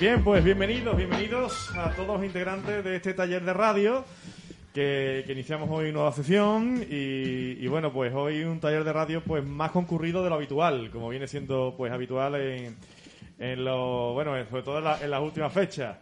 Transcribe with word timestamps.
Bien, 0.00 0.24
pues 0.24 0.42
bienvenidos, 0.42 0.96
bienvenidos 0.96 1.76
a 1.76 1.90
todos 1.90 2.16
los 2.16 2.24
integrantes 2.24 2.82
de 2.82 2.96
este 2.96 3.12
taller 3.12 3.44
de 3.44 3.52
radio 3.52 4.04
que, 4.72 5.26
iniciamos 5.28 5.68
hoy 5.70 5.92
nueva 5.92 6.10
sesión 6.12 6.82
y, 6.88 7.66
bueno, 7.66 7.92
pues 7.92 8.14
hoy 8.14 8.44
un 8.44 8.60
taller 8.60 8.82
de 8.82 8.92
radio 8.94 9.22
pues 9.22 9.44
más 9.44 9.72
concurrido 9.72 10.22
de 10.22 10.30
lo 10.30 10.36
habitual, 10.36 10.90
como 10.90 11.10
viene 11.10 11.26
siendo 11.26 11.74
pues 11.76 11.92
habitual 11.92 12.36
en, 12.36 12.76
en 13.38 13.64
lo, 13.64 14.14
bueno, 14.14 14.32
sobre 14.48 14.62
todo 14.62 14.78
en, 14.78 15.10
las 15.10 15.20
últimas 15.20 15.52
fechas. 15.52 15.98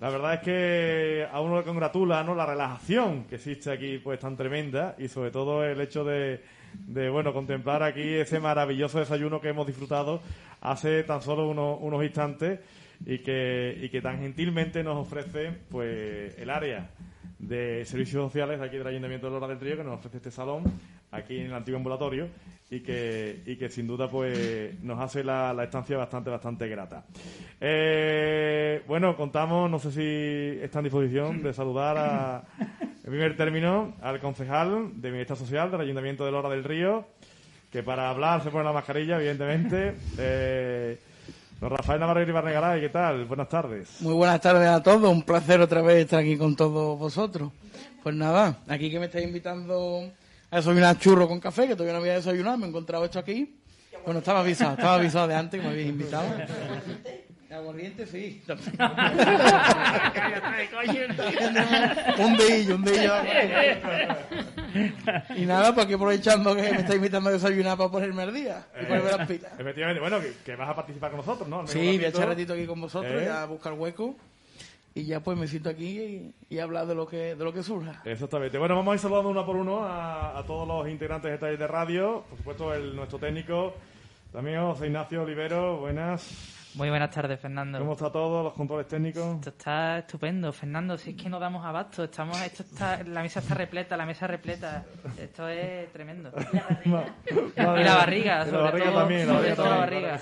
La 0.00 0.10
verdad 0.10 0.34
es 0.34 0.40
que 0.40 1.26
a 1.30 1.40
uno 1.40 1.58
le 1.58 1.64
congratula 1.64 2.24
¿no? 2.24 2.34
la 2.34 2.46
relajación 2.46 3.26
que 3.26 3.36
existe 3.36 3.70
aquí 3.70 3.98
pues 3.98 4.18
tan 4.18 4.36
tremenda 4.36 4.96
y 4.98 5.06
sobre 5.06 5.30
todo 5.30 5.64
el 5.64 5.80
hecho 5.80 6.02
de 6.02 6.42
de 6.86 7.08
bueno 7.08 7.32
contemplar 7.32 7.82
aquí 7.82 8.02
ese 8.02 8.40
maravilloso 8.40 8.98
desayuno 8.98 9.40
que 9.40 9.48
hemos 9.48 9.66
disfrutado 9.66 10.20
hace 10.60 11.02
tan 11.04 11.22
solo 11.22 11.48
unos, 11.48 12.04
instantes 12.04 12.60
y 13.06 13.18
que, 13.18 13.78
y 13.80 13.88
que 13.88 14.00
tan 14.00 14.20
gentilmente 14.20 14.82
nos 14.82 14.96
ofrece 14.96 15.52
pues 15.70 16.36
el 16.38 16.50
área 16.50 16.90
de 17.38 17.84
servicios 17.84 18.24
sociales 18.24 18.60
aquí 18.60 18.78
del 18.78 18.86
Ayuntamiento 18.86 19.26
de 19.26 19.32
Lora 19.32 19.48
del 19.48 19.60
Río 19.60 19.76
que 19.76 19.84
nos 19.84 19.98
ofrece 19.98 20.16
este 20.18 20.30
salón 20.30 20.64
aquí 21.10 21.38
en 21.38 21.46
el 21.46 21.54
antiguo 21.54 21.78
ambulatorio 21.78 22.28
y 22.70 22.80
que, 22.80 23.42
y 23.46 23.56
que 23.56 23.68
sin 23.68 23.86
duda 23.86 24.08
pues 24.08 24.82
nos 24.82 25.00
hace 25.00 25.22
la, 25.22 25.52
la 25.52 25.64
estancia 25.64 25.96
bastante 25.96 26.30
bastante 26.30 26.68
grata. 26.68 27.04
Eh, 27.60 28.82
bueno, 28.86 29.16
contamos, 29.16 29.70
no 29.70 29.78
sé 29.78 29.92
si 29.92 30.62
está 30.62 30.80
en 30.80 30.84
disposición 30.84 31.42
de 31.42 31.52
saludar 31.52 31.96
a, 31.98 32.42
en 33.04 33.10
primer 33.10 33.36
término 33.36 33.94
al 34.00 34.18
concejal 34.18 34.92
de 34.94 35.10
Bienestar 35.10 35.36
Social 35.36 35.70
del 35.70 35.82
Ayuntamiento 35.82 36.24
de 36.24 36.32
Lora 36.32 36.48
del 36.48 36.64
Río, 36.64 37.06
que 37.70 37.82
para 37.82 38.08
hablar 38.08 38.42
se 38.42 38.50
pone 38.50 38.64
la 38.64 38.72
mascarilla, 38.72 39.16
evidentemente. 39.16 39.94
Eh, 40.16 40.98
don 41.60 41.68
Rafael 41.68 42.00
Navarro 42.00 42.22
y 42.22 42.32
Barnegaray, 42.32 42.80
¿qué 42.80 42.88
tal? 42.88 43.26
Buenas 43.26 43.50
tardes. 43.50 44.00
Muy 44.00 44.14
buenas 44.14 44.40
tardes 44.40 44.68
a 44.68 44.82
todos, 44.82 45.12
un 45.12 45.22
placer 45.22 45.60
otra 45.60 45.82
vez 45.82 46.04
estar 46.04 46.20
aquí 46.20 46.38
con 46.38 46.56
todos 46.56 46.98
vosotros. 46.98 47.52
Pues 48.02 48.14
nada, 48.14 48.60
aquí 48.68 48.90
que 48.90 48.98
me 48.98 49.06
estáis 49.06 49.26
invitando 49.26 50.10
a 50.50 50.56
desayunar 50.56 50.98
churro 50.98 51.28
con 51.28 51.40
café, 51.40 51.68
que 51.68 51.74
todavía 51.74 51.92
no 51.92 51.98
había 51.98 52.14
desayunado, 52.14 52.56
me 52.56 52.64
he 52.64 52.68
encontrado 52.70 53.04
esto 53.04 53.18
aquí. 53.18 53.60
Bueno, 54.06 54.20
estaba 54.20 54.40
avisado, 54.40 54.72
estaba 54.72 54.94
avisado 54.94 55.28
de 55.28 55.34
antes 55.34 55.60
que 55.60 55.66
me 55.66 55.72
habéis 55.74 55.88
invitado. 55.90 56.24
Aguardiente, 57.54 58.06
sí. 58.06 58.42
un 62.18 62.36
dillo, 62.36 62.74
un 62.74 62.84
dillo. 62.84 63.14
y 65.36 65.46
nada, 65.46 65.72
pues 65.74 65.86
aquí 65.86 65.94
aprovechando 65.94 66.54
que 66.56 66.62
me 66.62 66.80
está 66.80 66.94
invitando 66.94 67.30
a 67.30 67.32
desayunar 67.32 67.78
para 67.78 67.90
ponerme 67.90 68.22
al 68.22 68.34
día 68.34 68.66
y 68.80 68.86
ponerme 68.86 69.10
las 69.10 69.28
pilas. 69.28 69.52
Efectivamente, 69.58 70.00
bueno, 70.00 70.18
que, 70.44 70.56
vas 70.56 70.68
a 70.68 70.74
participar 70.74 71.10
con 71.10 71.18
nosotros, 71.18 71.48
¿no? 71.48 71.66
Sí, 71.66 71.78
voy 71.78 72.04
a 72.04 72.08
echar 72.08 72.28
ratito 72.28 72.54
aquí 72.54 72.66
con 72.66 72.80
vosotros, 72.80 73.22
¿Eh? 73.22 73.30
a 73.30 73.44
buscar 73.46 73.72
hueco 73.74 74.16
y 74.94 75.04
ya 75.04 75.20
pues 75.20 75.36
me 75.36 75.48
siento 75.48 75.70
aquí 75.70 76.32
y, 76.48 76.58
hablar 76.58 76.86
de 76.86 76.94
lo 76.94 77.06
que 77.06 77.34
de 77.34 77.44
lo 77.44 77.52
que 77.52 77.62
surja. 77.62 78.00
Exactamente. 78.04 78.58
Bueno, 78.58 78.76
vamos 78.76 78.92
a 78.92 78.94
ir 78.94 79.00
saludando 79.00 79.30
uno 79.30 79.44
por 79.44 79.56
uno 79.56 79.80
a, 79.84 80.42
todos 80.46 80.66
los 80.66 80.88
integrantes 80.88 81.30
de 81.30 81.34
esta 81.34 81.46
de 81.46 81.66
radio, 81.66 82.24
por 82.28 82.38
supuesto 82.38 82.74
el 82.74 82.94
nuestro 82.94 83.18
técnico, 83.18 83.74
también 84.32 84.60
José 84.60 84.86
Ignacio 84.86 85.22
Olivero, 85.22 85.78
buenas. 85.78 86.63
Muy 86.74 86.90
buenas 86.90 87.10
tardes, 87.12 87.38
Fernando. 87.38 87.78
¿Cómo 87.78 87.92
está 87.92 88.10
todo, 88.10 88.42
los 88.42 88.52
controles 88.52 88.88
técnicos? 88.88 89.36
Esto 89.36 89.50
está 89.50 89.98
estupendo, 89.98 90.52
Fernando. 90.52 90.98
Si 90.98 91.10
es 91.10 91.16
que 91.16 91.28
no 91.28 91.38
damos 91.38 91.64
abasto, 91.64 92.02
estamos, 92.02 92.40
esto 92.42 92.64
está, 92.64 93.00
la 93.04 93.22
mesa 93.22 93.38
está 93.38 93.54
repleta, 93.54 93.96
la 93.96 94.04
mesa 94.04 94.26
repleta. 94.26 94.84
Esto 95.16 95.48
es 95.48 95.92
tremendo. 95.92 96.32
y 96.84 96.88
la 97.60 97.94
barriga, 97.94 98.44
sobre 98.44 98.56
la 98.56 98.62
barriga 98.64 98.84
todo, 98.86 98.98
también, 98.98 99.28
la 99.28 99.34
barriga, 99.34 99.56
la 99.56 99.76
barriga. 99.76 100.20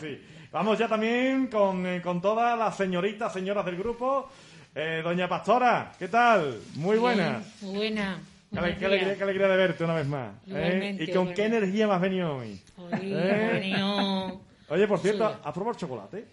Vamos 0.52 0.78
ya 0.78 0.88
también 0.88 1.46
con, 1.46 1.86
eh, 1.86 2.02
con 2.02 2.20
todas 2.20 2.58
las 2.58 2.76
señoritas, 2.76 3.32
señoras 3.32 3.64
del 3.64 3.78
grupo. 3.78 4.28
Eh, 4.74 5.00
doña 5.02 5.26
Pastora, 5.26 5.92
¿qué 5.98 6.08
tal? 6.08 6.60
Muy 6.74 6.98
buena. 6.98 7.40
muy 7.62 7.76
buena. 7.76 8.18
Qué, 8.50 8.58
alegría, 8.58 9.16
qué, 9.16 9.22
alegría, 9.22 9.48
de 9.48 9.56
verte 9.56 9.84
una 9.84 9.94
vez 9.94 10.06
más. 10.06 10.34
¿eh? 10.48 10.98
¿Y 11.00 11.10
con 11.10 11.32
qué 11.32 11.46
energía 11.46 11.86
me 11.86 11.94
has 11.94 12.00
venido 12.02 12.36
hoy? 12.36 12.60
Hoy 12.76 13.14
¿Eh? 13.14 13.50
venido 13.54 14.51
Oye, 14.72 14.88
por 14.88 14.98
cierto, 15.00 15.26
¿has 15.26 15.52
probado 15.52 15.72
el 15.72 15.76
chocolate? 15.76 16.28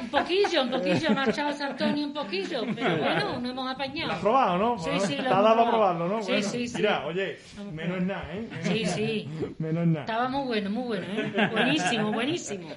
Un 0.00 0.08
poquillo, 0.08 0.62
un 0.62 0.70
poquillo, 0.70 1.10
marchado 1.10 1.62
Antonio 1.62 2.06
un 2.06 2.14
poquillo, 2.14 2.62
pero 2.74 2.96
bueno, 2.96 3.38
no 3.38 3.50
hemos 3.50 3.70
apañado. 3.70 4.08
¿Lo 4.08 4.14
has 4.14 4.20
probado, 4.20 4.58
no? 4.58 4.78
Sí, 4.78 4.90
sí, 5.06 5.16
lo 5.16 5.22
Te 5.24 5.28
ha 5.28 5.42
dado 5.42 5.60
a 5.60 5.68
probarlo, 5.68 6.08
¿no? 6.08 6.22
Sí, 6.22 6.42
sí, 6.42 6.66
sí. 6.66 6.78
Mira, 6.78 7.04
oye, 7.04 7.38
menos 7.70 8.02
nada, 8.02 8.24
¿eh? 8.32 8.48
Sí, 8.62 8.86
sí. 8.86 9.28
Menos 9.58 9.86
nada. 9.88 10.06
Estaba 10.06 10.28
muy 10.30 10.46
bueno, 10.46 10.70
muy 10.70 10.84
bueno, 10.84 11.06
¿eh? 11.06 11.48
Buenísimo, 11.52 12.12
buenísimo. 12.12 12.70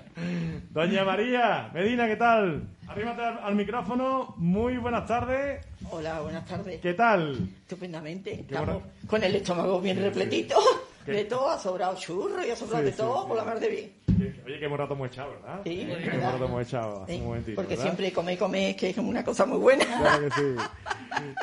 Doña 0.72 1.06
María 1.06 1.72
Medina, 1.74 2.06
¿qué 2.06 2.18
tal? 2.18 2.68
Arrímate 2.86 3.22
al, 3.22 3.56
micrófono. 3.56 4.34
Muy 4.36 4.76
buenas 4.80 5.08
tardes. 5.08 5.66
Hola, 5.92 6.20
buenas 6.20 6.46
tardes. 6.46 6.82
¿Qué 6.82 6.94
tal? 6.94 7.48
Estupendamente. 7.62 8.34
Estamos 8.34 8.84
con 9.08 9.24
el 9.24 9.34
estómago 9.34 9.80
bien 9.80 10.02
repletito. 10.02 10.58
De 11.06 11.26
todo, 11.26 11.50
ha 11.50 11.60
sobrado 11.60 11.96
churro 11.96 12.46
y 12.46 12.52
ha 12.52 12.56
sobrado 12.56 12.84
de 12.84 12.92
todo 12.92 13.28
por 13.28 13.38
la 13.38 13.44
mar 13.44 13.60
de 13.60 13.70
bien. 13.70 14.04
Oye, 14.46 14.60
que 14.60 14.66
hemos 14.66 14.78
rato 14.78 14.94
hemos 14.94 15.08
echado, 15.08 15.32
¿verdad? 15.32 15.62
Sí, 15.64 15.86
que 15.86 16.10
hemos 16.10 16.34
rato 16.34 16.46
hemos 16.46 16.68
echado 16.68 17.04
hace 17.04 17.16
un 17.18 17.26
momentito. 17.26 17.56
Porque 17.56 17.78
siempre 17.78 18.12
come, 18.14 18.38
come, 18.38 18.76
que 18.76 18.90
es 18.90 18.98
una 18.98 19.24
cosa 19.24 19.46
muy 19.46 19.58
buena. 19.58 19.86
Claro 19.86 20.24
que 20.24 20.32
sí. 20.32 20.56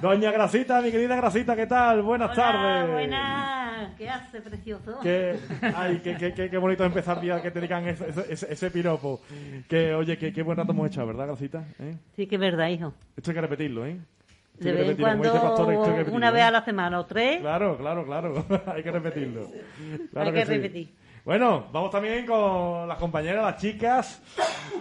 Doña 0.01 0.31
Grasita, 0.31 0.81
mi 0.81 0.91
querida 0.91 1.17
Grasita, 1.17 1.57
¿qué 1.57 1.67
tal? 1.67 2.03
Buenas 2.03 2.31
Hola, 2.31 2.37
tardes. 2.37 2.93
Buenas. 2.93 3.97
¿Qué 3.97 4.09
hace, 4.09 4.41
precioso? 4.41 4.99
Qué, 5.03 5.39
ay, 5.75 6.01
qué, 6.03 6.17
qué, 6.17 6.51
qué, 6.51 6.59
bonito 6.59 6.85
empezar 6.85 7.21
día 7.21 7.41
que 7.41 7.51
te 7.51 7.61
digan 7.61 7.87
ese, 7.89 8.07
ese, 8.29 8.53
ese 8.53 8.71
piropo. 8.71 9.21
Que, 9.69 9.95
oye, 9.95 10.19
qué, 10.19 10.33
qué 10.33 10.43
buen 10.43 10.57
rato 10.57 10.73
hemos 10.73 10.89
echado, 10.89 11.07
¿verdad, 11.09 11.27
Grasita? 11.27 11.65
¿Eh? 11.79 11.97
Sí, 12.17 12.27
que 12.27 12.37
es 12.37 12.41
verdad, 12.41 12.69
hijo. 12.69 12.93
Esto 13.17 13.31
hay 13.31 13.35
que 13.35 13.41
repetirlo, 13.41 13.87
¿eh? 13.87 13.99
De 14.61 14.73
vez 14.73 14.89
en 14.91 14.97
cuando, 14.97 16.07
una 16.13 16.31
vez 16.31 16.43
a 16.43 16.51
la 16.51 16.65
semana 16.65 17.01
o 17.01 17.07
tres. 17.07 17.41
Claro, 17.41 17.79
claro, 17.79 18.05
claro. 18.05 18.45
hay 18.67 18.83
que 18.83 18.91
repetirlo. 18.91 19.47
hay 20.15 20.33
que, 20.33 20.45
repetir. 20.45 20.95
Bueno, 21.25 21.67
vamos 21.73 21.91
también 21.91 22.27
con 22.27 22.89
las 22.89 22.99
compañeras, 22.99 23.45
las 23.45 23.61
chicas 23.61 24.23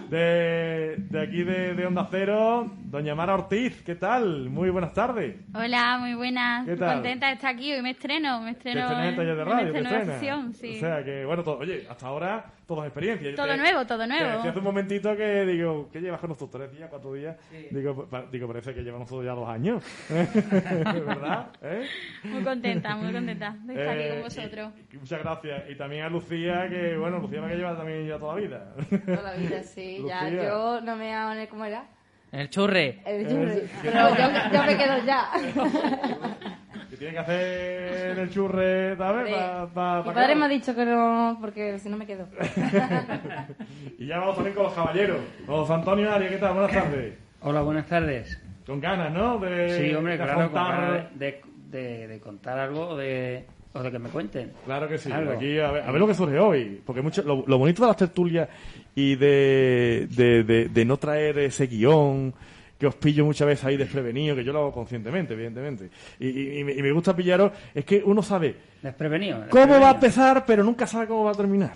de, 0.08 0.96
de 0.96 1.22
aquí 1.22 1.42
de, 1.42 1.74
de, 1.74 1.86
Onda 1.86 2.08
Cero. 2.10 2.70
Doña 2.78 3.14
Mara 3.14 3.34
Ortiz, 3.34 3.82
¿qué 3.82 3.94
tal? 3.94 4.48
Muy 4.50 4.70
buenas 4.70 4.92
tardes. 4.92 5.36
Hola, 5.54 5.98
muy 5.98 6.14
buenas. 6.14 6.66
¿Qué 6.66 6.76
tal? 6.76 6.94
Contenta 6.94 7.26
de 7.28 7.32
estar 7.34 7.54
aquí. 7.54 7.72
Hoy 7.72 7.82
me 7.82 7.90
estreno, 7.90 8.40
me 8.40 8.50
estreno. 8.50 8.90
en 8.90 9.08
el 9.08 9.16
taller 9.16 9.36
de 9.36 9.44
radio, 9.44 9.68
en 9.68 9.86
esta 9.86 10.04
sesión, 10.04 10.54
sí. 10.54 10.76
O 10.76 10.80
sea 10.80 11.04
que, 11.04 11.24
bueno, 11.24 11.42
todo, 11.42 11.58
oye, 11.58 11.86
hasta 11.88 12.06
ahora 12.06 12.44
todo 12.70 12.84
es 12.84 12.86
experiencia. 12.86 13.34
Todo 13.34 13.56
nuevo, 13.56 13.84
todo 13.84 14.06
nuevo. 14.06 14.38
hace 14.38 14.58
un 14.58 14.64
momentito 14.64 15.16
que 15.16 15.44
digo, 15.44 15.88
¿qué 15.92 16.00
llevas 16.00 16.20
con 16.20 16.30
nosotros? 16.30 16.62
¿Tres 16.62 16.78
días, 16.78 16.88
cuatro 16.88 17.12
días? 17.14 17.36
Digo, 17.68 18.08
digo, 18.30 18.46
parece 18.46 18.72
que 18.72 18.82
llevamos 18.82 19.10
nosotros 19.10 19.26
ya 19.26 19.32
dos 19.32 19.48
años. 19.48 19.82
¿Verdad? 20.08 21.48
¿Eh? 21.62 21.84
Muy 22.22 22.44
contenta, 22.44 22.94
muy 22.94 23.12
contenta 23.12 23.56
de 23.64 23.72
estar 23.74 23.98
aquí 23.98 24.08
con 24.08 24.18
eh, 24.18 24.22
vosotros. 24.22 24.72
muchas 24.92 25.18
gracias. 25.18 25.64
Y 25.68 25.74
también 25.74 26.04
a 26.04 26.08
Lucía, 26.10 26.68
que 26.68 26.96
bueno, 26.96 27.18
Lucía 27.18 27.40
me 27.40 27.48
que 27.48 27.56
lleva 27.56 27.76
también 27.76 28.06
ya 28.06 28.18
toda 28.20 28.36
la 28.36 28.40
vida. 28.40 28.74
Toda 29.04 29.22
la 29.22 29.34
vida, 29.34 29.62
sí. 29.64 30.04
ya 30.06 30.28
yo 30.28 30.80
no 30.80 30.94
me 30.94 31.06
voy 31.06 31.12
a 31.12 31.26
poner 31.26 31.48
cómo 31.48 31.64
era. 31.64 31.84
El 32.30 32.50
churre. 32.50 33.02
El 33.04 33.26
churre. 33.26 33.68
Pero 33.82 34.10
yo, 34.10 34.28
yo 34.52 34.62
me 34.62 34.76
quedo 34.76 35.04
ya. 35.04 35.28
¿Qué 37.00 37.06
tiene 37.06 37.14
que 37.14 37.32
hacer 37.32 38.18
el 38.18 38.28
churre, 38.28 38.94
¿sabes? 38.94 39.24
Mi 39.24 40.12
padre 40.12 40.34
me 40.34 40.44
ha 40.44 40.48
dicho 40.48 40.74
que 40.74 40.84
no, 40.84 41.38
porque 41.40 41.78
si 41.78 41.88
no 41.88 41.96
me 41.96 42.06
quedo. 42.06 42.28
y 43.98 44.06
ya 44.06 44.18
vamos 44.18 44.34
también 44.34 44.54
con 44.54 44.64
los 44.64 44.74
caballeros. 44.74 45.16
Con 45.46 45.72
Antonio 45.72 46.12
Arias, 46.12 46.32
¿qué 46.32 46.36
tal? 46.36 46.52
Buenas 46.52 46.72
tardes. 46.72 47.14
Hola, 47.40 47.62
buenas 47.62 47.86
tardes. 47.86 48.38
Con 48.66 48.82
ganas, 48.82 49.10
¿no? 49.14 49.38
De, 49.38 49.78
sí, 49.78 49.94
hombre, 49.94 50.18
claro, 50.18 50.42
contar... 50.42 51.10
de, 51.14 51.40
de, 51.70 52.06
de, 52.06 52.20
contar 52.20 52.58
algo 52.58 52.94
de, 52.98 53.46
o 53.72 53.82
de 53.82 53.90
que 53.90 53.98
me 53.98 54.10
cuenten. 54.10 54.52
Claro 54.66 54.86
que 54.86 54.98
sí. 54.98 55.10
Aquí, 55.10 55.58
a 55.58 55.70
ver, 55.70 55.84
a 55.84 55.90
ver, 55.90 56.00
lo 56.02 56.06
que 56.06 56.12
surge 56.12 56.38
hoy. 56.38 56.82
Porque 56.84 57.00
mucho, 57.00 57.22
lo, 57.22 57.44
lo 57.46 57.56
bonito 57.56 57.80
de 57.80 57.88
las 57.88 57.96
tertulias 57.96 58.46
y 58.94 59.16
de, 59.16 60.06
de, 60.10 60.44
de, 60.44 60.68
de 60.68 60.84
no 60.84 60.98
traer 60.98 61.38
ese 61.38 61.66
guion 61.66 62.34
que 62.80 62.86
os 62.86 62.94
pillo 62.94 63.26
muchas 63.26 63.46
veces 63.46 63.66
ahí 63.66 63.76
desprevenido, 63.76 64.34
que 64.34 64.42
yo 64.42 64.54
lo 64.54 64.60
hago 64.60 64.72
conscientemente, 64.72 65.34
evidentemente. 65.34 65.90
Y, 66.18 66.60
y, 66.60 66.64
me 66.64 66.90
gusta 66.92 67.14
pillaros, 67.14 67.52
es 67.74 67.84
que 67.84 68.02
uno 68.02 68.22
sabe 68.22 68.56
desprevenido, 68.80 69.44
cómo 69.50 69.78
va 69.78 69.90
a 69.90 69.94
empezar, 69.94 70.44
pero 70.46 70.64
nunca 70.64 70.86
sabe 70.86 71.06
cómo 71.06 71.24
va 71.24 71.32
a 71.32 71.34
terminar. 71.34 71.74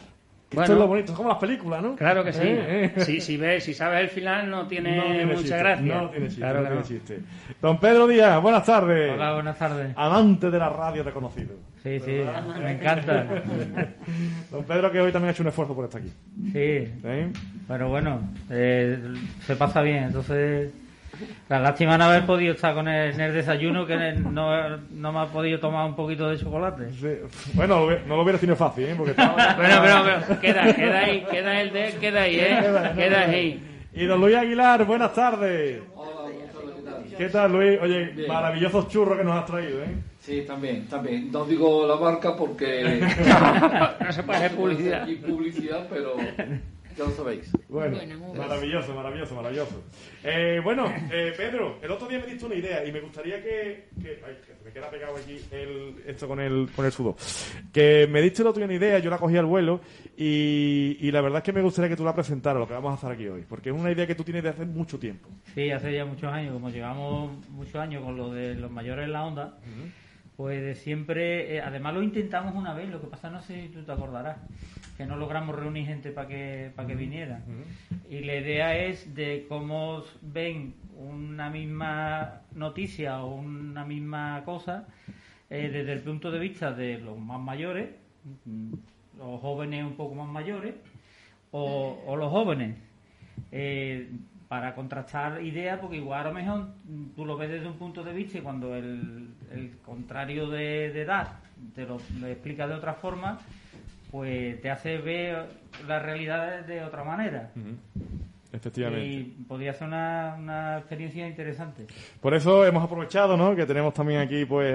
Esto 0.51 0.73
es 0.73 0.79
lo 0.79 0.87
bonito, 0.87 1.13
es 1.13 1.17
como 1.17 1.29
las 1.29 1.39
películas, 1.39 1.83
¿no? 1.83 1.97
Claro 1.97 2.25
que 2.25 2.33
sí. 2.33 2.41
Eh, 2.43 2.93
eh. 2.97 3.01
Si, 3.01 3.21
si, 3.21 3.37
ves, 3.37 3.65
si 3.65 3.75
sabes 3.75 4.03
el 4.03 4.09
final, 4.09 4.49
no 4.49 4.67
tiene, 4.67 5.27
mucha 5.27 5.57
gracia. 5.57 6.01
No 6.01 6.09
tiene 6.09 6.27
chiste, 6.27 6.41
claro 6.41 6.61
no 6.63 6.69
tiene 6.69 6.83
chiste. 6.85 7.21
Don 7.61 7.79
Pedro 7.79 8.07
Díaz, 8.07 8.41
buenas 8.41 8.65
tardes. 8.65 9.13
Hola, 9.13 9.35
buenas 9.35 9.59
tardes. 9.59 9.93
Amante 9.97 10.51
de 10.51 10.59
la 10.59 10.69
radio 10.71 11.03
reconocido. 11.03 11.55
Sí, 11.83 12.01
sí, 12.01 12.23
me 12.63 12.73
encanta. 12.73 13.27
Don 14.51 14.65
Pedro, 14.65 14.91
que 14.91 15.01
hoy 15.01 15.13
también 15.13 15.31
ha 15.31 15.33
hecho 15.33 15.43
un 15.43 15.49
esfuerzo 15.49 15.75
por 15.75 15.85
estar 15.85 16.01
aquí. 16.01 16.13
Sí. 16.53 16.93
Pero 17.69 17.89
bueno, 17.89 18.21
eh, 18.49 18.99
se 19.41 19.57
pasa 19.57 19.83
bien, 19.83 20.05
entonces 20.05 20.73
la 21.49 21.61
lástima 21.61 21.99
no 21.99 22.05
haber 22.05 22.27
podido 22.27 22.55
estar 22.55 22.75
con 22.75 22.89
el, 22.89 23.15
en 23.15 23.21
el 23.21 23.35
desayuno 23.35 23.87
que 23.87 23.97
no, 23.97 24.79
no, 24.91 25.13
me 25.13 25.19
ha 25.19 25.27
podido 25.27 25.61
tomar 25.61 25.87
un 25.87 25.95
poquito 25.95 26.29
de 26.29 26.39
chocolate. 26.39 26.89
Bueno, 27.55 27.87
no 28.07 28.17
lo 28.17 28.23
hubiera 28.23 28.39
sido 28.39 28.57
fácil, 28.57 28.85
¿eh? 28.85 28.95
Porque 28.97 29.13
bueno, 29.57 29.83
pero, 29.83 30.41
queda, 30.41 30.75
queda 30.75 30.99
ahí, 31.01 31.25
queda 31.31 31.61
el 31.61 31.73
de 31.73 31.93
queda 32.01 32.23
ahí, 32.23 32.41
¿eh? 32.41 32.93
Queda 32.95 33.21
ahí. 33.21 33.63
Y 33.93 34.05
don 34.07 34.21
Luis 34.21 34.37
Aguilar, 34.37 34.85
buenas 34.85 35.13
tardes. 35.15 35.83
Hola, 35.95 36.25
¿Qué 37.17 37.29
tal, 37.29 37.53
Luis? 37.53 37.79
Oye, 37.81 38.27
maravillosos 38.27 38.89
churros 38.89 39.19
que 39.19 39.25
nos 39.25 39.37
has 39.37 39.47
traído, 39.47 39.83
¿eh? 39.85 39.95
Sí, 40.19 40.43
también, 40.47 40.87
también. 40.87 41.31
No 41.31 41.45
digo 41.45 41.87
la 41.87 41.97
marca 41.97 42.35
porque... 42.35 43.01
no 44.01 44.13
se 44.13 44.23
puede 44.23 44.39
hacer 44.39 44.57
publicidad. 44.57 45.07
Y 45.07 45.17
publicidad, 45.17 45.87
pero 45.89 46.17
ya 46.97 47.05
lo 47.05 47.11
sabéis. 47.11 47.51
Bueno, 47.69 47.99
maravilloso, 48.35 48.95
maravilloso, 48.95 49.35
maravilloso. 49.35 49.83
Eh, 50.23 50.61
bueno, 50.63 50.87
eh, 51.11 51.33
Pedro, 51.37 51.79
el 51.83 51.91
otro 51.91 52.09
día 52.09 52.19
me 52.19 52.27
diste 52.27 52.47
una 52.47 52.55
idea 52.55 52.85
y 52.85 52.93
me 52.93 53.01
gustaría 53.01 53.43
que... 53.43 53.89
que 54.01 54.21
ay, 54.27 54.37
me 54.65 54.73
queda 54.73 54.91
pegado 54.91 55.17
aquí 55.17 55.39
el, 55.51 56.03
esto 56.07 56.27
con 56.27 56.41
el, 56.41 56.71
con 56.75 56.87
el 56.87 56.93
sudor. 56.93 57.17
Que 57.73 58.07
me 58.11 58.23
diste 58.23 58.43
el 58.43 58.49
otro 58.49 58.61
día 58.61 58.67
una 58.67 58.75
idea, 58.75 58.99
yo 58.99 59.11
la 59.11 59.19
cogí 59.19 59.37
al 59.37 59.45
vuelo 59.45 59.81
y, 60.17 60.97
y 61.01 61.11
la 61.11 61.21
verdad 61.21 61.39
es 61.39 61.45
que 61.45 61.53
me 61.53 61.63
gustaría 61.63 61.91
que 61.91 61.97
tú 61.97 62.05
la 62.05 62.15
presentaras, 62.15 62.61
lo 62.61 62.67
que 62.67 62.75
vamos 62.75 62.93
a 62.93 62.95
hacer 62.95 63.13
aquí 63.13 63.27
hoy. 63.29 63.45
Porque 63.49 63.71
es 63.71 63.75
una 63.75 63.93
idea 63.93 64.07
que 64.07 64.15
tú 64.15 64.25
tienes 64.25 64.43
de 64.43 64.49
hace 64.49 64.65
mucho 64.65 64.99
tiempo. 64.99 65.29
Sí, 65.55 65.71
hace 65.71 65.93
ya 65.93 66.05
muchos 66.05 66.33
años, 66.33 66.55
como 66.55 66.71
llevamos 66.71 67.47
muchos 67.51 67.77
años 67.77 68.03
con 68.03 68.17
lo 68.17 68.33
de 68.33 68.55
los 68.55 68.71
mayores 68.71 69.05
en 69.05 69.13
la 69.13 69.25
onda. 69.25 69.59
Pues 70.37 70.61
de 70.61 70.75
siempre, 70.75 71.55
eh, 71.55 71.61
además 71.61 71.95
lo 71.95 72.03
intentamos 72.03 72.57
una 72.57 72.75
vez, 72.75 72.89
lo 72.89 73.01
que 73.01 73.07
pasa 73.07 73.31
no 73.31 73.41
sé 73.41 73.63
si 73.63 73.69
tú 73.69 73.85
te 73.85 73.93
acordarás, 73.93 74.39
que 74.97 75.07
no 75.07 75.17
logramos 75.17 75.57
reunir 75.57 75.87
gente 75.87 76.11
para 76.11 76.29
que, 76.29 76.73
para 76.75 76.89
que 76.89 76.95
viniera. 76.95 77.41
Y 78.09 78.21
la 78.21 78.37
idea 78.37 78.77
es 78.77 79.15
de 79.15 79.47
cómo 79.49 80.03
ven 80.23 80.75
una 80.97 81.51
misma 81.51 82.43
noticia 82.55 83.23
o 83.23 83.35
una 83.35 83.85
misma 83.85 84.43
cosa 84.45 84.87
eh, 85.51 85.69
desde 85.73 85.93
el 85.93 86.01
punto 86.01 86.31
de 86.31 86.39
vista 86.39 86.73
de 86.73 86.99
los 86.99 87.19
más 87.19 87.41
mayores, 87.41 87.91
mm, 88.45 88.73
los 89.19 89.41
jóvenes 89.41 89.85
un 89.85 89.97
poco 89.97 90.15
más 90.15 90.29
mayores, 90.29 90.75
o, 91.51 92.17
los 92.17 92.31
jóvenes. 92.31 92.77
Eh, 93.53 94.11
para 94.49 94.75
contrastar 94.75 95.43
ideas, 95.43 95.81
porque 95.81 95.97
igual 95.97 96.21
a 96.21 96.29
lo 96.29 96.35
mejor 96.35 96.69
tú 97.17 97.25
lo 97.25 97.37
ves 97.37 97.51
desde 97.51 97.67
un 97.67 97.75
punto 97.75 98.05
de 98.05 98.13
vista 98.13 98.39
y 98.39 98.41
cuando 98.41 98.75
el, 98.77 99.31
contrario 99.85 100.49
de, 100.49 100.87
edad 100.87 101.39
te 101.75 101.87
lo, 101.87 101.97
explica 102.27 102.69
de 102.69 102.75
otra 102.75 102.95
forma, 102.95 103.41
pues 104.15 104.63
te 104.63 104.71
hace 104.71 104.99
ver 104.99 105.45
la 105.89 105.99
realidad 105.99 106.61
de, 106.61 106.85
otra 106.85 107.03
manera. 107.03 107.51
Efectivamente. 108.53 109.05
Y 109.05 109.25
podría 109.49 109.73
ser 109.73 109.89
una, 109.89 110.37
una, 110.39 110.79
experiencia 110.79 111.27
interesante. 111.27 111.89
Por 112.21 112.33
eso 112.33 112.65
hemos 112.65 112.85
aprovechado, 112.85 113.37
¿no? 113.37 113.57
Que 113.57 113.67
tenemos 113.67 113.93
también 113.93 114.21
aquí, 114.21 114.45
pues, 114.45 114.73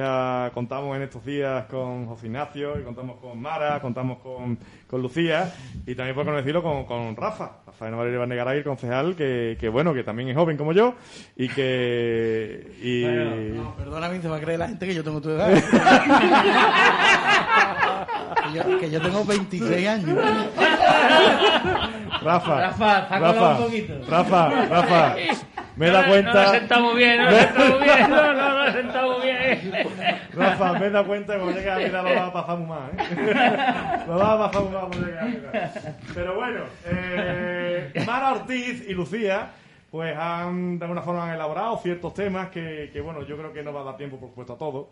contamos 0.54 0.98
en 0.98 1.04
estos 1.04 1.24
días 1.24 1.64
con 1.68 2.06
José 2.08 2.26
Ignacio, 2.26 2.82
y 2.82 2.84
contamos 2.84 3.16
con 3.22 3.42
Mara, 3.42 3.80
contamos 3.80 4.20
con, 4.20 4.60
con 4.86 5.02
Lucía, 5.02 5.50
y 5.88 5.96
también, 5.96 6.16
por 6.16 6.36
decirlo, 6.36 6.62
con, 6.62 6.84
con 6.84 7.16
Rafa, 7.16 7.62
Rafael 7.66 7.96
Valerio 7.96 8.20
Vanegaray, 8.20 8.58
el 8.58 8.66
concejal, 8.66 9.16
que, 9.16 9.56
que, 9.58 9.70
bueno, 9.70 9.94
que 9.94 10.04
también 10.04 10.28
es 10.28 10.36
joven 10.36 10.58
como 10.58 10.74
yo, 10.74 10.96
y 11.38 11.48
que... 11.48 12.74
Y... 12.82 13.04
Bueno, 13.04 13.64
no, 13.64 13.76
perdóname, 13.78 14.20
se 14.20 14.28
va 14.28 14.36
a 14.36 14.42
creer 14.42 14.60
la 14.60 14.68
gente 14.68 14.86
que 14.86 14.96
yo 14.96 15.04
tengo 15.06 15.22
tu 15.22 15.30
edad. 15.30 15.50
que, 18.52 18.58
yo, 18.58 18.80
que 18.80 18.92
yo 18.92 19.02
tengo 19.02 19.26
26 19.26 19.88
años. 19.88 20.18
Rafa, 22.22 22.62
Rafa, 22.62 23.08
Rafa, 23.20 23.50
un 23.52 23.58
poquito. 23.64 23.94
Rafa, 24.10 24.50
Rafa, 24.66 25.16
me 25.76 25.90
da 25.90 26.06
cuenta. 26.08 26.34
No, 26.34 26.44
no 26.44 26.52
sentamos 26.52 26.96
bien, 26.96 27.24
no 27.24 27.32
sentamos 27.32 27.80
bien, 27.82 28.10
no, 28.10 28.34
no, 28.34 28.66
no 28.66 28.72
sentamos 28.74 29.24
bien. 29.24 29.74
Rafa, 30.34 30.74
me 30.74 30.90
da 30.90 31.04
cuenta 31.04 31.34
que 31.34 31.40
cuando 31.40 31.58
llegue 31.58 31.72
a 31.72 31.78
vida 31.78 32.02
lo 32.02 32.16
va 32.16 32.26
a 32.26 32.34
pasar 32.34 32.58
muy 32.58 32.68
mal, 32.68 32.92
¿eh? 32.98 34.04
Lo 34.08 34.18
va 34.18 34.34
a 34.34 34.38
pasar 34.38 34.62
muy 34.64 34.74
mal 34.74 34.88
cuando 34.88 35.08
llegue 35.08 35.20
a 35.20 35.26
vida. 35.26 35.72
Pero 36.14 36.36
bueno, 36.36 36.62
eh, 36.86 38.04
Mara 38.06 38.34
Ortiz 38.34 38.84
y 38.88 38.94
Lucía 38.94 39.52
pues 39.92 40.16
han 40.16 40.78
de 40.78 40.86
alguna 40.86 41.02
forma 41.02 41.28
han 41.28 41.36
elaborado 41.36 41.78
ciertos 41.78 42.14
temas 42.14 42.50
que, 42.50 42.90
que, 42.92 43.02
bueno 43.02 43.24
yo 43.26 43.38
creo 43.38 43.52
que 43.52 43.64
no 43.64 43.74
va 43.74 43.82
a 43.82 43.86
dar 43.86 43.98
tiempo 43.98 44.20
por 44.20 44.30
supuesto 44.30 44.54
a 44.54 44.58
todo 44.58 44.90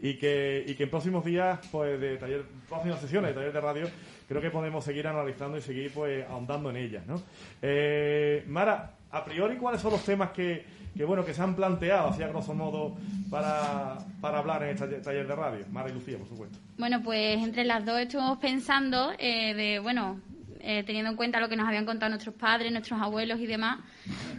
y 0.00 0.14
que, 0.14 0.64
y 0.66 0.74
que 0.74 0.84
en 0.84 0.90
próximos 0.90 1.24
días 1.24 1.58
pues 1.70 2.00
de 2.00 2.16
taller 2.16 2.44
próximas 2.68 3.00
sesiones 3.00 3.30
de 3.30 3.34
taller 3.34 3.52
de 3.52 3.60
radio 3.60 3.88
creo 4.28 4.40
que 4.40 4.50
podemos 4.50 4.84
seguir 4.84 5.06
analizando 5.06 5.58
y 5.58 5.62
seguir 5.62 5.92
pues 5.92 6.24
ahondando 6.28 6.70
en 6.70 6.76
ellas 6.76 7.06
¿no? 7.06 7.20
Eh, 7.62 8.44
Mara 8.46 8.92
a 9.10 9.24
priori 9.24 9.56
cuáles 9.56 9.80
son 9.80 9.92
los 9.92 10.04
temas 10.04 10.30
que, 10.30 10.64
que 10.96 11.04
bueno 11.04 11.24
que 11.24 11.34
se 11.34 11.42
han 11.42 11.54
planteado 11.54 12.08
así 12.08 12.22
a 12.22 12.28
grosso 12.28 12.54
modo 12.54 12.96
para, 13.30 13.98
para 14.20 14.38
hablar 14.38 14.62
en 14.62 14.70
este 14.70 14.86
taller 15.00 15.26
de 15.26 15.34
radio 15.34 15.66
Mara 15.72 15.90
y 15.90 15.92
Lucía 15.92 16.18
por 16.18 16.28
supuesto 16.28 16.58
bueno 16.78 17.02
pues 17.02 17.42
entre 17.42 17.64
las 17.64 17.84
dos 17.84 17.98
estuvimos 17.98 18.38
pensando 18.38 19.12
eh, 19.18 19.54
de 19.54 19.78
bueno 19.80 20.20
eh, 20.68 20.82
teniendo 20.82 21.12
en 21.12 21.16
cuenta 21.16 21.38
lo 21.38 21.48
que 21.48 21.54
nos 21.54 21.68
habían 21.68 21.86
contado 21.86 22.10
nuestros 22.10 22.34
padres, 22.34 22.72
nuestros 22.72 23.00
abuelos 23.00 23.38
y 23.38 23.46
demás, 23.46 23.78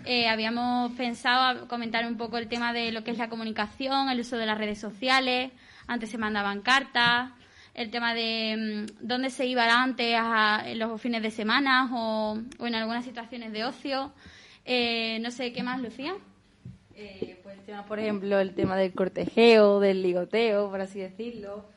eh, 0.03 0.27
habíamos 0.27 0.91
pensado 0.91 1.69
comentar 1.69 2.06
un 2.06 2.18
poco 2.18 2.38
el 2.38 2.50
tema 2.50 2.74
de 2.74 2.91
lo 2.91 3.06
que 3.06 3.12
es 3.12 3.18
la 3.18 3.29
comunicación, 3.29 4.09
el 4.09 4.19
uso 4.19 4.35
de 4.35 4.45
las 4.45 4.57
redes 4.57 4.77
sociales. 4.77 5.53
Antes 5.88 6.09
se 6.09 6.18
mandaban 6.18 6.63
cartas, 6.63 7.31
el 7.74 7.91
tema 7.91 8.13
de 8.13 8.85
mm, 8.91 9.07
dónde 9.07 9.29
se 9.29 9.45
iba 9.45 9.63
antes 9.71 10.19
en 10.65 10.79
los 10.79 11.00
fines 11.00 11.21
de 11.21 11.31
semana 11.31 11.89
o, 11.94 12.38
en 12.59 12.75
algunas 12.75 13.06
situaciones 13.06 13.53
de 13.53 13.63
ocio. 13.63 14.12
Eh, 14.65 15.19
no 15.21 15.31
sé, 15.31 15.53
¿qué 15.53 15.63
más, 15.63 15.81
Lucía? 15.81 16.13
pues 17.41 17.57
el 17.57 17.63
tema, 17.63 17.85
por 17.85 18.00
ejemplo, 18.00 18.38
el 18.38 18.53
tema 18.53 18.75
del 18.75 18.91
cortejeo, 18.91 19.79
del 19.79 20.01
ligoteo, 20.01 20.69
por 20.69 20.81
así 20.81 21.00
decirlo. 21.00 21.69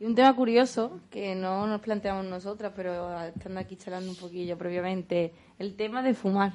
Y 0.00 0.06
un 0.06 0.14
tema 0.14 0.34
curioso 0.34 1.00
que 1.10 1.34
no 1.34 1.66
nos 1.66 1.80
planteamos 1.80 2.24
nosotras, 2.24 2.72
pero 2.74 3.20
estando 3.22 3.60
aquí 3.60 3.76
charlando 3.76 4.10
un 4.10 4.16
poquillo 4.16 4.58
previamente, 4.58 5.32
el 5.58 5.76
tema 5.76 6.02
de 6.02 6.14
fumar, 6.14 6.52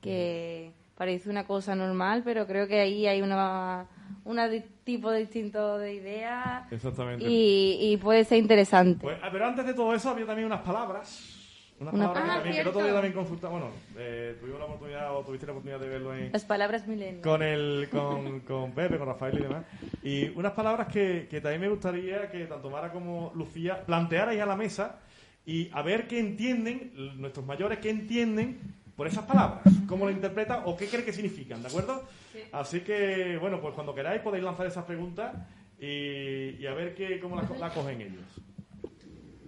que 0.00 0.72
parece 0.96 1.30
una 1.30 1.46
cosa 1.46 1.74
normal, 1.74 2.22
pero 2.24 2.46
creo 2.46 2.68
que 2.68 2.80
ahí 2.80 3.06
hay 3.06 3.22
una, 3.22 3.86
una 4.24 4.48
tipo 4.84 5.10
distinto 5.10 5.78
de 5.78 5.94
ideas 5.94 6.70
Exactamente. 6.70 7.24
Y, 7.26 7.96
puede 8.02 8.24
ser 8.24 8.38
interesante. 8.38 9.00
Pues, 9.02 9.18
ah, 9.22 9.28
pero 9.32 9.46
antes 9.46 9.64
de 9.64 9.74
todo 9.74 9.94
eso 9.94 10.10
había 10.10 10.26
también 10.26 10.46
unas 10.46 10.60
palabras 10.60 11.41
una 11.90 12.12
palabra 12.12 12.42
que, 12.42 12.60
el 12.60 12.68
otro 12.68 12.82
día 12.82 12.92
también 12.92 13.12
consultamos, 13.12 13.60
bueno, 13.60 13.74
eh, 13.96 14.36
tuvimos 14.40 14.60
la 14.60 14.66
oportunidad, 14.66 15.16
o 15.16 15.22
tuviste 15.22 15.46
la 15.46 15.52
oportunidad 15.52 15.80
de 15.80 15.88
verlo 15.88 16.14
en... 16.14 16.32
Las 16.32 16.44
palabras 16.44 16.86
mileniales. 16.86 17.22
Con, 17.22 17.42
el, 17.42 17.88
con, 17.90 18.40
con 18.40 18.72
Pepe, 18.72 18.98
con 18.98 19.08
Rafael 19.08 19.38
y 19.38 19.42
demás. 19.42 19.64
Y 20.02 20.28
unas 20.30 20.52
palabras 20.52 20.88
que, 20.88 21.26
que 21.30 21.40
también 21.40 21.60
me 21.62 21.68
gustaría 21.68 22.30
que 22.30 22.46
tanto 22.46 22.70
Mara 22.70 22.92
como 22.92 23.32
Lucía 23.34 23.84
plantearais 23.84 24.40
a 24.40 24.46
la 24.46 24.56
mesa 24.56 25.00
y 25.44 25.70
a 25.72 25.82
ver 25.82 26.06
qué 26.06 26.20
entienden, 26.20 26.92
nuestros 27.18 27.44
mayores, 27.44 27.78
qué 27.78 27.90
entienden 27.90 28.60
por 28.96 29.06
esas 29.06 29.24
palabras, 29.24 29.62
cómo 29.88 30.04
lo 30.04 30.10
interpretan 30.10 30.62
o 30.66 30.76
qué 30.76 30.86
creen 30.86 31.04
que 31.04 31.12
significan, 31.12 31.62
¿de 31.62 31.68
acuerdo? 31.68 32.04
Así 32.52 32.80
que, 32.80 33.38
bueno, 33.38 33.60
pues 33.60 33.74
cuando 33.74 33.94
queráis 33.94 34.20
podéis 34.20 34.44
lanzar 34.44 34.66
esas 34.66 34.84
preguntas 34.84 35.34
y, 35.80 36.56
y 36.60 36.66
a 36.66 36.74
ver 36.74 36.94
qué, 36.94 37.18
cómo 37.18 37.36
la, 37.36 37.48
la 37.58 37.70
cogen 37.70 38.00
ellos. 38.00 38.24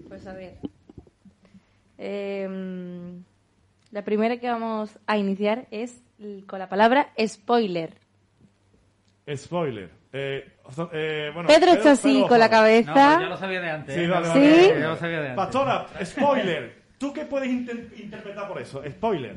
Pues 0.09 0.27
a 0.27 0.33
ver. 0.33 0.59
Eh, 1.99 2.49
la 3.91 4.05
primera 4.05 4.39
que 4.39 4.49
vamos 4.49 4.99
a 5.07 5.17
iniciar 5.19 5.67
es 5.71 6.03
con 6.47 6.59
la 6.59 6.69
palabra 6.69 7.13
spoiler. 7.25 7.95
Spoiler. 9.37 9.91
Eh, 10.13 10.47
eh, 10.93 11.31
bueno, 11.33 11.49
Pedro, 11.49 11.73
está 11.73 11.93
así 11.93 12.25
con 12.29 12.39
la 12.39 12.49
cabeza. 12.49 13.17
No, 13.17 13.23
yo 13.23 13.29
lo 13.29 13.37
sabía 13.37 13.61
de 13.61 13.71
antes. 13.71 13.95
Sí, 13.95 14.07
vale, 14.07 14.27
¿Sí? 14.33 14.69
Yo 14.81 14.89
lo 14.89 14.97
sabía 14.97 15.21
de 15.21 15.29
antes. 15.31 15.37
Pastora, 15.37 15.87
spoiler. 16.05 16.85
¿Tú 16.99 17.13
qué 17.13 17.25
puedes 17.25 17.51
interpretar 17.51 18.49
por 18.49 18.61
eso? 18.61 18.83
Spoiler. 18.89 19.37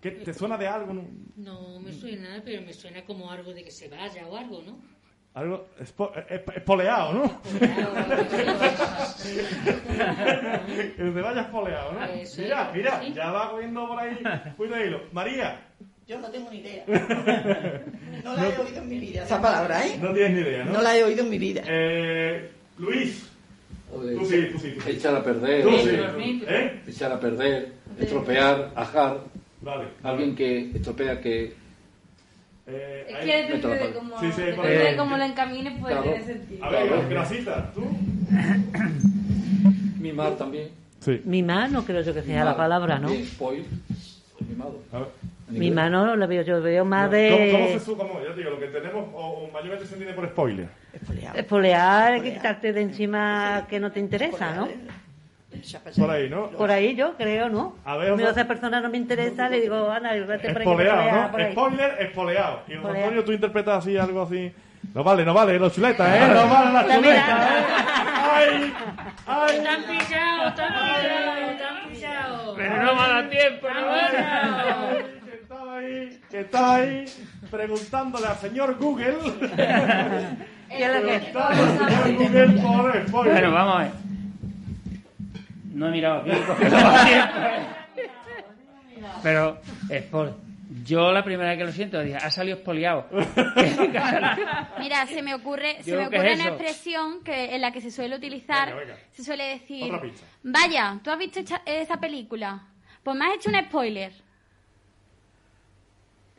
¿Qué, 0.00 0.10
¿Te 0.12 0.32
suena 0.32 0.56
de 0.56 0.68
algo? 0.68 0.94
No? 0.94 1.04
no 1.36 1.80
me 1.80 1.92
suena, 1.92 2.42
pero 2.44 2.62
me 2.62 2.72
suena 2.72 3.04
como 3.04 3.30
algo 3.30 3.52
de 3.52 3.64
que 3.64 3.70
se 3.70 3.88
vaya 3.88 4.26
o 4.26 4.36
algo, 4.36 4.62
¿no? 4.62 4.78
Algo 5.38 5.66
espoleado, 6.56 7.12
¿no? 7.12 7.40
que 10.96 11.02
te 11.04 11.20
vaya 11.22 11.42
espoleado, 11.42 11.92
¿no? 11.92 12.00
mira, 12.38 12.70
mira, 12.74 13.02
ya 13.14 13.30
va 13.30 13.50
cogiendo 13.52 13.86
por 13.86 14.00
ahí 14.00 14.18
cuida 14.56 14.84
hilo. 14.84 15.00
María. 15.12 15.60
Yo 16.08 16.18
no 16.18 16.28
tengo 16.30 16.50
ni 16.50 16.58
idea. 16.58 16.84
No 18.24 18.34
la 18.34 18.48
he 18.48 18.58
oído 18.58 18.78
en 18.82 18.88
mi 18.88 18.98
vida, 18.98 19.22
esa 19.22 19.40
palabra, 19.40 19.86
¿eh? 19.86 19.96
No 20.02 20.12
tienes 20.12 20.32
ni 20.32 20.40
idea, 20.40 20.64
¿no? 20.64 20.72
No 20.72 20.82
la 20.82 20.96
he 20.96 21.04
oído 21.04 21.22
en 21.22 21.30
mi 21.30 21.38
vida. 21.38 21.62
Eh, 21.68 22.50
Luis. 22.78 23.30
O 23.94 24.00
de 24.02 24.16
Tú 24.16 24.24
sí, 24.26 24.48
tú 24.52 24.58
sí, 24.58 24.72
tú 24.72 24.80
sí. 24.80 24.90
echar 24.90 25.14
a 25.14 25.22
perder. 25.22 25.62
Tú 25.62 25.70
sí. 25.78 25.86
de- 25.86 26.44
¿Eh? 26.48 26.80
Echar 26.88 27.12
a 27.12 27.20
perder, 27.20 27.72
estropear, 27.98 28.72
ajar. 28.74 29.18
Vale. 29.60 29.84
Alguien 30.02 30.34
que 30.34 30.72
estropea, 30.72 31.20
que... 31.20 31.54
Eh, 32.70 33.06
Es 33.08 33.16
que 33.24 33.42
depende 33.54 33.78
de 33.78 33.92
cómo, 33.94 34.20
Sí, 34.20 34.26
sí, 34.32 34.40
depende 34.42 34.56
por 34.56 34.66
de 34.66 34.88
ahí. 34.88 34.96
cómo 34.96 35.16
lo 35.16 35.24
encamines, 35.24 35.72
pues 35.80 35.94
Claro. 35.94 36.10
tiene 36.10 36.24
sentido. 36.24 36.64
A 36.64 36.68
ver, 36.70 37.08
grasita, 37.08 37.72
¿tú? 37.72 37.82
Mimar 40.00 40.36
también. 40.36 40.68
Sí. 41.00 41.22
Mimar 41.24 41.70
no 41.70 41.84
creo 41.84 42.02
yo 42.02 42.12
que 42.12 42.22
sea 42.22 42.44
la 42.44 42.56
palabra, 42.56 42.98
¿no? 42.98 43.08
Spoil. 43.08 43.64
Mimado. 44.48 44.80
A 44.92 44.98
ver. 44.98 45.08
Mimar 45.48 45.90
no 45.90 46.14
lo 46.14 46.28
veo, 46.28 46.42
yo 46.42 46.60
veo 46.60 46.84
más 46.84 47.08
¿Cómo, 47.08 47.52
cómo 47.52 47.66
se 47.68 47.72
de... 47.72 47.80
su- 47.80 47.96
cómo? 47.96 48.20
Ya 48.22 48.34
digo, 48.34 48.50
lo 48.50 48.60
que 48.60 48.66
tenemos, 48.66 49.06
o, 49.14 49.18
o 49.18 49.50
mayormente 49.50 49.86
se 49.86 49.94
entiende 49.94 50.14
por 50.14 50.28
spoiler. 50.28 50.68
Espolear, 51.34 52.14
es 52.16 52.22
quitarte 52.22 52.72
de 52.74 52.82
encima 52.82 53.66
que 53.68 53.80
no 53.80 53.90
te 53.90 54.00
interesa, 54.00 54.54
¿no? 54.54 54.68
Por 55.98 56.10
ahí, 56.10 56.28
¿no? 56.28 56.50
Por 56.50 56.70
ahí 56.70 56.94
yo 56.94 57.14
creo, 57.16 57.48
¿no? 57.48 57.76
A 57.84 57.96
ver, 57.96 58.08
Si 58.08 58.12
otra- 58.14 58.30
esa 58.30 58.44
persona 58.46 58.80
no 58.80 58.88
me 58.90 58.96
interesa, 58.98 59.48
le 59.48 59.60
digo, 59.60 59.90
Ana, 59.90 60.12
vete 60.14 60.52
por 60.52 60.62
Espoleado, 60.62 61.02
¿no? 61.12 61.52
Spoiler, 61.52 61.96
espoleado. 62.00 62.60
Y 62.66 62.72
José 62.72 62.74
Espoleado. 62.74 62.98
Antonio, 63.04 63.24
tú 63.24 63.32
interpretas 63.32 63.78
así, 63.78 63.96
algo 63.96 64.22
así. 64.22 64.52
No 64.94 65.02
vale, 65.04 65.24
no 65.24 65.34
vale, 65.34 65.58
los 65.58 65.74
chuletas, 65.74 66.08
¿eh? 66.08 66.20
No 66.34 66.48
vale 66.48 66.72
las 66.72 66.86
La 66.86 66.94
chuletas, 66.96 67.50
¿eh? 67.50 67.64
¡Ay! 68.30 68.74
¡Ay! 69.26 69.60
Te 69.60 69.68
han 69.68 69.82
pillado, 69.84 70.54
te 70.54 70.62
han 70.62 70.72
pillado, 70.72 71.56
te 71.56 71.64
han 71.64 71.88
pillado. 71.90 72.54
Pero 72.56 72.82
no 72.82 72.94
me 72.94 73.00
dado 73.08 73.28
tiempo, 73.28 73.66
no 73.68 73.80
me 75.26 75.34
estaba 75.34 75.76
ahí, 75.78 76.20
que 76.30 76.40
estaba 76.40 76.74
ahí 76.76 77.04
preguntándole 77.50 78.26
al 78.26 78.36
señor 78.36 78.76
Google. 78.78 79.16
¿Qué 80.68 80.84
es 80.84 80.94
lo 80.94 81.08
que- 81.08 82.14
Google 82.14 82.60
por 82.62 83.06
spoiler. 83.08 83.32
Bueno, 83.32 83.52
vamos 83.54 83.74
a 83.74 83.78
ver. 83.80 83.90
No 85.72 85.88
he 85.88 85.90
mirado 85.90 86.20
aquí 86.22 86.30
porque 86.46 86.64
no 86.68 86.76
me 86.76 86.82
da 86.82 87.04
tiempo. 87.94 88.12
Pero, 89.22 89.60
espol- 89.88 90.34
yo 90.84 91.12
la 91.12 91.24
primera 91.24 91.50
vez 91.50 91.58
que 91.58 91.64
lo 91.64 91.72
siento 91.72 92.00
dije, 92.00 92.16
ha 92.16 92.30
salido 92.30 92.56
espoliado. 92.58 93.06
Mira, 94.78 95.06
se 95.06 95.22
me 95.22 95.34
ocurre, 95.34 95.76
se 95.82 95.90
Digo, 95.92 96.02
me 96.04 96.10
¿qué 96.10 96.16
ocurre 96.16 96.32
es 96.32 96.40
una 96.40 96.44
eso? 96.44 96.54
expresión 96.54 97.24
que 97.24 97.54
en 97.54 97.60
la 97.60 97.72
que 97.72 97.80
se 97.80 97.90
suele 97.90 98.16
utilizar, 98.16 98.68
Venga, 98.68 98.80
venga. 98.80 98.96
se 99.12 99.24
suele 99.24 99.44
decir, 99.48 99.92
vaya, 100.42 100.98
¿tú 101.02 101.10
has 101.10 101.18
visto 101.18 101.40
echa- 101.40 101.62
esa 101.64 101.98
película? 101.98 102.62
Pues 103.02 103.16
me 103.16 103.24
has 103.26 103.34
hecho 103.36 103.50
un 103.50 103.56
spoiler. 103.64 104.12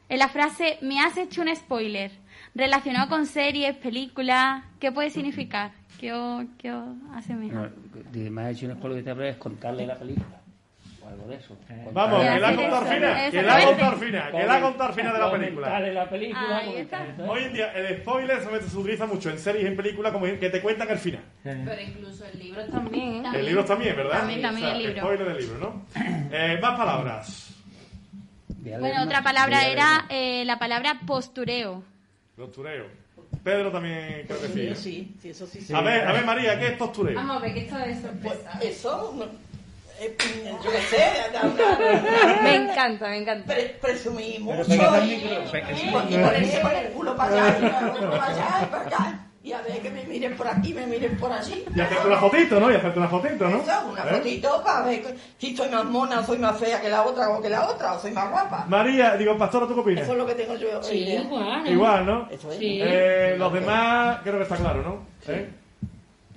En 0.10 0.20
la 0.20 0.28
frase, 0.28 0.78
me 0.82 1.00
has 1.02 1.18
hecho 1.18 1.42
un 1.42 1.56
spoiler, 1.56 2.12
relacionado 2.56 3.10
con 3.10 3.26
series, 3.26 3.76
películas, 3.78 4.64
¿qué 4.80 4.92
puede 4.92 5.10
significar? 5.12 5.72
¿Qué 6.00 6.14
os, 6.14 6.46
qué 6.58 6.72
os 6.72 6.88
asemeja? 7.14 7.56
No, 7.56 8.42
ha 8.42 8.50
hecho 8.52 8.68
un 8.68 8.76
spoiler 8.78 9.04
de 9.04 9.30
es 9.30 9.38
contarle 9.38 9.86
la 9.86 9.96
película. 9.96 10.40
O 11.04 11.08
algo 11.10 11.28
de 11.28 11.36
eso. 11.36 11.58
Vamos, 11.92 12.20
Voy 12.20 12.28
a 12.28 12.34
que 12.36 12.40
la 12.40 12.48
ha 12.48 12.52
hacer 12.52 12.62
contado 12.62 12.86
eso, 12.86 12.94
Fina, 12.94 13.32
que 13.32 13.42
la 13.42 13.66
contado 13.66 13.98
Fina, 13.98 14.32
que 14.32 14.46
la 14.46 14.56
ha 14.56 14.62
contado 14.62 14.94
Fina 14.94 15.14
de 15.14 15.20
la 15.20 15.32
película. 15.32 15.68
Comentarle 15.68 15.94
la 15.94 16.10
película. 16.10 16.58
Ahí 16.58 16.76
está. 16.78 17.06
todo. 17.18 17.32
Hoy 17.32 17.44
en 17.44 17.54
día 17.54 17.72
el 17.74 17.98
spoiler 17.98 18.42
se 18.42 18.78
utiliza 18.78 19.06
mucho 19.08 19.30
en 19.30 19.40
series 19.40 19.64
y 19.66 19.68
en 19.68 19.76
películas 19.76 20.14
como 20.14 20.26
que 20.26 20.50
te 20.50 20.62
cuentan 20.62 20.90
el 20.90 20.98
final. 21.00 21.24
Pero 21.44 21.82
incluso 21.82 22.26
en 22.26 22.40
libros 22.40 22.70
también. 22.70 23.26
¿eh? 23.26 23.30
El 23.34 23.46
libro 23.46 23.66
también, 23.66 23.96
¿verdad? 23.98 24.20
También, 24.20 24.42
también 24.42 24.66
O 24.66 24.70
sea, 24.70 24.78
el 24.78 24.84
libro. 24.88 25.02
Spoiler 25.02 25.28
del 25.28 25.38
libro, 25.38 25.58
¿no? 25.60 25.86
Eh, 26.32 26.60
más 26.62 26.78
palabras. 26.78 27.56
Bueno, 28.62 28.96
más. 28.96 29.06
otra 29.06 29.22
palabra 29.22 29.68
era 29.68 29.86
más. 30.00 30.06
eh, 30.10 30.44
la 30.46 30.60
palabra 30.60 31.00
postureo. 31.06 31.84
Postureo. 32.38 32.86
Pedro 33.44 33.72
también 33.72 34.24
creo 34.28 34.42
que 34.42 34.48
sí. 34.50 34.62
¿eh? 34.62 34.76
Sí, 34.76 35.16
sí, 35.22 35.30
eso 35.30 35.48
sí. 35.48 35.62
sí. 35.62 35.74
A 35.74 35.82
ver, 35.82 36.08
a 36.08 36.12
ver 36.14 36.26
María, 36.26 36.60
¿qué 36.60 36.68
es 36.68 36.74
postureo? 36.74 37.16
Vamos 37.16 37.38
a 37.38 37.40
ver, 37.40 37.54
que 37.54 37.60
esto 37.62 37.78
es 37.78 37.98
Pues 38.22 38.34
sorpresa. 38.38 38.60
eso, 38.62 39.14
no, 39.18 39.24
eh, 40.00 40.16
yo 40.64 40.72
qué 40.72 40.82
sé, 40.82 40.98
Me 42.44 42.56
encanta, 42.56 43.10
me 43.10 43.18
encanta. 43.18 43.46
pre- 43.54 43.78
pégate 44.68 44.98
al 44.98 45.04
y, 45.10 46.18
ponerse 46.18 46.62
con 46.62 46.72
el 46.76 46.90
culo 46.92 47.16
para 47.18 47.48
allá, 47.48 47.60
y 47.60 47.66
el 47.66 47.92
culo 47.92 48.12
para 48.12 48.26
allá 48.26 48.60
y 48.62 48.66
para 48.68 48.88
acá. 48.88 49.26
Y 49.42 49.54
a 49.54 49.62
ver 49.62 49.80
que 49.82 49.90
me 49.90 50.04
miren 50.04 50.36
por 50.36 50.48
aquí, 50.48 50.74
me 50.74 50.86
miren 50.86 51.16
por 51.18 51.32
allí. 51.32 51.64
Y 51.74 51.80
hacerte 51.80 52.08
una 52.08 52.18
fotito, 52.18 52.60
¿no? 52.60 52.70
Y 52.70 52.76
hacerte 52.76 53.00
una 53.00 53.08
fotito, 53.08 53.48
¿no? 53.48 53.62
Eso, 53.62 53.88
una 53.90 54.04
¿Eh? 54.04 54.16
fotito 54.16 54.64
para 54.64 54.86
ver 54.86 55.16
si 55.38 55.56
soy 55.56 55.70
más 55.70 55.86
mona, 55.86 56.26
soy 56.26 56.40
más 56.40 56.58
fea 56.58 56.82
que 56.82 56.90
la 56.90 57.04
otra 57.04 57.30
o 57.30 57.42
que 57.42 57.50
la 57.50 57.70
otra, 57.70 57.94
o 57.94 58.00
soy 58.00 58.12
más 58.12 58.30
guapa. 58.30 58.66
María, 58.68 59.16
digo, 59.16 59.38
Pastora, 59.38 59.66
¿tú 59.66 59.76
qué 59.76 59.80
opinas? 59.80 60.04
Eso 60.04 60.12
es 60.12 60.18
lo 60.18 60.26
que 60.26 60.36
tengo 60.36 60.58
yo. 60.58 60.84
Sí, 60.84 60.98
idea. 61.04 61.22
igual. 61.22 61.64
¿no? 61.64 61.72
Igual, 61.72 62.06
¿no? 62.06 62.28
Eso 62.30 62.52
es. 62.52 62.58
Sí. 62.58 62.80
Eh, 62.82 63.36
los 63.40 63.54
demás 63.54 64.20
creo 64.24 64.36
que 64.36 64.44
está 64.44 64.58
claro, 64.58 64.84
¿no? 64.84 65.34
¿Eh? 65.34 65.50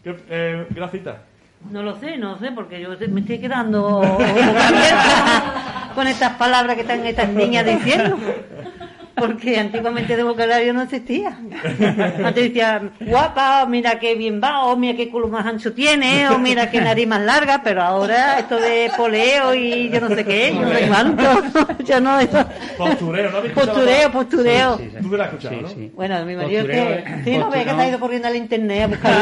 ¿Qué, 0.04 0.16
eh, 0.30 0.66
Gracita. 0.70 1.22
No 1.70 1.82
lo 1.82 1.98
sé, 1.98 2.16
no 2.18 2.38
sé, 2.38 2.52
porque 2.52 2.80
yo 2.80 2.88
me 3.08 3.20
estoy 3.20 3.40
quedando 3.40 4.00
con 5.94 6.06
estas 6.06 6.34
palabras 6.34 6.76
que 6.76 6.82
están 6.82 7.04
estas 7.04 7.28
niñas 7.28 7.66
diciendo. 7.66 8.16
Porque 9.14 9.58
antiguamente 9.58 10.16
de 10.16 10.22
vocabulario 10.22 10.72
no 10.72 10.82
existía. 10.82 11.36
Antes 12.24 12.44
decía, 12.44 12.80
guapa, 13.00 13.62
o 13.62 13.66
mira 13.66 13.98
qué 13.98 14.14
bien 14.14 14.40
va, 14.42 14.64
o 14.64 14.76
mira 14.76 14.96
qué 14.96 15.10
culo 15.10 15.28
más 15.28 15.44
ancho 15.44 15.74
tiene, 15.74 16.28
o 16.30 16.38
mira 16.38 16.70
qué 16.70 16.80
nariz 16.80 17.06
más 17.06 17.20
larga, 17.20 17.60
pero 17.62 17.82
ahora 17.82 18.38
esto 18.38 18.56
de 18.58 18.90
poleo 18.96 19.54
y 19.54 19.90
yo 19.90 20.00
no 20.00 20.08
sé 20.08 20.24
qué, 20.24 20.54
yo 20.54 20.62
no 20.62 20.72
sé 20.72 20.86
cuánto. 20.88 21.22
Yo 21.84 22.00
no, 22.00 22.18
eso- 22.20 22.46
Postureo, 22.78 23.30
¿no? 23.30 23.36
¿Habéis 23.38 23.52
escuchado 23.52 23.74
Postureo, 23.74 24.10
postureo. 24.12 24.78
Sí, 24.78 24.90
sí, 24.90 24.96
Tú 25.02 25.10
te 25.10 25.16
la 25.18 25.24
has 25.24 25.30
escuchado, 25.30 25.54
sí, 25.56 25.60
¿no? 25.62 25.68
sí. 25.68 25.92
Bueno, 25.94 26.24
mi 26.24 26.36
marido 26.36 26.62
Postureo, 26.62 26.86
que... 26.86 26.92
eh. 27.12 27.20
Sí, 27.24 27.36
no 27.38 27.50
ve 27.50 27.64
que 27.64 27.70
se 27.70 27.80
ha 27.80 27.88
ido 27.88 28.00
corriendo 28.00 28.28
al 28.28 28.36
internet 28.36 28.82
a 28.82 28.86
buscarlo. 28.86 29.18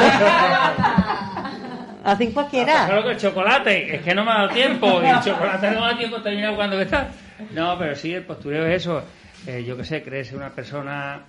Así 2.04 2.28
cualquiera. 2.28 2.86
Claro 2.86 3.04
que 3.04 3.10
el 3.10 3.16
chocolate, 3.18 3.94
es 3.96 4.02
que 4.02 4.14
no 4.14 4.24
me 4.24 4.30
ha 4.30 4.34
dado 4.34 4.48
tiempo. 4.50 5.00
Y 5.02 5.06
el 5.06 5.20
chocolate 5.20 5.66
no 5.66 5.72
me 5.72 5.78
ha 5.78 5.80
dado 5.88 5.96
tiempo 5.98 6.22
terminar 6.22 6.54
cuando 6.54 6.80
está. 6.80 7.08
No, 7.54 7.76
pero 7.78 7.94
sí, 7.94 8.12
el 8.14 8.24
postureo 8.24 8.66
es 8.66 8.82
eso. 8.82 9.02
Eh, 9.46 9.64
yo 9.64 9.76
qué 9.76 9.84
sé, 9.84 10.02
creerse 10.02 10.36
una 10.36 10.50
persona 10.50 11.24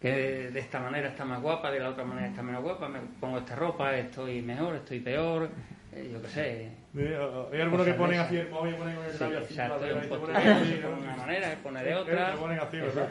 que 0.00 0.50
de 0.52 0.60
esta 0.60 0.78
manera 0.78 1.08
está 1.08 1.24
más 1.24 1.42
guapa, 1.42 1.70
de 1.70 1.80
la 1.80 1.90
otra 1.90 2.04
manera 2.04 2.28
está 2.28 2.42
menos 2.42 2.62
guapa. 2.62 2.88
Me 2.88 3.00
pongo 3.20 3.38
esta 3.38 3.56
ropa, 3.56 3.96
estoy 3.96 4.40
mejor, 4.42 4.76
estoy 4.76 5.00
peor. 5.00 5.50
eh, 5.92 6.10
yo 6.12 6.22
qué 6.22 6.28
sé. 6.28 6.85
Hay 6.98 7.60
algunos 7.60 7.84
que 7.84 7.92
ponen 7.92 8.20
así, 8.20 8.38
el 8.38 8.48
móvil, 8.48 8.74
ponen 8.76 8.96
el 8.96 9.20
labio 9.20 9.38
así, 9.40 9.54
de 9.54 10.86
una 10.86 11.16
manera, 11.16 11.54
pone 11.62 11.84
de 11.84 11.94
otra. 11.94 12.34
ponen 12.36 12.58
así, 12.58 12.78
¿verdad? 12.78 13.10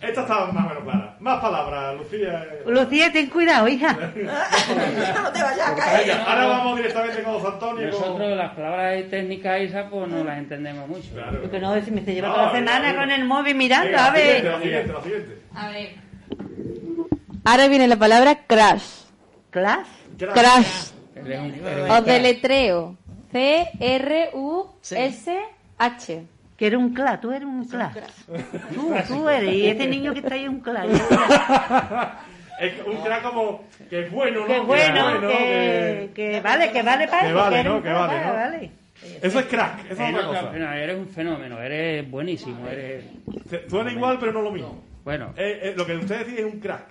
Esta 0.00 0.20
está 0.22 0.46
más 0.46 0.64
o 0.64 0.68
menos 0.68 0.84
clara. 0.84 1.16
Más 1.20 1.40
palabras, 1.40 1.96
Lucía. 1.98 2.46
Lucía, 2.64 3.12
ten 3.12 3.28
cuidado, 3.28 3.68
hija. 3.68 3.92
no 3.92 5.32
te 5.32 5.42
vayas 5.42 5.68
a 5.68 5.76
caer. 5.76 6.12
Ahora 6.12 6.46
vamos 6.46 6.76
directamente 6.78 7.22
con 7.22 7.34
José 7.34 7.46
Antonio. 7.48 7.86
Nosotros 7.88 8.36
las 8.36 8.52
palabras 8.54 9.10
técnicas 9.10 9.60
esas 9.60 9.90
pues 9.90 10.08
no 10.08 10.24
las 10.24 10.38
entendemos 10.38 10.88
mucho. 10.88 11.12
Claro. 11.12 11.42
Porque 11.42 11.60
no, 11.60 11.78
si 11.82 11.90
me 11.90 12.00
estoy 12.00 12.14
llevando 12.14 12.38
la 12.38 12.52
semana 12.52 12.96
con 12.96 13.10
el 13.10 13.24
móvil 13.26 13.54
mirando, 13.54 13.98
a 13.98 14.10
ver. 14.12 14.44
la 14.44 14.60
siguiente, 14.60 14.92
la 14.92 15.02
siguiente. 15.02 15.38
A 15.54 15.68
ver. 15.68 15.90
Ahora 17.44 17.68
viene 17.68 17.86
la 17.86 17.96
palabra 17.96 18.46
crash. 18.46 19.02
¿Clash? 19.50 19.86
Crash. 20.16 20.93
Eres 21.24 21.40
un- 21.40 21.54
eres 21.54 21.62
un 21.64 21.82
O 21.84 21.86
crack. 21.86 22.04
deletreo. 22.04 22.96
C-R-U-S-H. 24.94 26.24
Que 26.56 26.66
eres 26.68 26.78
un 26.78 26.94
cla, 26.94 27.20
tú 27.20 27.32
eres 27.32 27.48
un 27.48 27.64
cla. 27.66 27.92
Tú, 28.72 28.94
tú 29.08 29.28
eres, 29.36 29.52
y 29.52 29.66
este 29.66 29.88
niño 29.88 30.12
que 30.12 30.20
está 30.20 30.34
ahí 30.34 30.44
es 30.44 30.48
un 30.50 30.60
cla. 30.60 30.84
Es 32.60 32.72
un 32.86 32.96
crack 33.02 33.22
como 33.24 33.64
que 33.90 34.02
es 34.04 34.12
bueno, 34.12 34.42
¿no? 34.42 34.46
Qué 34.46 34.60
bueno, 34.60 35.20
Que, 35.28 36.10
que, 36.14 36.32
que 36.32 36.40
vale, 36.40 36.70
que 36.70 36.82
vale 36.82 37.08
para 37.08 37.26
Que 37.26 37.32
vale, 37.32 37.64
¿no? 37.64 37.76
Que 37.82 37.88
crack, 37.88 37.98
vale, 37.98 38.24
¿no? 38.24 38.32
vale. 38.34 38.70
Eso 39.20 39.40
es 39.40 39.46
crack, 39.46 39.78
eso 39.90 39.92
es 39.94 39.98
Eres, 40.00 40.14
otra 40.14 40.28
un 40.28 40.34
cosa. 40.36 40.50
fenómeno, 40.52 40.72
eres 40.72 40.96
un 40.96 41.08
fenómeno, 41.08 41.60
eres 41.60 42.08
buenísimo, 42.10 42.68
eres... 42.68 43.04
Tú 43.68 43.80
eres 43.80 43.92
igual, 43.94 44.18
pero 44.20 44.30
no 44.32 44.42
lo 44.42 44.52
mismo. 44.52 44.80
Bueno, 45.04 45.34
Eh, 45.36 45.58
eh, 45.62 45.74
lo 45.76 45.84
que 45.84 45.96
usted 45.96 46.20
decide 46.20 46.46
es 46.46 46.54
un 46.54 46.60
crack. 46.60 46.86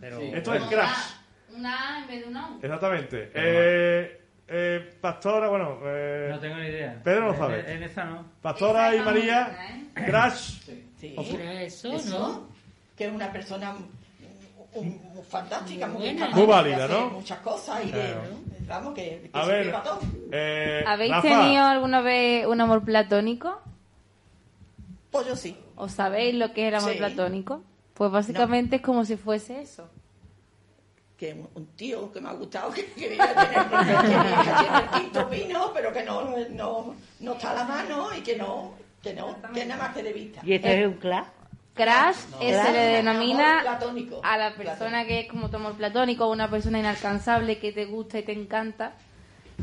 pero... 0.00 0.20
Esto 0.20 0.54
es 0.54 0.62
crash. 0.62 1.10
Una 1.56 1.96
A 1.96 1.98
en 2.02 2.06
vez 2.08 2.22
de 2.22 2.28
una 2.28 2.50
U. 2.50 2.58
Exactamente. 2.62 3.30
Eh, 3.34 4.20
eh, 4.48 4.94
Pastora, 5.00 5.48
bueno. 5.48 5.78
Eh, 5.84 6.28
No 6.30 6.38
tengo 6.40 6.56
ni 6.56 6.66
idea. 6.66 7.00
Pedro 7.02 7.26
no 7.26 7.32
En- 7.32 7.38
sabe. 7.38 7.72
En, 7.74 7.82
esa 7.82 8.04
no. 8.04 8.24
Pastora 8.40 8.92
Esa 8.92 9.02
y 9.02 9.04
María, 9.04 9.44
buena, 9.44 9.68
¿eh? 10.06 10.06
crash. 10.06 10.60
Sí. 10.98 11.14
Era 11.18 11.62
eso, 11.62 11.92
Eso, 11.92 12.18
¿no? 12.18 12.48
que 12.96 13.06
es 13.06 13.12
una 13.12 13.32
persona 13.32 13.74
fantástica, 15.28 15.86
muy, 15.86 16.02
buena. 16.02 16.20
capaz 16.26 16.36
Muy 16.36 16.46
válida, 16.46 16.88
¿no? 16.88 17.10
Muchas 17.10 17.38
cosas 17.40 17.84
y 17.84 17.90
de, 17.90 18.14
vamos, 18.66 18.94
que, 18.94 19.28
que 19.32 19.38
A 19.38 19.44
se 19.44 19.50
ver, 19.50 19.72
todo. 19.82 19.98
eh, 20.30 20.84
¿Habéis 20.86 21.10
Rafa, 21.12 21.28
tenido 21.28 21.64
alguna 21.64 22.00
vez 22.00 22.46
un 22.46 22.60
amor 22.60 22.84
platónico? 22.84 23.60
Pues 25.10 25.26
yo 25.26 25.36
sí. 25.36 25.56
¿O 25.76 25.88
sabéis 25.88 26.34
lo 26.36 26.52
que 26.54 26.62
es 26.62 26.68
el 26.68 26.74
amor 26.76 26.92
Sí. 26.92 26.98
platónico? 26.98 27.62
Pues 27.94 28.10
básicamente 28.10 28.76
es 28.76 28.82
como 28.82 29.04
si 29.04 29.16
fuese 29.16 29.60
eso. 29.60 29.90
Que 31.22 31.32
un, 31.54 31.66
tío 31.76 32.10
que 32.10 32.20
me 32.20 32.30
ha 32.30 32.32
gustado, 32.32 32.72
que 32.72 32.84
quería 32.96 33.32
tener, 33.32 33.68
quería 33.70 34.56
tener 34.58 34.90
quinto 34.90 35.28
vino, 35.28 35.70
pero 35.72 35.92
que 35.92 36.02
no, 36.02 36.36
no, 36.50 36.96
no 37.20 37.32
está 37.34 37.52
a 37.52 37.54
la 37.54 37.64
mano 37.64 38.08
y 38.12 38.22
que 38.22 38.34
no, 38.34 38.74
que 39.00 39.14
no, 39.14 39.36
que 39.54 39.64
nada 39.64 39.84
más 39.84 39.94
que 39.94 40.02
de 40.02 40.12
vista. 40.12 40.40
¿Y 40.44 40.54
este 40.54 40.80
es 40.80 40.86
un 40.88 40.94
cla? 40.94 41.26
Crash 41.74 42.16
No. 42.32 42.38
se 42.40 42.50
Crash, 42.50 42.72
le 42.72 42.86
denomina 42.86 43.60
a 44.24 44.36
la 44.36 44.54
persona 44.56 45.06
que 45.06 45.20
es 45.20 45.28
como 45.28 45.48
tu 45.48 45.58
amor 45.58 45.74
platónico, 45.74 46.28
una 46.28 46.50
persona 46.50 46.80
inalcanzable 46.80 47.60
que 47.60 47.70
te 47.70 47.84
gusta 47.84 48.18
y 48.18 48.24
te 48.24 48.32
encanta, 48.32 48.94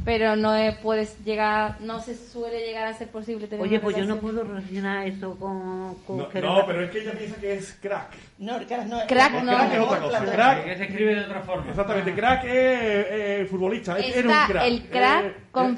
pero 0.05 0.36
no 0.36 0.55
es- 0.55 0.75
puedes 0.77 1.24
llegar, 1.25 1.75
no 1.81 2.01
se 2.01 2.15
suele 2.15 2.60
llegar 2.65 2.88
a 2.88 2.93
ser 2.93 3.10
posible 3.10 3.48
tener 3.48 3.62
Oye, 3.63 3.79
pues 3.79 3.96
yo 3.98 4.05
no 4.05 4.17
puedo 4.17 4.43
relacionar 4.43 5.05
eso 5.08 5.36
con... 5.38 5.96
con 6.05 6.17
No, 6.17 6.29
no, 6.41 6.65
pero 6.65 6.84
es 6.84 6.91
que 6.91 7.01
ella 7.01 7.12
piensa 7.12 7.36
que 7.39 7.53
es 7.55 7.77
crack. 7.81 8.15
No, 8.39 8.58
el 8.58 8.65
crack 8.65 8.86
no 8.86 9.00
es. 9.01 9.08
Crack 9.08 9.34
No, 9.34 9.43
no. 9.43 9.58
crack 9.58 9.74
es 9.74 9.79
otra 9.79 10.00
cosa. 10.00 10.25
Crack, 10.25 10.63
Que 10.63 10.77
se 10.77 10.84
escribe 10.86 11.15
de 11.15 11.22
otra 11.22 11.41
forma. 11.41 11.69
exactamente, 11.69 12.13
crack 12.15 12.43
es 12.46 12.51
eh, 12.51 13.48
futbolista. 13.50 14.00
es- 14.00 14.15
Era 14.15 14.27
un 14.27 14.34
Está 14.34 14.48
crack. 14.48 14.65
el 14.65 14.84
crack 14.89 15.25
Eh, 15.25 15.36
con 15.51 15.75
eh, 15.75 15.77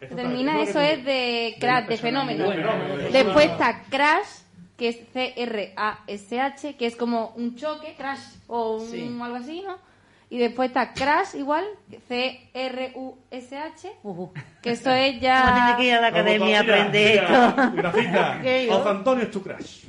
exactamente, 0.00 0.16
termina, 0.16 0.62
eso 0.62 0.80
es 0.80 1.04
de 1.04 1.56
crack, 1.60 1.82
de 1.82 1.88
persona 1.98 2.24
fenómeno. 2.26 2.50
de 2.96 3.10
Después 3.10 3.46
está 3.46 3.82
Crash, 3.90 4.26
que 4.78 4.88
es 4.88 4.98
C-R-A-S-H, 5.12 6.76
que 6.76 6.86
es 6.86 6.96
como 6.96 7.32
un 7.36 7.54
choque, 7.56 7.94
crash, 7.96 8.20
o 8.46 8.76
un, 8.76 8.88
Sí. 8.90 9.18
algo 9.22 9.36
así, 9.36 9.62
¿no? 9.66 9.76
Y 10.32 10.38
después 10.38 10.68
está 10.68 10.94
Crash 10.94 11.34
igual, 11.34 11.62
C-R-U-S-H, 12.08 13.92
que 14.62 14.70
eso 14.70 14.90
es 14.90 15.20
Vamos 15.20 15.46
a 15.46 15.52
tener 15.52 15.76
que 15.76 15.82
ir 15.84 15.90
ya... 15.90 15.98
a 15.98 16.00
la 16.00 16.06
academia 16.06 16.56
a 16.56 16.62
aprender 16.62 17.22
esto. 17.22 17.72
Gracita, 17.74 18.38
¿Qué 18.42 18.66
yo? 18.66 18.72
José 18.78 18.88
Antonio 18.88 19.24
es 19.24 19.30
tu 19.30 19.42
crash. 19.42 19.84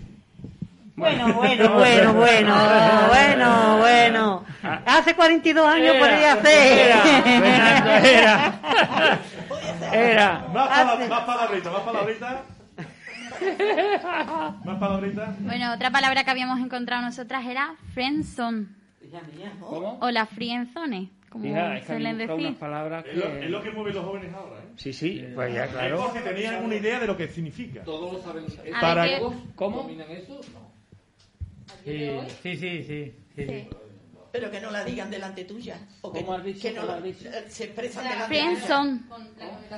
Bueno, 0.98 1.34
bueno, 1.34 1.74
bueno, 1.76 2.14
bueno, 2.14 2.56
bueno, 3.08 3.78
bueno. 3.78 4.44
Hace 4.86 5.16
42 5.16 5.66
años 5.66 5.96
podría 5.96 6.36
ser. 6.42 6.78
Era, 6.78 7.02
era. 8.04 8.60
Era. 9.94 10.46
Más, 10.54 11.08
más 11.08 11.22
palabritas, 11.22 11.72
más 11.72 11.82
palabritas. 11.84 12.34
Más 14.66 14.78
palabritas. 14.78 15.40
Bueno, 15.40 15.74
otra 15.74 15.90
palabra 15.90 16.26
que 16.26 16.32
habíamos 16.32 16.60
encontrado 16.60 17.02
nosotras 17.02 17.46
era 17.46 17.76
friendzone. 17.94 18.83
¿Cómo? 19.60 19.98
O 20.02 20.12
la 20.12 20.26
friendzone, 20.26 21.10
como 21.30 21.44
Fija, 21.46 21.76
es 21.78 21.82
que 21.82 21.88
suelen 21.88 22.18
decir. 22.18 22.34
unas 22.36 22.56
palabras 22.56 23.06
Es 23.08 23.16
lo, 23.18 23.26
es 23.26 23.40
que... 23.40 23.50
lo 23.50 23.62
que 23.64 23.72
mueven 23.72 23.96
los 23.96 24.06
jóvenes 24.06 24.34
ahora, 24.34 24.60
¿eh? 24.60 24.68
Sí, 24.76 24.94
sí, 24.94 25.26
pues 25.36 25.54
ya, 25.54 25.66
Es 25.66 25.72
claro. 25.72 25.98
porque 26.06 26.20
tenían 26.22 26.64
una 26.64 26.76
idea 26.76 27.00
de 27.00 27.08
lo 27.08 27.18
que 27.18 27.28
significa. 27.28 27.84
Todos 27.84 28.14
lo 28.14 28.22
saben. 28.22 28.46
Para- 28.80 29.04
ver, 29.04 29.20
¿qué- 29.20 29.36
¿Cómo? 29.56 29.78
¿Dominan 29.78 30.10
eso? 30.12 30.40
No. 30.54 30.74
Sí, 31.84 32.10
sí, 32.42 32.56
sí, 32.58 32.84
sí. 32.84 33.14
sí, 33.36 33.46
sí. 33.48 33.68
Pero 34.32 34.50
que 34.50 34.60
no 34.62 34.72
la 34.72 34.84
digan 34.84 35.12
delante 35.12 35.44
tuya. 35.44 35.78
O 36.02 36.12
que, 36.12 36.22
¿Cómo 36.22 36.34
has 36.34 36.44
dicho? 36.44 36.62
que 36.62 36.72
no 36.74 36.82
¿Cómo 36.88 37.00
la- 37.00 37.08
eh, 37.08 37.46
se 37.50 37.64
expresan 37.66 38.04
delante 38.10 38.36
tuya. 38.40 39.00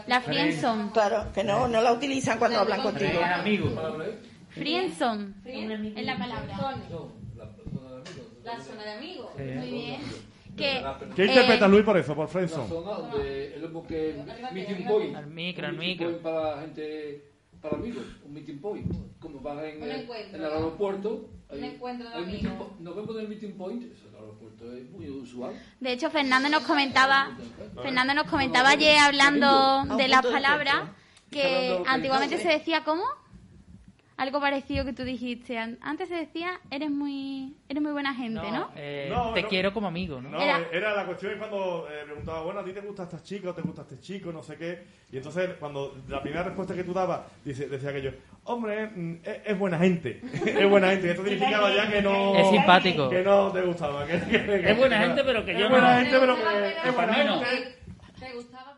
La 0.07 0.21
friendzone. 0.21 0.91
Claro, 0.93 1.31
que 1.33 1.43
no, 1.43 1.67
no 1.67 1.81
la 1.81 1.91
utilizan 1.91 2.37
cuando 2.39 2.59
hablan 2.59 2.81
contigo. 2.81 3.19
Es. 3.45 4.15
Friendzone. 4.51 5.33
Es 5.43 6.05
la 6.05 6.17
palabra. 6.17 6.57
La 8.45 8.59
zona 8.59 8.83
de 8.83 8.91
amigos. 8.91 9.31
Muy 9.37 9.69
bien. 9.71 10.01
¿Qué 10.55 10.77
eh, 10.77 11.25
interpreta 11.27 11.67
Luis 11.67 11.83
por 11.83 11.97
eso, 11.97 12.15
por 12.15 12.25
Una 12.25 12.27
Friendzone? 12.27 12.69
zona 12.69 12.91
donde 12.91 13.55
es 13.55 13.61
lo 13.61 13.83
que 13.83 14.15
meeting 14.53 14.85
point. 14.85 15.15
Al 15.15 15.27
micro, 15.27 15.67
meeting 15.67 15.79
micro. 15.79 16.07
point 16.07 16.21
para 16.21 16.61
gente, 16.61 17.25
para 17.61 17.75
amigos, 17.75 18.03
un 18.23 18.33
meeting 18.33 18.59
point. 18.59 18.93
Como 19.19 19.41
vas 19.41 19.63
en, 19.63 19.83
el- 19.83 19.91
encuentro, 19.91 20.37
en 20.37 20.45
el 20.45 20.51
aeropuerto. 20.53 21.29
Un 21.49 21.63
encuentro 21.63 22.09
de 22.09 22.15
hay 22.15 22.25
meeting 22.25 22.47
amigos. 22.47 22.67
Nos 22.79 22.95
vemos 22.95 23.15
en 23.15 23.21
el 23.21 23.27
meeting 23.27 23.51
point. 23.57 23.83
Eso 23.83 24.07
en 24.07 24.13
el 24.13 24.19
aeropuerto 24.21 24.73
es 24.77 24.89
muy 24.91 25.09
usual. 25.09 25.53
de 25.81 25.91
hecho, 25.91 26.09
Fernando 26.09 26.47
nos 26.47 26.63
comentaba, 26.63 27.35
Fernando 27.81 28.13
nos 28.13 28.27
comentaba 28.27 28.69
ayer 28.69 28.97
hablando 28.97 29.83
de 29.97 30.07
las 30.07 30.25
palabras 30.25 30.83
que 31.31 31.81
antiguamente 31.87 32.37
se 32.37 32.47
decía 32.47 32.83
¿cómo? 32.85 33.03
Algo 34.17 34.39
parecido 34.39 34.85
que 34.85 34.93
tú 34.93 35.03
dijiste. 35.03 35.57
An- 35.57 35.77
Antes 35.81 36.07
se 36.07 36.15
decía, 36.15 36.51
eres 36.71 36.89
muy, 36.89 37.53
eres 37.67 37.83
muy 37.83 37.91
buena 37.91 38.13
gente, 38.15 38.49
¿no? 38.49 38.69
eh, 38.77 39.09
No, 39.13 39.33
te 39.33 39.41
no. 39.41 39.47
quiero 39.49 39.73
como 39.73 39.87
amigo, 39.87 40.21
¿no? 40.21 40.29
No, 40.29 40.39
Era- 40.41 40.61
era, 40.71 40.95
la 40.95 41.05
cuestión 41.05 41.33
es 41.33 41.37
cuando 41.37 41.85
eh, 41.91 42.03
preguntaba, 42.05 42.41
bueno, 42.43 42.61
¿a 42.61 42.63
ti 42.63 42.71
te 42.71 42.79
gusta 42.79 43.03
esta 43.03 43.21
chica 43.21 43.49
o 43.49 43.53
te 43.53 43.61
gusta 43.61 43.81
este 43.81 43.99
chico? 43.99 44.31
No 44.31 44.41
sé 44.41 44.55
qué. 44.55 44.83
Y 45.11 45.17
entonces, 45.17 45.49
cuando 45.59 45.97
la 46.07 46.21
primera 46.21 46.43
respuesta 46.43 46.73
que 46.73 46.85
tú 46.85 46.93
dabas, 46.93 47.21
dice, 47.43 47.67
decía 47.67 47.89
aquello, 47.89 48.13
hombre, 48.45 48.87
mm, 48.87 49.15
es, 49.21 49.41
es 49.47 49.59
buena 49.59 49.77
gente. 49.79 50.21
es 50.45 50.69
buena 50.69 50.91
gente. 50.91 51.11
Esto 51.11 51.23
significaba 51.25 51.75
ya 51.75 51.89
que 51.91 52.01
no... 52.01 52.35
Es 52.35 52.49
simpático. 52.51 53.09
Que 53.09 53.21
no 53.21 53.51
te 53.51 53.61
gustaba. 53.63 54.05
que- 54.07 54.19
que- 54.21 54.45
que- 54.45 54.71
Es 54.71 54.77
buena 54.77 54.97
gente, 54.99 55.23
pero 55.25 55.43
que 55.43 55.51
es 55.51 55.59
yo 55.59 55.69
buena 55.69 55.91
no. 55.93 55.99
gente, 56.01 56.19
pero 56.21 56.35
que... 56.37 56.41
Es 56.89 56.95
buena 56.95 57.13
gente. 57.15 57.75
Te 58.17 58.33
gustaba. 58.33 58.74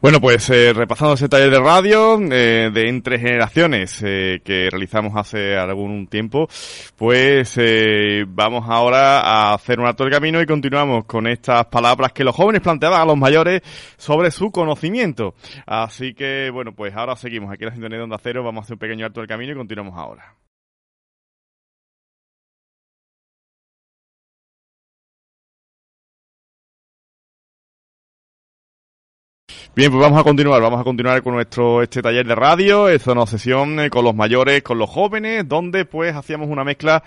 Bueno, 0.00 0.20
pues 0.20 0.48
eh, 0.50 0.72
repasando 0.72 1.14
ese 1.14 1.28
taller 1.28 1.50
de 1.50 1.58
radio 1.58 2.20
eh, 2.30 2.70
de 2.72 2.88
entre 2.88 3.18
generaciones 3.18 4.02
eh, 4.04 4.40
que 4.44 4.68
realizamos 4.70 5.14
hace 5.16 5.56
algún 5.56 6.06
tiempo, 6.06 6.48
pues 6.96 7.56
eh, 7.58 8.24
vamos 8.28 8.64
ahora 8.68 9.20
a 9.20 9.54
hacer 9.54 9.80
un 9.80 9.86
alto 9.86 10.04
del 10.04 10.12
camino 10.12 10.40
y 10.40 10.46
continuamos 10.46 11.06
con 11.06 11.26
estas 11.26 11.66
palabras 11.66 12.12
que 12.12 12.24
los 12.24 12.36
jóvenes 12.36 12.60
planteaban 12.60 13.00
a 13.00 13.04
los 13.04 13.16
mayores 13.16 13.62
sobre 13.96 14.30
su 14.30 14.50
conocimiento. 14.50 15.34
Así 15.66 16.14
que, 16.14 16.50
bueno, 16.52 16.72
pues 16.72 16.94
ahora 16.94 17.16
seguimos 17.16 17.50
aquí 17.50 17.64
en 17.64 17.68
la 17.68 17.74
sintonía 17.74 17.98
de 17.98 18.04
Onda 18.04 18.20
Cero, 18.22 18.44
vamos 18.44 18.62
a 18.62 18.64
hacer 18.64 18.74
un 18.74 18.80
pequeño 18.80 19.06
alto 19.06 19.20
del 19.20 19.28
camino 19.28 19.52
y 19.52 19.56
continuamos 19.56 19.94
ahora. 19.96 20.45
Bien, 29.76 29.90
pues 29.90 30.00
vamos 30.00 30.18
a 30.18 30.24
continuar, 30.24 30.62
vamos 30.62 30.80
a 30.80 30.84
continuar 30.84 31.22
con 31.22 31.34
nuestro 31.34 31.82
este 31.82 32.00
taller 32.00 32.26
de 32.26 32.34
radio, 32.34 32.88
esta 32.88 33.12
una 33.12 33.26
sesión 33.26 33.78
eh, 33.78 33.90
con 33.90 34.04
los 34.04 34.14
mayores, 34.14 34.62
con 34.62 34.78
los 34.78 34.88
jóvenes, 34.88 35.46
donde 35.46 35.84
pues 35.84 36.16
hacíamos 36.16 36.48
una 36.48 36.64
mezcla 36.64 37.04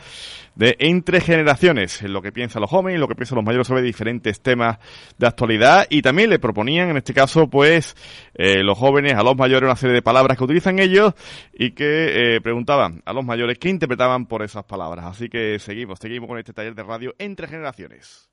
de 0.53 0.75
entre 0.77 1.19
generaciones, 1.19 2.03
en 2.03 2.13
lo 2.13 2.21
que 2.21 2.31
piensan 2.31 2.61
los 2.61 2.69
jóvenes 2.69 2.97
y 2.97 2.99
lo 2.99 3.07
que 3.07 3.15
piensan 3.15 3.37
los 3.37 3.45
mayores 3.45 3.65
sobre 3.65 3.81
diferentes 3.81 4.41
temas 4.41 4.77
de 5.17 5.25
actualidad 5.25 5.87
y 5.89 6.03
también 6.03 6.29
le 6.29 6.37
proponían 6.37 6.91
en 6.91 6.97
este 6.97 7.11
caso 7.11 7.49
pues 7.49 7.95
eh, 8.35 8.61
los 8.61 8.77
jóvenes 8.77 9.15
a 9.15 9.23
los 9.23 9.35
mayores 9.35 9.65
una 9.65 9.75
serie 9.75 9.95
de 9.95 10.03
palabras 10.03 10.37
que 10.37 10.43
utilizan 10.43 10.77
ellos 10.77 11.15
y 11.51 11.71
que 11.71 12.35
eh, 12.35 12.41
preguntaban 12.41 13.01
a 13.03 13.13
los 13.13 13.25
mayores 13.25 13.57
qué 13.57 13.69
interpretaban 13.69 14.27
por 14.27 14.43
esas 14.43 14.63
palabras. 14.65 15.05
Así 15.05 15.27
que 15.27 15.57
seguimos, 15.57 15.97
seguimos 15.97 16.29
con 16.29 16.37
este 16.37 16.53
taller 16.53 16.75
de 16.75 16.83
radio 16.83 17.15
entre 17.17 17.47
generaciones. 17.47 18.28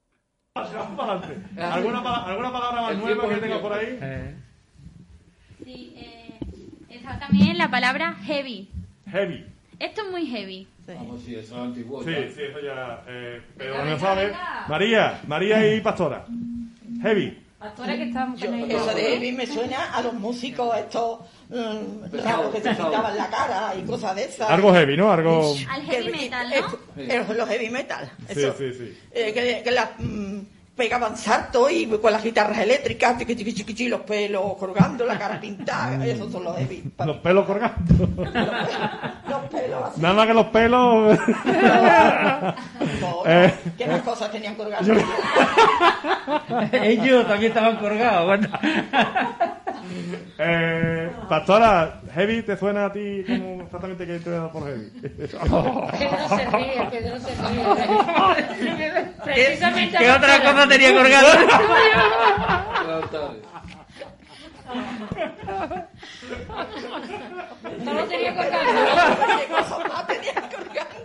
¿Alguna, 1.56 2.24
alguna 2.24 2.52
palabra 2.52 2.82
más 2.82 2.96
nueva 2.98 3.28
que 3.28 3.36
tenga 3.36 3.60
por 3.60 3.72
ahí? 3.72 3.98
Eh, 4.00 4.34
Sí, 5.64 5.92
eh, 5.96 6.38
está 6.88 7.18
también 7.18 7.58
la 7.58 7.68
palabra 7.70 8.14
heavy. 8.24 8.68
Heavy. 9.10 9.44
Esto 9.80 10.02
es 10.02 10.10
muy 10.10 10.26
heavy. 10.26 10.68
Vamos, 10.86 11.22
sí, 11.22 11.34
eso 11.34 11.56
es 11.56 11.60
antiguo. 11.60 12.02
Sí, 12.04 12.14
sí, 12.34 12.42
eso 12.42 12.60
ya. 12.60 13.02
Eh, 13.08 13.42
pero 13.56 13.84
no 13.84 13.98
sabe. 13.98 14.32
María, 14.68 15.20
María 15.26 15.74
y 15.74 15.80
Pastora. 15.80 16.24
Heavy. 17.02 17.38
Ahora 17.58 17.96
que 17.96 18.02
estamos 18.02 18.38
Yo, 18.38 18.54
eso 18.54 18.94
de 18.94 19.02
heavy 19.02 19.32
me 19.32 19.46
suena 19.46 19.94
a 19.94 20.02
los 20.02 20.12
músicos 20.12 20.76
estos 20.76 21.20
mm, 21.48 22.14
raros 22.22 22.54
que 22.54 22.60
se 22.60 22.68
pintaban 22.68 23.16
la 23.16 23.28
cara 23.28 23.74
y 23.74 23.82
cosas 23.82 24.14
de 24.14 24.24
esas. 24.24 24.50
Algo 24.50 24.74
heavy, 24.74 24.96
¿no? 24.96 25.10
Algo. 25.10 25.54
Al 25.70 25.82
heavy 25.82 26.10
metal, 26.10 26.50
¿no? 26.50 27.02
eh, 27.02 27.24
los 27.34 27.48
heavy 27.48 27.70
metal. 27.70 28.12
Sí, 28.28 28.40
Eso. 28.40 28.54
sí, 28.58 28.72
sí. 28.74 28.98
Eh, 29.10 29.32
que, 29.32 29.62
que 29.64 29.70
las 29.70 29.88
mm, 29.98 30.40
pegaban 30.76 31.16
saltos 31.16 31.72
y 31.72 31.86
con 31.86 32.12
las 32.12 32.22
guitarras 32.22 32.58
eléctricas, 32.58 33.16
chiqui, 33.18 33.34
chiqui, 33.34 33.54
chiqui, 33.64 33.88
los 33.88 34.02
pelos 34.02 34.54
colgando, 34.58 35.06
la 35.06 35.18
cara 35.18 35.40
pintada. 35.40 36.04
Esos 36.06 36.30
son 36.30 36.44
los 36.44 36.56
heavy. 36.58 36.82
Pa- 36.96 37.06
Los 37.06 37.16
pelos 37.18 37.46
colgando. 37.46 37.94
Los 39.28 39.40
pelos 39.50 39.82
así. 39.84 40.00
Nada 40.00 40.14
más 40.14 40.26
que 40.26 40.34
los 40.34 40.46
pelos. 40.48 41.18
No, 43.00 43.00
no, 43.00 43.22
Eh. 43.26 43.52
¿Qué 43.76 43.86
más 43.86 44.00
cosas 44.02 44.30
tenían 44.30 44.54
colgadas? 44.54 44.86
Ellos 46.72 47.26
también 47.26 47.50
estaban 47.52 47.76
colgados. 47.76 48.26
bueno. 48.26 48.48
eh, 50.38 51.10
Pastora, 51.28 52.00
Heavy, 52.14 52.42
¿te 52.42 52.56
suena 52.56 52.86
a 52.86 52.92
ti 52.92 53.24
como 53.26 53.62
exactamente 53.62 54.06
que 54.06 54.18
te 54.18 54.30
por 54.52 54.64
Heavy? 54.66 54.90
Pedro 55.00 56.28
se 56.28 56.44
ríe, 56.50 56.86
Pedro 56.90 57.18
se 57.20 57.34
ríe. 57.48 59.06
Precisamente 59.24 59.96
¿Qué 59.98 60.10
otra 60.10 60.42
cosa 60.42 60.65
tenía 60.68 60.94
colgado? 60.94 61.28
No 67.84 67.94
lo 67.94 68.04
tenía 68.04 68.34
colgando. 68.34 68.72
¿Qué 69.38 69.46
cosas 69.52 69.78
más 69.88 70.06
tenían 70.06 70.44
colgando? 70.50 70.96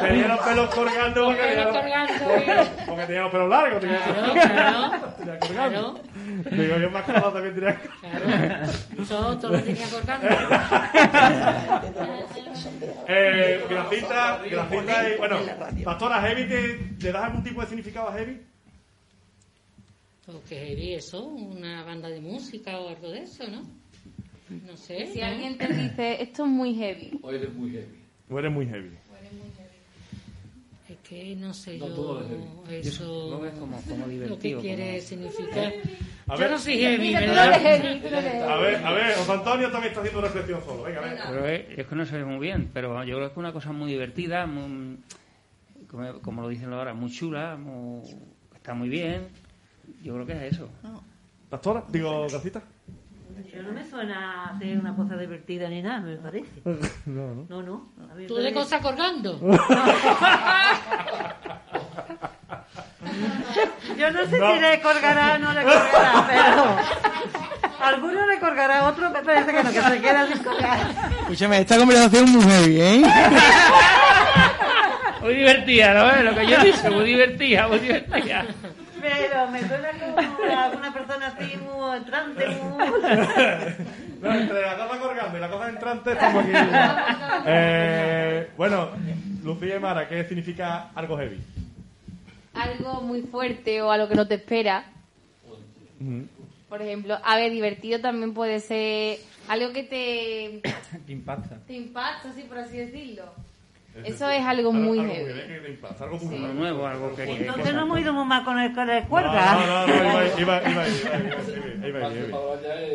Tenía 0.00 0.28
los 0.28 0.38
pelos 0.40 0.74
colgando 0.74 1.24
porque 1.26 1.42
tenía, 1.42 1.68
colgando, 1.70 2.24
porque, 2.24 2.66
porque 2.86 3.06
tenía 3.06 3.22
los 3.22 3.30
pelos 3.32 3.48
largos. 3.48 3.80
Tenía, 3.80 3.98
Claro, 4.00 4.32
claro, 4.32 5.14
tenía 5.18 5.38
colgando. 5.38 5.94
claro. 5.94 6.00
Digo, 6.50 6.76
yo 6.78 6.90
más 6.90 7.02
colado 7.02 7.32
también 7.32 7.54
tenía. 7.54 7.76
Claro. 8.00 8.72
Todo, 9.08 9.38
todo 9.38 9.52
lo 9.52 9.62
tenía 9.62 9.86
colgando. 9.88 10.28
Eh, 13.12 13.64
grafita, 13.68 14.38
grafita 14.48 15.08
y, 15.08 15.16
bueno. 15.18 15.36
Pastora, 15.84 16.20
Heavy, 16.22 16.44
¿te, 16.48 16.80
¿le 17.04 17.12
das 17.12 17.24
algún 17.24 17.42
tipo 17.42 17.60
de 17.60 17.66
significado 17.66 18.08
a 18.08 18.12
Heavy? 18.12 18.40
Pues 20.32 20.44
que 20.48 20.56
heavy 20.66 20.94
eso, 20.94 21.24
una 21.26 21.82
banda 21.84 22.08
de 22.08 22.20
música 22.20 22.78
o 22.80 22.88
algo 22.88 23.10
de 23.10 23.20
eso, 23.22 23.44
¿no? 23.48 23.62
No 24.66 24.76
sé. 24.76 25.06
Si 25.06 25.20
¿no? 25.20 25.26
alguien 25.26 25.56
te 25.58 25.66
dice, 25.72 26.22
esto 26.22 26.44
es 26.44 26.50
muy 26.50 26.74
heavy, 26.74 27.18
Hoy 27.22 27.36
eres 27.36 27.52
muy 27.54 27.70
heavy. 27.70 27.86
¿O 28.28 28.38
eres 28.38 28.52
muy 28.52 28.66
heavy? 28.66 28.90
Es 30.88 30.96
que 31.08 31.36
no 31.36 31.54
sé 31.54 31.78
No, 31.78 31.86
yo 31.88 32.20
no 32.22 32.64
heavy. 32.66 32.88
eso 32.88 33.04
Yo 33.04 33.30
lo 33.30 33.40
ves 33.40 33.52
como- 33.54 33.80
como 33.82 33.98
lo 33.98 34.04
que 34.06 34.10
divertido, 34.12 34.60
quiere 34.60 34.86
como- 34.88 35.00
significar. 35.08 35.72
A 36.26 36.34
Yo 36.34 36.40
ver. 36.40 36.50
no 36.50 36.58
soy 36.58 36.78
heavy, 36.78 37.12
no 37.12 37.20
¿verdad? 37.20 37.60
heavy, 37.60 38.00
no 38.00 38.16
A 38.52 38.56
ver, 38.56 38.74
a 38.86 38.92
ver, 38.92 39.14
José 39.16 39.32
Antonio 39.32 39.70
también 39.70 39.88
está 39.92 40.00
haciendo 40.00 40.20
reflexión 40.20 40.60
solo. 40.64 40.82
Venga, 40.84 41.00
venga. 41.00 41.24
Pero 41.30 41.46
es, 41.46 41.78
es 41.78 41.86
que 41.86 41.94
no 41.96 42.06
se 42.06 42.16
ve 42.18 42.24
muy 42.24 42.38
bien, 42.38 42.70
pero 42.72 43.04
yo 43.04 43.16
creo 43.16 43.28
que 43.28 43.32
es 43.32 43.38
una 43.38 43.52
cosa 43.52 43.72
muy 43.72 43.90
divertida, 43.92 44.46
muy, 44.46 44.98
como, 45.88 46.20
como 46.20 46.42
lo 46.42 46.48
dicen 46.48 46.72
ahora, 46.72 46.92
muy 46.94 47.10
chula, 47.10 47.56
muy- 47.56 48.02
está 48.54 48.74
muy 48.74 48.88
bien. 48.88 49.28
Yo 50.02 50.14
creo 50.14 50.26
que 50.26 50.32
es 50.46 50.54
eso. 50.54 50.68
¿Pastora? 51.48 51.82
Digo, 51.88 52.26
Gacita. 52.30 52.62
Pero 53.50 53.62
no 53.64 53.72
me 53.72 53.84
suena 53.84 54.44
a 54.44 54.50
hacer 54.54 54.78
una 54.78 54.94
cosa 54.94 55.16
divertida 55.16 55.68
ni 55.68 55.82
nada, 55.82 56.00
me 56.00 56.16
parece. 56.16 56.48
No, 57.06 57.34
no. 57.34 57.46
No, 57.48 57.62
no. 57.62 57.88
A 58.12 58.26
¿Tú 58.28 58.36
de 58.36 58.52
cosas 58.52 58.80
colgando? 58.80 59.38
Yo 63.98 64.10
no 64.10 64.26
sé 64.26 64.38
No. 64.38 64.54
si 64.54 64.60
le 64.60 64.80
colgará 64.80 65.34
o 65.34 65.38
no 65.38 65.52
le 65.52 65.62
colgará, 65.62 66.26
pero 66.28 66.76
alguno 67.86 68.26
le 68.26 68.38
colgará, 68.38 68.88
otro 68.88 69.10
me 69.10 69.22
parece 69.22 69.52
que 69.52 69.62
no, 69.62 69.70
que 69.70 69.80
se 69.82 70.00
queda 70.00 70.26
sin 70.26 70.38
colgar. 70.42 70.78
Escúchame, 71.20 71.60
esta 71.60 71.76
conversación 71.78 72.24
es 72.24 72.30
muy 72.30 72.42
heavy, 72.44 72.80
¿eh? 72.80 73.02
Muy 75.22 75.34
divertida, 75.34 75.92
¿no? 75.92 76.22
Lo 76.22 76.34
que 76.34 76.46
yo 76.46 76.56
he 76.56 76.64
dicho, 76.64 76.90
muy 76.90 77.04
divertida, 77.04 77.68
muy 77.68 77.78
divertida. 77.78 78.46
Pero 79.00 79.48
me 79.48 79.60
suena 79.66 79.88
como 79.92 80.52
a 80.52 80.68
una 80.68 80.92
persona 80.92 81.26
así 81.28 81.56
muy 81.56 81.96
entrante, 81.96 82.46
muy... 82.48 82.84
No, 84.20 84.34
entre 84.34 84.60
la 84.60 84.76
cosa 84.76 85.00
colgando 85.00 85.38
y 85.38 85.40
la 85.40 85.50
cosa 85.50 85.68
entrante 85.70 86.12
estamos 86.12 86.44
aquí. 86.44 86.52
Eh, 87.46 88.50
bueno, 88.56 88.90
Lucía 89.42 89.76
y 89.76 89.80
Mara, 89.80 90.06
¿qué 90.08 90.24
significa 90.24 90.90
algo 90.94 91.16
heavy? 91.16 91.40
Algo 92.52 93.00
muy 93.00 93.22
fuerte 93.22 93.80
o 93.80 93.90
algo 93.90 94.08
que 94.08 94.14
no 94.14 94.26
te 94.26 94.34
espera. 94.34 94.84
Por 96.68 96.82
ejemplo, 96.82 97.18
a 97.24 97.36
ver, 97.36 97.50
divertido 97.50 98.00
también 98.00 98.34
puede 98.34 98.60
ser 98.60 99.18
algo 99.48 99.72
que 99.72 99.82
te, 99.84 100.60
Te 101.06 101.12
impacta. 101.12 101.56
te 101.66 101.72
impacta, 101.74 102.28
así 102.28 102.42
por 102.42 102.58
así 102.58 102.76
decirlo. 102.76 103.24
Eso 104.04 104.30
es 104.30 104.44
algo 104.44 104.72
muy 104.72 105.00
algo, 105.00 105.12
heavy. 105.12 105.76
Que 105.76 106.04
algo 106.04 106.18
muy 106.18 106.36
sí. 106.36 106.54
nuevo, 106.54 106.86
algo 106.86 107.14
que. 107.14 107.24
Entonces 107.24 107.66
que, 107.66 107.72
no 107.72 107.82
hemos 107.82 108.00
ido 108.00 108.12
muy 108.12 108.24
mal 108.24 108.44
con 108.44 108.58
el, 108.58 108.72
con 108.72 108.88
cuerda. 109.08 109.54
No, 109.54 109.86
no, 109.86 109.86
no, 109.86 110.40
iba 110.40 110.60
bien, 110.60 112.30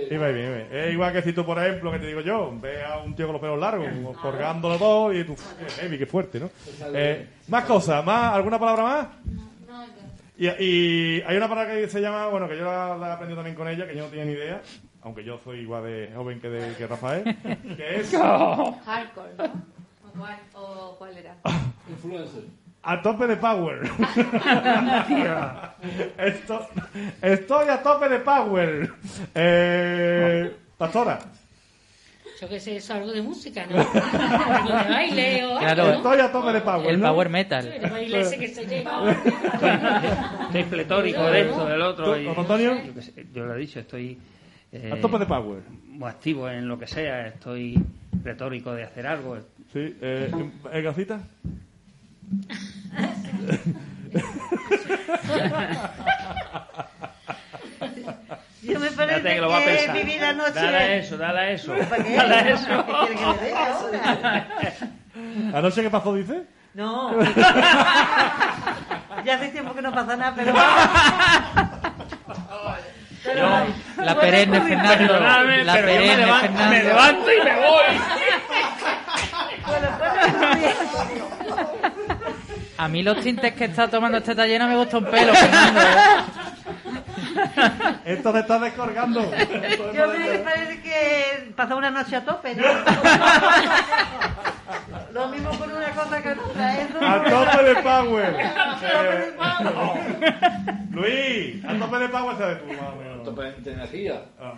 iba 0.10 0.27
bien. 0.29 0.67
Es 0.71 0.93
igual 0.93 1.13
que 1.13 1.21
si 1.21 1.34
tú, 1.34 1.45
por 1.45 1.60
ejemplo, 1.60 1.91
que 1.91 1.99
te 1.99 2.08
digo 2.08 2.21
yo, 2.21 2.58
ve 2.60 2.84
a 2.84 2.99
un 2.99 3.13
tío 3.13 3.25
con 3.27 3.34
los 3.34 3.41
pelos 3.41 3.60
largos, 3.60 3.89
colgando 4.21 4.69
los 4.69 4.79
dos 4.79 5.15
y 5.15 5.23
tú, 5.25 5.36
heavy, 5.79 5.97
qué 5.97 6.05
fuerte, 6.05 6.39
¿no? 6.39 6.49
Eh, 6.93 7.27
más 7.49 7.65
cosas, 7.65 8.03
más, 8.03 8.34
¿alguna 8.34 8.58
palabra 8.58 8.84
más? 8.84 9.08
Y, 10.38 10.47
y 10.47 11.21
hay 11.21 11.38
una 11.38 11.47
palabra 11.47 11.73
que 11.73 11.88
se 11.88 12.01
llama, 12.01 12.27
bueno, 12.27 12.47
que 12.47 12.58
yo 12.58 12.65
la, 12.65 12.97
la 12.97 13.10
he 13.10 13.12
aprendido 13.12 13.38
también 13.38 13.55
con 13.55 13.67
ella, 13.67 13.88
que 13.88 13.95
yo 13.95 14.03
no 14.03 14.10
tenía 14.10 14.25
ni 14.25 14.34
idea, 14.34 14.62
aunque 15.01 15.23
yo 15.23 15.39
soy 15.43 15.60
igual 15.60 15.84
de 15.84 16.12
joven 16.13 16.41
que, 16.41 16.49
de, 16.49 16.75
que 16.75 16.88
Rafael, 16.88 17.23
que 17.77 17.99
es... 17.99 18.12
Hardcore, 18.15 19.34
¿no? 19.38 19.74
¿O 20.15 20.19
cuál, 20.19 20.38
o 20.54 20.95
cuál 20.97 21.17
era? 21.17 21.36
Influencer. 21.89 22.43
a 22.84 23.01
tope 23.01 23.28
de 23.28 23.36
power. 23.38 23.82
Esto, 26.17 26.67
estoy 27.21 27.69
a 27.69 27.82
tope 27.84 28.10
de 28.10 28.19
power. 28.19 28.89
Eh, 29.34 30.56
pastora. 30.78 31.19
Yo 32.41 32.49
qué 32.49 32.60
sé, 32.60 32.75
eso 32.78 32.93
algo 32.93 33.12
de 33.13 33.21
música, 33.21 33.65
¿no? 33.65 33.78
algo 33.80 34.78
de 34.78 34.89
baile 34.89 35.45
o 35.45 35.58
Claro. 35.58 35.84
algo, 35.84 35.91
¿no? 35.93 35.97
Estoy 36.12 36.19
a 36.19 36.32
tope 36.32 36.51
de 36.54 36.62
power. 36.62 36.89
El 36.89 36.99
¿no? 36.99 37.08
power 37.08 37.30
metal. 37.30 37.65
El 37.67 37.89
baile 37.89 38.21
ese 38.21 38.38
que 38.38 38.47
se 38.49 38.65
lleva. 38.67 39.10
Estoy 40.47 40.63
pletórico 40.65 41.23
de 41.23 41.41
esto, 41.41 41.65
del 41.65 41.82
otro. 41.82 42.13
¿Tú, 42.13 42.19
y- 42.19 42.28
Antonio? 42.28 42.75
Yo, 42.84 42.93
qué 42.93 43.01
sé, 43.01 43.25
yo 43.34 43.45
lo 43.45 43.56
he 43.56 43.60
dicho, 43.60 43.80
estoy... 43.80 44.19
eh, 44.71 44.91
A 44.93 44.99
tope 45.01 45.17
de 45.19 45.25
power. 45.25 45.62
muy 45.88 46.10
activo 46.10 46.49
en 46.49 46.67
lo 46.67 46.78
que 46.78 46.88
sea, 46.88 47.28
estoy 47.28 47.80
retórico 48.21 48.73
de 48.73 48.84
hacer 48.84 49.08
algo. 49.08 49.38
Sí, 49.75 49.93
eh, 50.01 50.31
¿eh, 50.71 50.81
Gacita? 50.81 51.19
Yo 58.63 58.79
me 58.79 58.89
parece 58.91 59.17
Espérate 59.17 59.35
que 59.35 59.41
lo 59.41 59.49
va 59.49 59.57
a 59.57 59.61
pensar. 59.61 59.95
la 60.21 60.33
noche... 60.33 60.53
Dale 60.53 60.77
a 60.77 60.95
eso, 60.95 61.17
dale 61.17 61.39
a 61.39 61.51
eso. 61.51 61.73
¿Para 61.89 62.03
qué? 62.03 62.15
Dale 62.15 62.35
a 62.35 62.49
eso. 62.49 62.85
¿Qué 63.07 63.15
que 63.15 63.23
ahora? 63.53 64.47
¿Anoche 65.53 65.81
qué 65.83 65.89
pasó, 65.89 66.13
dice? 66.15 66.43
No. 66.73 67.21
ya 69.25 69.35
hace 69.35 69.49
tiempo 69.49 69.73
que 69.75 69.81
no 69.81 69.93
pasa 69.93 70.15
nada, 70.17 70.33
pero... 70.35 70.53
Pero- 73.23 73.49
La 74.03 74.15
perenne 74.19 74.57
ocurrir. 74.57 74.77
Fernando. 74.79 75.19
La 75.19 75.73
pero 75.73 75.88
yo 75.89 75.95
me 75.97 76.05
perenne 76.05 76.17
levanto, 76.17 76.47
Fernando. 76.47 76.69
me 76.69 76.83
levanto 76.83 77.31
y 77.31 77.43
me 77.43 77.55
voy. 77.55 78.24
A 82.78 82.89
mí 82.89 83.04
los 83.04 83.21
tintes 83.21 83.54
que 83.54 83.63
está 83.65 83.88
tomando 83.88 84.17
este 84.17 84.34
taller 84.36 84.60
no 84.60 84.67
me 84.67 84.75
gusta 84.75 84.97
un 84.97 85.06
pelo, 85.06 85.34
Fernando. 85.34 85.80
Esto 88.06 88.34
te 88.34 88.39
está 88.39 88.60
descolgando. 88.60 89.21
Yo 89.93 90.08
me 90.08 90.39
parece 90.39 90.82
que 90.82 91.54
pasó 91.56 91.78
una 91.78 91.89
noche 91.89 92.17
a 92.17 92.25
tope, 92.25 92.54
¿no? 92.56 92.63
Lo 95.13 95.30
mismo 95.30 95.51
cosa. 96.09 96.81
Eso 96.81 96.99
A 97.01 97.23
tope 97.23 97.63
de 97.63 97.75
power. 97.81 98.35
tope 98.81 98.87
de 98.87 100.27
Eh, 100.27 100.75
Luis, 100.91 101.65
a 101.65 101.73
tope 101.77 101.97
de 101.97 102.09
power 102.09 102.37
sabes 102.37 102.59
tú, 102.61 102.67
más 102.73 102.93
o 102.93 102.95
menos. 102.95 103.23
Tope 103.23 103.41
de 103.43 103.71
energía. 103.73 104.21
Ah, 104.39 104.53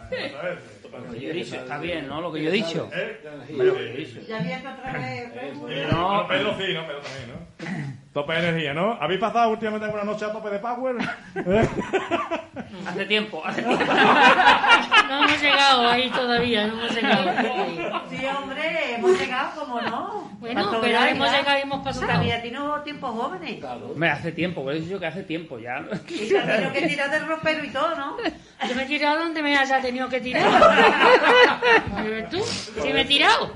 Lo 1.07 1.13
que 1.13 1.19
yo 1.21 1.29
he 1.29 1.33
dicho, 1.33 1.55
está 1.55 1.77
bien, 1.79 2.07
¿no? 2.07 2.21
Lo 2.21 2.31
que 2.31 2.43
yo 2.43 2.49
he 2.49 2.53
dicho. 2.53 2.89
¿Eh? 2.93 3.21
Hombre, 3.51 3.65
lo 3.67 3.73
que 3.75 3.79
yo 3.79 3.89
he 3.93 3.97
dicho. 3.97 4.19
Ya 4.27 4.37
había 4.39 4.61
que 4.61 4.67
otra 4.67 4.91
vez. 4.93 5.31
Sí, 5.33 5.81
no, 5.91 6.27
Pedro 6.27 6.55
sí, 6.57 6.73
¿no? 6.73 6.87
Pedro 6.87 7.01
también, 7.01 7.29
¿no? 7.29 7.47
Tope 8.13 8.33
de 8.33 8.39
energía, 8.49 8.73
¿no? 8.73 8.93
¿Habéis 8.99 9.19
pasado 9.19 9.49
últimamente 9.51 9.85
alguna 9.85 10.03
noche 10.03 10.25
a 10.25 10.31
tope 10.31 10.49
de 10.49 10.59
power? 10.59 10.95
¿Eh? 11.35 11.69
Hace 12.87 13.05
tiempo, 13.05 13.41
hace 13.45 13.61
tiempo. 13.63 13.83
No 15.07 15.23
hemos 15.23 15.41
llegado 15.41 15.87
ahí 15.87 16.09
todavía, 16.09 16.67
no 16.67 16.73
hemos 16.73 16.95
llegado. 16.95 17.31
Sí, 18.09 18.25
hombre, 18.25 18.95
hemos 18.95 19.19
llegado, 19.19 19.59
como 19.59 19.81
no. 19.81 20.27
Bueno, 20.39 20.69
pero 20.81 20.91
ya, 20.91 21.09
hemos 21.09 21.31
llegado 21.31 21.57
y 21.57 21.61
hemos 21.61 21.83
pasado. 21.83 22.07
también 22.07 22.41
tienes 22.41 22.61
tiempos 22.83 23.11
jóvenes. 23.11 23.59
Me 23.95 24.09
hace 24.09 24.31
tiempo, 24.31 24.63
por 24.63 24.73
eso 24.73 24.83
he 24.83 24.85
dicho 24.85 24.99
que 24.99 25.07
hace 25.07 25.23
tiempo 25.23 25.57
ya. 25.59 25.83
Y 26.09 26.29
te 26.29 26.37
has 26.39 26.45
tenido 26.45 26.73
que 26.73 26.87
tirar 26.87 27.11
del 27.11 27.27
ropero 27.27 27.63
y 27.63 27.69
todo, 27.69 27.95
¿no? 27.95 28.17
Yo 28.67 28.75
me 28.75 28.83
he 28.83 28.85
tirado 28.85 29.19
donde 29.19 29.41
me 29.41 29.57
haya 29.57 29.81
tenido 29.81 30.09
que 30.09 30.19
tirar. 30.21 30.45
¿Ves 32.03 32.29
tú? 32.29 32.43
Sí 32.43 32.93
me 32.93 33.01
he 33.01 33.05
tirado. 33.05 33.51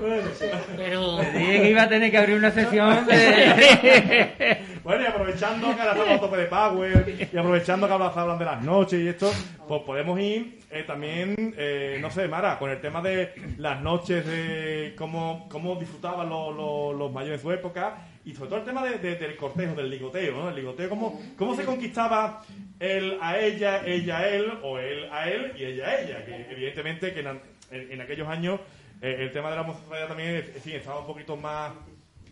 Pero... 0.76 1.18
Dije 1.18 1.62
que 1.62 1.70
iba 1.70 1.82
a 1.82 1.88
tener 1.88 2.10
que 2.10 2.18
abrir 2.18 2.36
una 2.36 2.50
sesión 2.50 3.06
de... 3.06 4.62
Bueno, 4.82 5.04
y 5.04 5.06
aprovechando 5.06 5.76
que 5.76 5.80
ahora 5.80 5.92
estamos 5.92 6.16
a 6.16 6.20
tope 6.20 6.36
de 6.38 6.46
power 6.46 7.28
y 7.32 7.36
aprovechando 7.38 7.86
que 7.86 7.92
ahora 7.92 8.12
hablan 8.16 8.38
de 8.38 8.44
las 8.44 8.62
noches 8.62 9.00
y 9.00 9.08
esto, 9.08 9.32
pues 9.68 9.82
podemos 9.82 10.18
ir 10.18 10.58
eh, 10.72 10.84
también, 10.84 11.54
eh, 11.56 11.98
no 12.00 12.10
sé, 12.10 12.26
Mara, 12.28 12.58
con 12.58 12.70
el 12.70 12.80
tema 12.80 13.00
de 13.02 13.32
las 13.58 13.80
noches, 13.82 14.26
de 14.26 14.94
cómo, 14.96 15.46
cómo 15.50 15.76
disfrutaban 15.76 16.28
los, 16.28 16.56
los, 16.56 16.94
los 16.96 17.12
mayores 17.12 17.38
de 17.40 17.42
su 17.42 17.52
época 17.52 17.98
y 18.24 18.34
sobre 18.34 18.48
todo 18.50 18.58
el 18.60 18.64
tema 18.64 18.84
de- 18.84 18.98
de- 18.98 19.16
del 19.16 19.36
cortejo, 19.36 19.74
del 19.74 19.90
ligoteo, 19.90 20.32
¿no? 20.36 20.48
El 20.48 20.54
ligoteo, 20.56 20.88
cómo, 20.88 21.20
cómo 21.36 21.54
se 21.54 21.64
conquistaba 21.64 22.42
él 22.80 23.18
a 23.20 23.38
ella, 23.38 23.82
ella 23.86 24.18
a 24.18 24.28
él, 24.28 24.52
o 24.62 24.78
él 24.78 25.08
a 25.12 25.28
él 25.28 25.52
y 25.56 25.64
ella 25.64 25.86
a 25.88 26.00
ella, 26.00 26.24
que 26.24 26.46
evidentemente 26.50 27.12
que 27.12 27.20
en, 27.20 27.26
en- 27.28 27.92
en 27.92 28.00
aquellos 28.00 28.28
años 28.28 28.60
eh, 29.00 29.16
el 29.20 29.32
tema 29.32 29.50
de 29.50 29.56
la 29.56 29.62
homosexualidad 29.62 30.08
también, 30.08 30.36
en 30.36 30.60
fin, 30.62 30.74
estaba 30.76 31.00
un 31.00 31.06
poquito 31.06 31.36
más... 31.36 31.72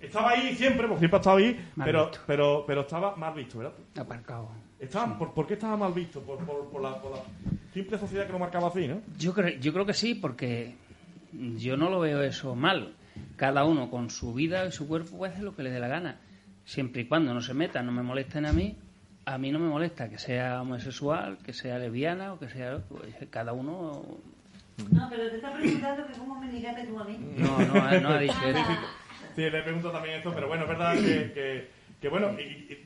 Estaba 0.00 0.30
ahí 0.30 0.54
siempre, 0.54 0.86
porque 0.86 1.00
siempre 1.00 1.16
ha 1.18 1.20
estado 1.20 1.36
ahí, 1.36 1.60
Mal 1.76 1.84
pero, 1.84 2.06
visto. 2.06 2.20
pero, 2.26 2.64
pero 2.66 2.80
estaba 2.82 3.16
mal 3.16 3.34
visto, 3.34 3.58
¿verdad? 3.58 3.74
Aparcado. 3.98 4.48
Estaba, 4.80 5.18
¿por, 5.18 5.34
por 5.34 5.46
qué 5.46 5.54
estaba 5.54 5.76
mal 5.76 5.92
visto? 5.92 6.20
Por, 6.22 6.38
por, 6.44 6.68
por 6.70 6.80
la, 6.82 7.00
por 7.00 7.12
la 7.12 7.18
simple 7.74 7.98
sociedad 7.98 8.26
que 8.26 8.32
lo 8.32 8.38
marcaba 8.38 8.68
así, 8.68 8.88
¿no? 8.88 9.00
Yo 9.18 9.34
creo, 9.34 9.58
yo 9.60 9.72
creo 9.72 9.84
que 9.86 9.92
sí, 9.94 10.14
porque 10.14 10.74
yo 11.58 11.76
no 11.76 11.90
lo 11.90 12.00
veo 12.00 12.22
eso 12.22 12.54
mal. 12.54 12.94
Cada 13.36 13.64
uno 13.64 13.90
con 13.90 14.08
su 14.10 14.32
vida 14.32 14.64
y 14.66 14.72
su 14.72 14.88
cuerpo 14.88 15.18
puede 15.18 15.32
hacer 15.32 15.44
lo 15.44 15.54
que 15.54 15.62
le 15.62 15.70
dé 15.70 15.78
la 15.80 15.88
gana. 15.88 16.16
Siempre 16.64 17.02
y 17.02 17.04
cuando 17.06 17.34
no 17.34 17.42
se 17.42 17.52
metan, 17.52 17.84
no 17.86 17.92
me 17.92 18.02
molesten 18.02 18.46
a 18.46 18.52
mí, 18.52 18.76
a 19.26 19.36
mí 19.36 19.50
no 19.52 19.58
me 19.58 19.68
molesta 19.68 20.08
que 20.08 20.18
sea 20.18 20.62
homosexual, 20.62 21.36
que 21.44 21.52
sea 21.52 21.78
lesbiana 21.78 22.32
o 22.32 22.38
que 22.38 22.48
sea... 22.48 22.78
pues, 22.88 23.14
cada 23.28 23.52
uno... 23.52 24.02
No, 24.92 25.08
pero 25.10 25.28
te 25.28 25.36
está 25.36 25.52
preguntando 25.52 26.06
que 26.06 26.12
cómo 26.14 26.40
me 26.40 26.50
negaste 26.50 26.86
tú 26.86 26.98
a 26.98 27.04
mí. 27.04 27.18
No, 27.36 27.58
no, 27.66 27.74
ha- 27.84 28.00
no 28.00 28.08
ha 28.10 28.18
dicho 28.18 28.34
eso. 28.46 28.60
Sí, 29.36 29.42
le 29.42 29.62
pregunto 29.62 29.90
también 29.90 30.16
esto, 30.16 30.32
pero 30.34 30.48
bueno, 30.48 30.62
es 30.64 30.68
verdad 30.70 30.94
que, 30.94 31.32
que, 31.34 31.70
Que 32.00 32.08
bueno, 32.08 32.30
y, 32.38 32.42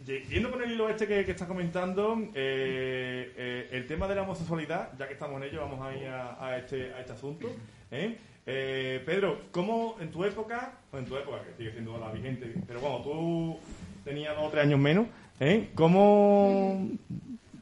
y- 0.06 0.24
yendo 0.28 0.50
con 0.50 0.60
el 0.62 0.72
hilo 0.72 0.88
este 0.88 1.06
que, 1.06 1.24
que 1.24 1.30
estás 1.30 1.46
comentando, 1.46 2.18
eh, 2.34 3.32
eh, 3.36 3.68
el 3.70 3.86
tema 3.86 4.08
de 4.08 4.16
la 4.16 4.22
homosexualidad, 4.22 4.90
ya 4.98 5.06
que 5.06 5.12
estamos 5.12 5.40
en 5.40 5.48
ello, 5.48 5.60
vamos 5.60 5.80
a 5.86 5.94
ir 5.96 6.08
a, 6.08 6.44
a 6.44 6.58
este, 6.58 6.92
a 6.92 7.00
este 7.00 7.12
asunto. 7.12 7.48
¿eh? 7.92 8.16
Eh, 8.46 9.02
Pedro, 9.06 9.42
¿cómo 9.52 9.96
en 10.00 10.10
tu 10.10 10.24
época, 10.24 10.72
o 10.92 10.98
en 10.98 11.04
tu 11.04 11.16
época, 11.16 11.38
que 11.44 11.54
sigue 11.56 11.70
siendo 11.72 11.96
la 11.98 12.10
vigente, 12.10 12.54
pero 12.66 12.80
bueno, 12.80 12.98
tú 13.02 13.56
tenías 14.04 14.34
dos 14.36 14.46
o 14.46 14.50
tres 14.50 14.64
años 14.64 14.80
menos, 14.80 15.06
¿eh? 15.38 15.68
¿cómo, 15.76 16.88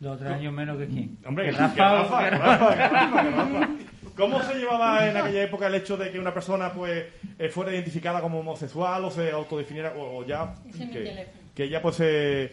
Dos 0.00 0.16
o 0.16 0.18
tres 0.18 0.30
años 0.32 0.52
menos 0.54 0.78
que 0.78 0.86
quién. 0.86 1.18
Hombre, 1.26 1.44
Que 1.46 1.50
que 1.52 1.58
Rafa, 1.58 1.76
Rafa, 1.76 2.18
que 2.18 2.30
que 2.30 2.36
Rafa. 2.38 2.56
Rafa, 2.56 2.74
que 2.74 2.88
Rafa, 2.88 3.22
que 3.22 3.30
Rafa. 3.30 3.68
¿Cómo 4.16 4.42
se 4.42 4.54
llevaba 4.54 5.08
en 5.08 5.16
aquella 5.16 5.42
época 5.44 5.66
el 5.68 5.74
hecho 5.76 5.96
de 5.96 6.10
que 6.10 6.18
una 6.18 6.34
persona 6.34 6.72
pues 6.72 7.06
fuera 7.50 7.72
identificada 7.72 8.20
como 8.20 8.40
homosexual 8.40 9.04
o 9.04 9.10
se 9.10 9.30
autodefiniera 9.30 9.94
o, 9.96 10.18
o 10.18 10.26
ya 10.26 10.54
Ese 10.68 10.82
es 10.84 10.88
mi 10.88 10.94
teléfono. 10.94 11.41
Que 11.54 11.68
ya 11.68 11.82
pues 11.82 11.96
se, 11.96 12.52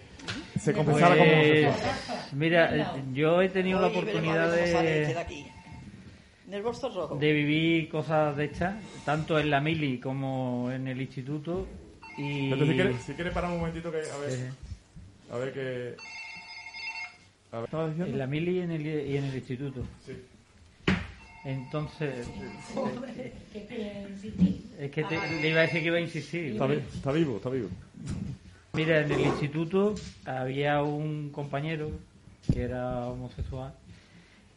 se 0.60 0.74
confesara 0.74 1.16
como 1.18 1.32
Pues, 1.32 1.66
homosexual? 1.68 2.20
mira, 2.34 2.76
eh, 2.78 2.86
yo 3.14 3.42
he 3.42 3.50
tenido 3.50 3.80
la 3.80 3.88
Oye, 3.88 3.98
oportunidad 4.00 4.52
de 4.52 4.62
de, 5.06 5.18
aquí. 5.18 5.46
Del 6.48 6.62
bolso 6.64 6.90
rojo. 6.90 7.16
de 7.16 7.32
vivir 7.34 7.90
cosas 7.90 8.36
de 8.36 8.46
estas, 8.46 8.76
tanto 9.06 9.40
en 9.40 9.50
la 9.50 9.62
mili 9.62 10.00
como 10.00 10.70
en 10.72 10.88
el 10.88 11.00
instituto. 11.02 11.68
Y 12.18 12.46
Entonces, 12.52 12.68
si 12.70 12.74
quieres, 12.76 13.02
si 13.04 13.14
quieres 13.14 13.34
parar 13.34 13.52
un 13.52 13.60
momentito 13.60 13.92
que 13.92 13.98
a 14.00 14.18
ver, 14.18 14.32
Sí. 14.32 14.44
a 15.32 15.38
ver 15.38 15.54
que 15.54 15.96
a 17.52 17.56
ver, 17.58 17.66
¿estabas 17.66 17.90
diciendo? 17.92 18.14
en 18.14 18.20
la 18.20 18.28
mili 18.28 18.58
y 18.58 18.60
en 18.62 18.72
el, 18.72 18.86
y 18.86 19.18
en 19.18 19.24
el 19.26 19.36
instituto. 19.36 19.86
Sí. 20.06 20.14
Entonces, 21.46 22.28
Hombre, 22.76 23.32
¿qué 23.54 23.66
quieres 23.66 24.10
insistir? 24.10 24.62
es 24.78 24.92
que 24.92 25.04
te- 25.06 25.42
le 25.42 25.50
iba 25.50 25.60
a 25.60 25.62
decir 25.64 25.80
que 25.82 25.88
iba 25.88 25.98
a 25.98 26.02
insistir. 26.02 26.46
Está, 26.52 26.66
vi- 26.68 26.82
está 26.94 27.12
vivo, 27.14 27.38
está 27.38 27.50
vivo. 27.50 27.70
Mira, 28.80 29.02
en 29.02 29.12
el 29.12 29.20
instituto 29.20 29.94
había 30.26 30.82
un 30.84 31.32
compañero 31.32 31.92
que 32.50 32.64
era 32.64 33.08
homosexual 33.08 33.74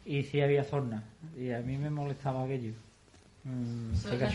y 0.05 0.23
sí 0.23 0.39
había 0.39 0.63
zorna. 0.63 1.03
Y 1.37 1.51
a 1.51 1.59
mí 1.59 1.77
me 1.77 1.89
molestaba 1.89 2.45
aquello. 2.45 2.71
Mm, 3.43 3.93
se 3.93 4.15
¿No 4.15 4.29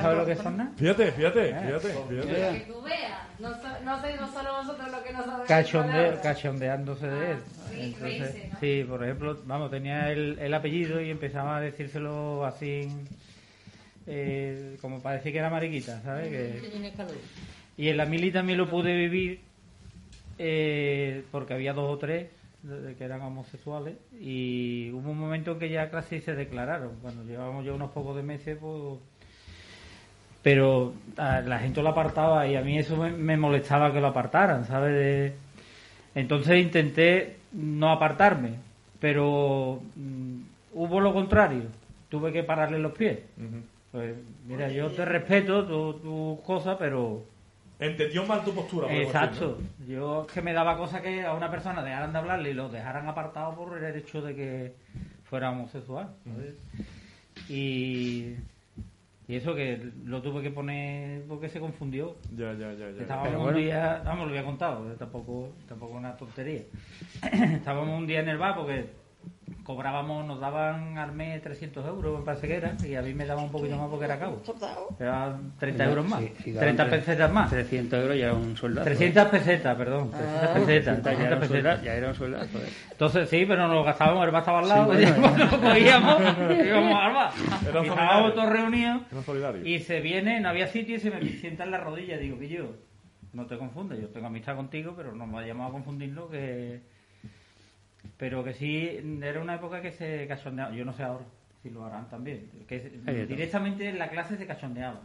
sabes 0.00 0.18
lo 0.18 0.26
que 0.26 0.32
es 0.32 0.38
zorna? 0.42 0.70
Fíjate, 0.76 1.12
fíjate, 1.12 1.48
Eh, 1.48 1.54
fíjate, 1.64 1.88
fíjate. 1.88 2.58
Que 2.58 2.70
tú 2.70 2.82
veas. 2.82 3.18
No, 3.38 3.48
so- 3.54 3.80
no 3.82 4.02
sé, 4.02 4.16
no 4.20 4.30
solo 4.30 4.52
vosotros 4.58 4.90
lo 4.92 5.02
que 5.02 5.12
no 5.14 5.24
sabemos. 5.24 5.46
Cachonde, 5.48 6.18
cachondeándose 6.22 7.06
de 7.06 7.30
él. 7.32 7.38
sí, 7.72 7.80
Entonces, 7.80 8.36
sí, 8.60 8.84
por 8.86 9.02
ejemplo, 9.02 9.38
vamos, 9.46 9.70
tenía 9.70 10.12
el, 10.12 10.38
el 10.38 10.52
apellido 10.52 11.00
y 11.00 11.08
empezaba 11.08 11.56
a 11.56 11.60
decírselo 11.62 12.44
así, 12.44 12.86
eh, 14.06 14.76
como 14.82 15.00
para 15.00 15.16
decir 15.16 15.32
que 15.32 15.38
era 15.38 15.48
mariquita, 15.48 16.02
¿sabes? 16.02 16.28
Que 16.28 16.60
Que, 16.60 16.68
tiene 16.68 16.92
calor. 16.92 17.14
Y 17.76 17.88
en 17.88 17.96
la 17.96 18.06
mili 18.06 18.30
también 18.30 18.58
lo 18.58 18.68
pude 18.68 18.94
vivir 18.96 19.40
eh, 20.38 21.22
porque 21.30 21.54
había 21.54 21.72
dos 21.72 21.90
o 21.94 21.98
tres 21.98 22.28
que 22.96 23.04
eran 23.04 23.20
homosexuales 23.20 23.94
y 24.18 24.90
hubo 24.92 25.10
un 25.10 25.18
momento 25.18 25.52
en 25.52 25.58
que 25.58 25.68
ya 25.68 25.90
casi 25.90 26.20
se 26.20 26.34
declararon. 26.34 26.92
Cuando 27.02 27.22
llevábamos 27.24 27.64
ya 27.66 27.72
unos 27.74 27.90
pocos 27.90 28.16
de 28.16 28.22
meses, 28.22 28.56
pues... 28.60 28.98
Pero 30.42 30.92
a 31.16 31.40
la 31.40 31.58
gente 31.58 31.82
lo 31.82 31.88
apartaba 31.90 32.46
y 32.46 32.56
a 32.56 32.60
mí 32.62 32.78
eso 32.78 32.96
me, 32.96 33.10
me 33.10 33.36
molestaba 33.36 33.92
que 33.92 34.00
lo 34.00 34.08
apartaran, 34.08 34.64
¿sabes? 34.66 34.92
De- 34.94 35.32
Entonces 36.14 36.62
intenté 36.62 37.36
no 37.52 37.90
apartarme, 37.90 38.56
pero 39.00 39.80
mm, 39.96 40.40
hubo 40.74 41.00
lo 41.00 41.12
contrario. 41.14 41.62
Tuve 42.10 42.30
que 42.32 42.42
pararle 42.44 42.78
los 42.78 42.92
pies. 42.92 43.20
Pues 43.90 44.14
mira, 44.46 44.68
yo 44.70 44.90
te 44.90 45.04
respeto 45.04 45.64
tus 45.66 46.02
tu 46.02 46.40
cosas, 46.44 46.76
pero 46.78 47.24
Entendió 47.78 48.24
mal 48.24 48.44
tu 48.44 48.54
postura. 48.54 48.88
decir, 48.88 49.04
Exacto. 49.04 49.58
Yo 49.86 50.24
es 50.26 50.32
que 50.32 50.42
me 50.42 50.52
daba 50.52 50.76
cosa 50.76 51.02
que 51.02 51.24
a 51.24 51.34
una 51.34 51.50
persona 51.50 51.82
dejaran 51.82 52.12
de 52.12 52.18
hablarle 52.18 52.50
y 52.50 52.54
lo 52.54 52.68
dejaran 52.68 53.08
apartado 53.08 53.54
por 53.54 53.82
el 53.82 53.96
hecho 53.96 54.22
de 54.22 54.34
que 54.34 54.74
fuera 55.24 55.50
homosexual. 55.50 56.14
¿sabes? 56.24 56.54
Y, 57.48 58.34
y 59.26 59.36
eso 59.36 59.54
que 59.54 59.90
lo 60.04 60.22
tuve 60.22 60.42
que 60.42 60.50
poner 60.50 61.24
porque 61.26 61.48
se 61.48 61.60
confundió. 61.60 62.16
Ya, 62.36 62.52
ya, 62.52 62.72
ya. 62.74 62.90
ya. 62.90 63.02
Estábamos 63.02 63.34
un 63.34 63.42
bueno. 63.42 63.58
día, 63.58 64.02
vamos, 64.04 64.26
lo 64.26 64.30
había 64.30 64.44
contado, 64.44 64.84
tampoco, 64.94 65.52
tampoco 65.68 65.94
una 65.94 66.16
tontería. 66.16 66.62
Estábamos 67.32 67.98
un 67.98 68.06
día 68.06 68.20
en 68.20 68.28
el 68.28 68.38
bar 68.38 68.54
porque 68.54 69.03
cobrábamos, 69.62 70.26
nos 70.26 70.40
daban 70.40 70.98
al 70.98 71.12
mes 71.12 71.40
300 71.42 71.86
euros, 71.86 72.18
me 72.18 72.24
parece 72.24 72.46
que 72.48 72.56
era, 72.56 72.76
y 72.86 72.94
a 72.94 73.02
mí 73.02 73.14
me 73.14 73.24
daban 73.24 73.44
un 73.44 73.50
poquito 73.50 73.76
más 73.78 73.88
porque 73.88 74.04
era 74.04 74.18
cabo. 74.18 74.42
Eran 75.00 75.52
30 75.58 75.84
euros 75.86 76.06
más, 76.06 76.20
Sí, 76.20 76.32
sí, 76.44 76.52
daban 76.52 76.66
30 76.76 76.84
tres- 76.90 77.04
pesetas 77.04 77.32
más. 77.32 77.50
300 77.50 78.00
euros 78.02 78.18
ya 78.18 78.24
era 78.26 78.34
un 78.34 78.56
sueldazo. 78.56 78.84
300 78.84 79.28
pesetas, 79.28 79.76
perdón, 79.76 80.10
300 80.10 80.42
Ah, 80.42 80.54
pesetas, 80.54 81.02
300 81.02 81.04
ya 81.04 81.26
era 81.26 81.38
300 81.38 81.42
un 81.42 81.48
pesetas. 81.48 81.82
ya 81.82 81.94
era 81.94 82.08
un 82.08 82.14
sueldazo, 82.14 82.58
eh. 82.58 82.68
Entonces 82.90 83.28
sí, 83.30 83.44
pero 83.46 83.66
nos 83.68 83.74
lo 83.76 83.84
gastábamos, 83.84 84.24
el 84.24 84.30
bar 84.30 84.40
estaba 84.42 84.58
al 84.60 84.68
lado, 84.68 84.94
Sí, 84.94 85.02
y 85.02 85.04
bueno, 85.06 85.20
cuando 85.22 85.46
bueno. 85.46 85.68
cogíamos, 85.68 86.20
íbamos 86.66 87.00
al 87.02 87.12
bar. 87.14 87.30
Era 87.68 87.84
Y 87.84 87.88
estábamos 87.88 88.34
todos 88.34 88.50
reunidos, 88.50 89.02
Era 89.12 89.58
y 89.64 89.78
se 89.80 90.00
viene, 90.00 90.40
no 90.40 90.48
había 90.50 90.66
sitio, 90.68 90.96
y 90.96 91.00
se 91.00 91.10
me 91.10 91.20
sienta 91.26 91.64
en 91.64 91.70
la 91.70 91.78
rodilla, 91.78 92.18
digo 92.18 92.38
que 92.38 92.48
yo, 92.48 92.72
no 93.32 93.46
te 93.46 93.56
confundas, 93.58 93.98
yo 93.98 94.08
tengo 94.08 94.26
amistad 94.26 94.56
contigo, 94.56 94.94
pero 94.96 95.14
no 95.14 95.26
vayamos 95.26 95.68
a 95.68 95.72
confundirlo, 95.72 96.28
que... 96.28 96.93
Pero 98.16 98.44
que 98.44 98.54
sí, 98.54 99.00
era 99.22 99.40
una 99.40 99.56
época 99.56 99.80
que 99.80 99.92
se 99.92 100.26
cachondeaba, 100.26 100.74
yo 100.74 100.84
no 100.84 100.92
sé 100.92 101.02
ahora 101.02 101.24
si 101.62 101.70
lo 101.70 101.84
harán 101.84 102.08
también, 102.10 102.50
que 102.68 102.78
directamente 103.26 103.88
en 103.88 103.98
la 103.98 104.10
clase 104.10 104.36
se 104.36 104.46
cachondeaba. 104.46 105.00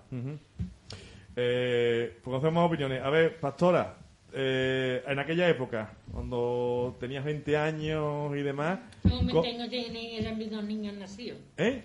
Eh, 1.36 2.18
pues 2.22 2.38
hacemos 2.38 2.68
opiniones. 2.68 3.02
A 3.02 3.10
ver, 3.10 3.40
Pastora, 3.40 3.96
eh, 4.34 5.02
en 5.08 5.20
aquella 5.20 5.48
época, 5.48 5.94
cuando 6.12 6.98
tenías 7.00 7.24
20 7.24 7.56
años 7.56 8.36
y 8.36 8.42
demás, 8.42 8.80
No, 9.04 9.22
me 9.22 9.32
tengo, 9.32 9.64
eran 9.72 10.38
mis 10.38 10.52
dos 10.52 10.64
niños 10.66 10.96
nacidos. 10.96 11.40
¿eh? 11.58 11.82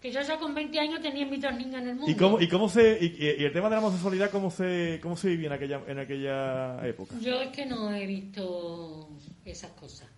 Que 0.00 0.10
yo 0.10 0.22
ya 0.22 0.38
con 0.38 0.54
20 0.54 0.80
años 0.80 1.02
tenía 1.02 1.26
mis 1.26 1.42
dos 1.42 1.54
niños 1.54 1.82
en 1.82 1.88
el 1.88 1.94
mundo. 1.96 2.10
¿Y 2.10 2.14
cómo, 2.14 2.40
y 2.40 2.48
cómo 2.48 2.68
se 2.68 2.98
y 3.00 3.44
el 3.44 3.52
tema 3.52 3.68
de 3.68 3.76
la 3.76 3.80
homosexualidad 3.80 4.30
cómo 4.30 4.50
se 4.50 5.00
cómo 5.02 5.16
se 5.16 5.28
vivía 5.28 5.46
en 5.46 5.52
aquella 5.54 5.80
en 5.86 5.98
aquella 5.98 6.86
época? 6.86 7.14
Yo 7.20 7.40
es 7.40 7.48
que 7.48 7.64
no 7.64 7.94
he 7.94 8.06
visto 8.06 9.08
esas 9.46 9.70
cosas. 9.72 10.08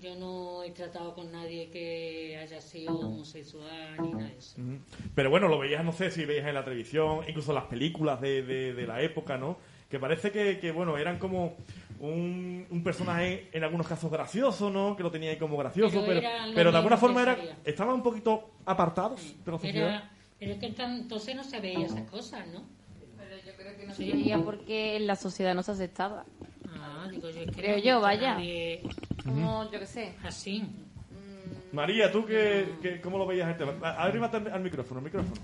Yo 0.00 0.14
no 0.16 0.62
he 0.62 0.70
tratado 0.70 1.14
con 1.14 1.30
nadie 1.30 1.68
que 1.70 2.38
haya 2.40 2.60
sido 2.60 2.98
homosexual 3.00 3.96
ni 4.00 4.12
nada 4.12 4.28
de 4.30 4.38
eso. 4.38 4.56
Pero 5.14 5.30
bueno, 5.30 5.48
lo 5.48 5.58
veías, 5.58 5.84
no 5.84 5.92
sé 5.92 6.10
si 6.10 6.24
veías 6.24 6.46
en 6.46 6.54
la 6.54 6.64
televisión, 6.64 7.20
incluso 7.28 7.52
las 7.52 7.64
películas 7.64 8.20
de, 8.20 8.42
de- 8.42 8.72
de 8.72 8.86
la 8.86 9.02
época, 9.02 9.36
¿no? 9.36 9.58
Que 9.90 9.98
parece 9.98 10.30
que, 10.30 10.58
que, 10.58 10.70
bueno, 10.70 10.96
eran 10.96 11.18
como 11.18 11.56
un, 11.98 12.66
un 12.70 12.82
personaje 12.84 13.48
en 13.52 13.64
algunos 13.64 13.86
casos 13.88 14.10
gracioso, 14.10 14.70
¿no? 14.70 14.96
Que 14.96 15.02
lo 15.02 15.10
tenía 15.10 15.30
ahí 15.32 15.36
como 15.36 15.56
gracioso, 15.58 16.02
Pero 16.06 16.20
pero, 16.54 16.70
de 16.70 16.76
alguna 16.78 16.96
forma 16.96 17.22
era, 17.22 17.36
estaban 17.64 17.94
un 17.96 18.02
poquito 18.02 18.52
apartados 18.64 19.34
de 19.44 19.50
la 19.52 19.58
sociedad. 19.58 19.88
Era, 19.88 20.10
pero 20.38 20.52
es 20.52 20.58
que 20.58 20.66
entonces 20.66 21.34
no 21.34 21.44
se 21.44 21.60
veía 21.60 21.84
esas 21.86 22.08
cosas, 22.08 22.46
¿no? 22.46 22.62
Pero 23.18 23.36
yo 23.44 23.52
creo 23.56 23.76
que 23.76 23.86
no 23.86 23.94
Sí. 23.94 24.06
se 24.10 24.16
veía 24.16 24.38
porque 24.38 24.96
en 24.96 25.06
la 25.06 25.16
sociedad 25.16 25.54
no 25.54 25.62
se 25.62 25.72
aceptaba. 25.72 26.24
Digo 27.08 27.30
yo, 27.30 27.40
es 27.40 27.46
que 27.50 27.52
Creo 27.62 27.76
no 27.78 27.82
yo, 27.82 28.00
vaya. 28.00 28.34
nadie 28.34 28.82
Como, 29.24 29.70
yo 29.70 29.78
qué 29.80 29.86
sé. 29.86 30.12
Así. 30.24 30.64
María, 31.72 32.10
¿tú 32.10 32.26
qué, 32.26 32.74
qué- 32.82 33.00
cómo 33.00 33.16
lo 33.18 33.26
veías 33.26 33.48
el 33.48 33.56
tema? 33.56 33.74
A- 33.82 34.04
Arrímate 34.04 34.36
al, 34.38 34.60
micrófono, 34.60 34.98
al 34.98 35.04
micrófono. 35.04 35.40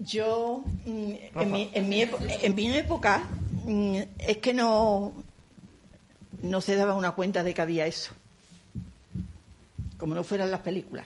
Yo, 0.00 0.64
mm, 0.86 1.12
en 1.40 1.52
mi, 1.52 1.70
en, 1.74 1.88
mi 1.88 2.00
epo- 2.02 2.18
en 2.20 2.54
mi 2.54 2.72
época, 2.72 3.22
mm, 3.66 3.96
es 4.18 4.38
que 4.38 4.54
no, 4.54 5.12
no 6.42 6.60
se 6.62 6.74
daba 6.74 6.94
una 6.94 7.10
cuenta 7.12 7.42
de 7.42 7.52
que 7.52 7.60
había 7.60 7.86
eso. 7.86 8.12
Como 9.98 10.14
no 10.14 10.24
fueran 10.24 10.50
las 10.50 10.60
películas. 10.60 11.04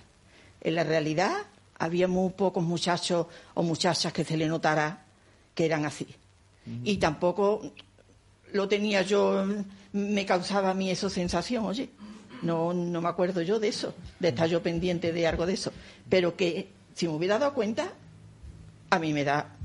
En 0.61 0.77
la 0.77 0.85
realidad, 0.85 1.33
había 1.79 2.07
muy 2.07 2.31
pocos 2.31 2.63
muchachos 2.63 3.27
o 3.55 3.63
muchachas 3.65 4.13
que 4.13 4.25
se 4.25 4.37
le 4.37 4.47
notara 4.47 5.03
que 5.55 5.67
eran 5.67 5.85
así. 5.85 6.07
Y 6.85 6.97
tampoco 6.99 7.63
lo 8.55 8.69
tenía 8.69 9.03
yo, 9.03 9.45
me 9.93 10.25
causaba 10.25 10.71
a 10.71 10.75
mí 10.75 10.89
eso 10.89 11.11
sensación, 11.11 11.67
oye. 11.67 11.91
No, 12.43 12.73
no 12.73 13.01
me 13.01 13.09
acuerdo 13.09 13.43
yo 13.43 13.59
de 13.59 13.69
eso, 13.69 13.95
de 14.21 14.29
estar 14.29 14.49
yo 14.49 14.63
pendiente 14.63 15.13
de 15.13 15.27
algo 15.27 15.45
de 15.45 15.55
eso. 15.55 15.73
Pero 16.09 16.37
que 16.37 16.69
si 16.95 17.09
me 17.09 17.15
hubiera 17.15 17.39
dado 17.39 17.53
cuenta, 17.53 17.93
a 18.91 18.99
mí 18.99 19.13
me 19.13 19.25
da 19.25 19.57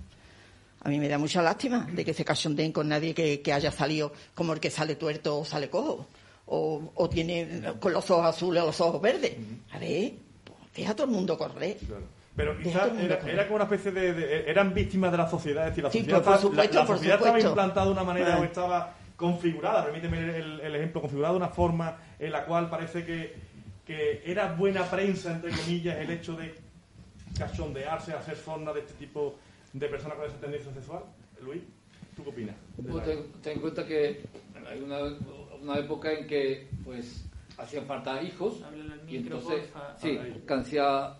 a 0.82 0.90
mí 0.90 0.98
me 0.98 1.10
da 1.10 1.18
mucha 1.18 1.42
lástima 1.42 1.88
de 1.92 2.06
que 2.06 2.14
se 2.14 2.24
cachondeen 2.24 2.72
con 2.72 2.88
nadie 2.88 3.14
que, 3.14 3.42
que 3.42 3.54
haya 3.54 3.72
salido 3.72 4.14
como 4.34 4.54
el 4.54 4.62
que 4.62 4.72
sale 4.72 4.96
tuerto 4.96 5.38
o 5.38 5.46
sale 5.46 5.70
cojo 5.70 6.08
o, 6.46 6.92
o 6.96 7.10
tiene 7.10 7.74
con 7.82 7.92
los 7.92 8.10
ojos 8.10 8.26
azules 8.26 8.64
o 8.64 8.68
los 8.68 8.80
ojos 8.80 9.02
verdes 9.02 9.34
a 9.72 9.78
ver 9.78 10.14
pues, 10.46 10.58
deja 10.74 10.92
a 10.92 10.96
todo 10.96 11.08
el 11.08 11.12
mundo 11.12 11.38
correr 11.38 11.78
Pero 12.40 12.58
quizás 12.58 12.92
era, 12.98 13.44
como 13.44 13.56
una 13.56 13.66
especie 13.66 13.92
de, 13.92 14.14
de- 14.14 14.50
Eran 14.50 14.74
víctimas 14.74 15.12
de 15.12 15.18
la 15.18 15.30
sociedad, 15.30 15.66
es 15.66 15.72
decir, 15.72 15.84
la 15.84 15.92
Sí, 15.92 15.98
sociedad, 16.00 16.24
por- 16.24 16.34
estaba- 16.34 16.36
la- 16.38 16.42
supuesto, 16.42 16.80
la 16.80 16.86
por 16.86 16.96
sociedad 16.96 17.16
estaba 17.18 17.30
supuesto. 17.32 17.50
implantada 17.50 17.86
de 17.88 17.92
una 17.92 18.04
manera 18.06 18.36
Ah. 18.36 18.40
o 18.40 18.44
estaba 18.46 18.94
configurada, 19.18 19.84
permíteme 19.84 20.38
el, 20.38 20.62
el 20.62 20.76
ejemplo, 20.76 21.02
configurada 21.02 21.34
de 21.34 21.38
una 21.38 21.50
forma 21.50 21.98
en 22.18 22.32
la 22.32 22.46
cual 22.46 22.70
parece 22.70 23.04
que, 23.04 23.36
que 23.86 24.22
era 24.26 24.54
buena 24.54 24.86
prensa, 24.86 25.34
entre 25.34 25.52
comillas, 25.52 25.98
el 25.98 26.12
hecho 26.12 26.34
de 26.38 26.56
cachondearse, 27.38 28.14
hacer 28.14 28.38
zona 28.38 28.72
de 28.72 28.80
este 28.80 28.94
tipo 28.94 29.36
de 29.74 29.88
personas 29.90 30.18
con 30.18 30.26
esa 30.28 30.38
tendencia 30.40 30.72
sexual, 30.74 31.04
Luis. 31.44 31.62
¿Tú 32.16 32.24
qué 32.24 32.30
opinas? 32.30 32.56
Pues 32.90 33.04
ten, 33.04 33.20
ten 33.44 33.54
en 33.56 33.60
cuenta 33.60 33.86
que 33.86 34.22
hay 34.66 34.82
una, 34.82 35.00
una 35.62 35.78
época 35.78 36.12
en 36.14 36.26
que 36.26 36.70
pues 36.86 37.26
hacían 37.58 37.86
falta 37.86 38.22
hijos 38.24 38.62
y 39.10 39.18
entonces 39.18 39.70
sí, 39.98 40.18
que 40.48 40.54
hacía 40.54 41.16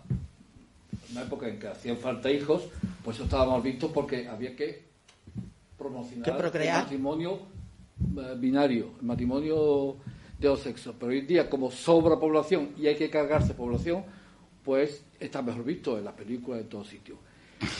una 1.12 1.22
época 1.22 1.48
en 1.48 1.58
que 1.58 1.68
hacían 1.68 1.96
falta 1.96 2.30
hijos, 2.30 2.68
pues 3.04 3.16
eso 3.16 3.24
estaba 3.24 3.46
mal 3.46 3.62
visto 3.62 3.92
porque 3.92 4.28
había 4.28 4.54
que 4.54 4.90
promocionar 5.76 6.28
el 6.28 6.72
matrimonio 6.72 7.38
eh, 8.00 8.34
binario, 8.38 8.92
el 9.00 9.06
matrimonio 9.06 9.96
de 10.38 10.48
dos 10.48 10.60
sexos. 10.60 10.94
Pero 10.98 11.12
hoy 11.12 11.18
en 11.18 11.26
día, 11.26 11.50
como 11.50 11.70
sobra 11.70 12.18
población 12.18 12.70
y 12.78 12.86
hay 12.86 12.96
que 12.96 13.10
cargarse 13.10 13.54
población, 13.54 14.04
pues 14.64 15.04
está 15.18 15.42
mejor 15.42 15.64
visto 15.64 15.98
en 15.98 16.04
las 16.04 16.14
películas, 16.14 16.60
en 16.60 16.68
todos 16.68 16.88
sitios. 16.88 17.18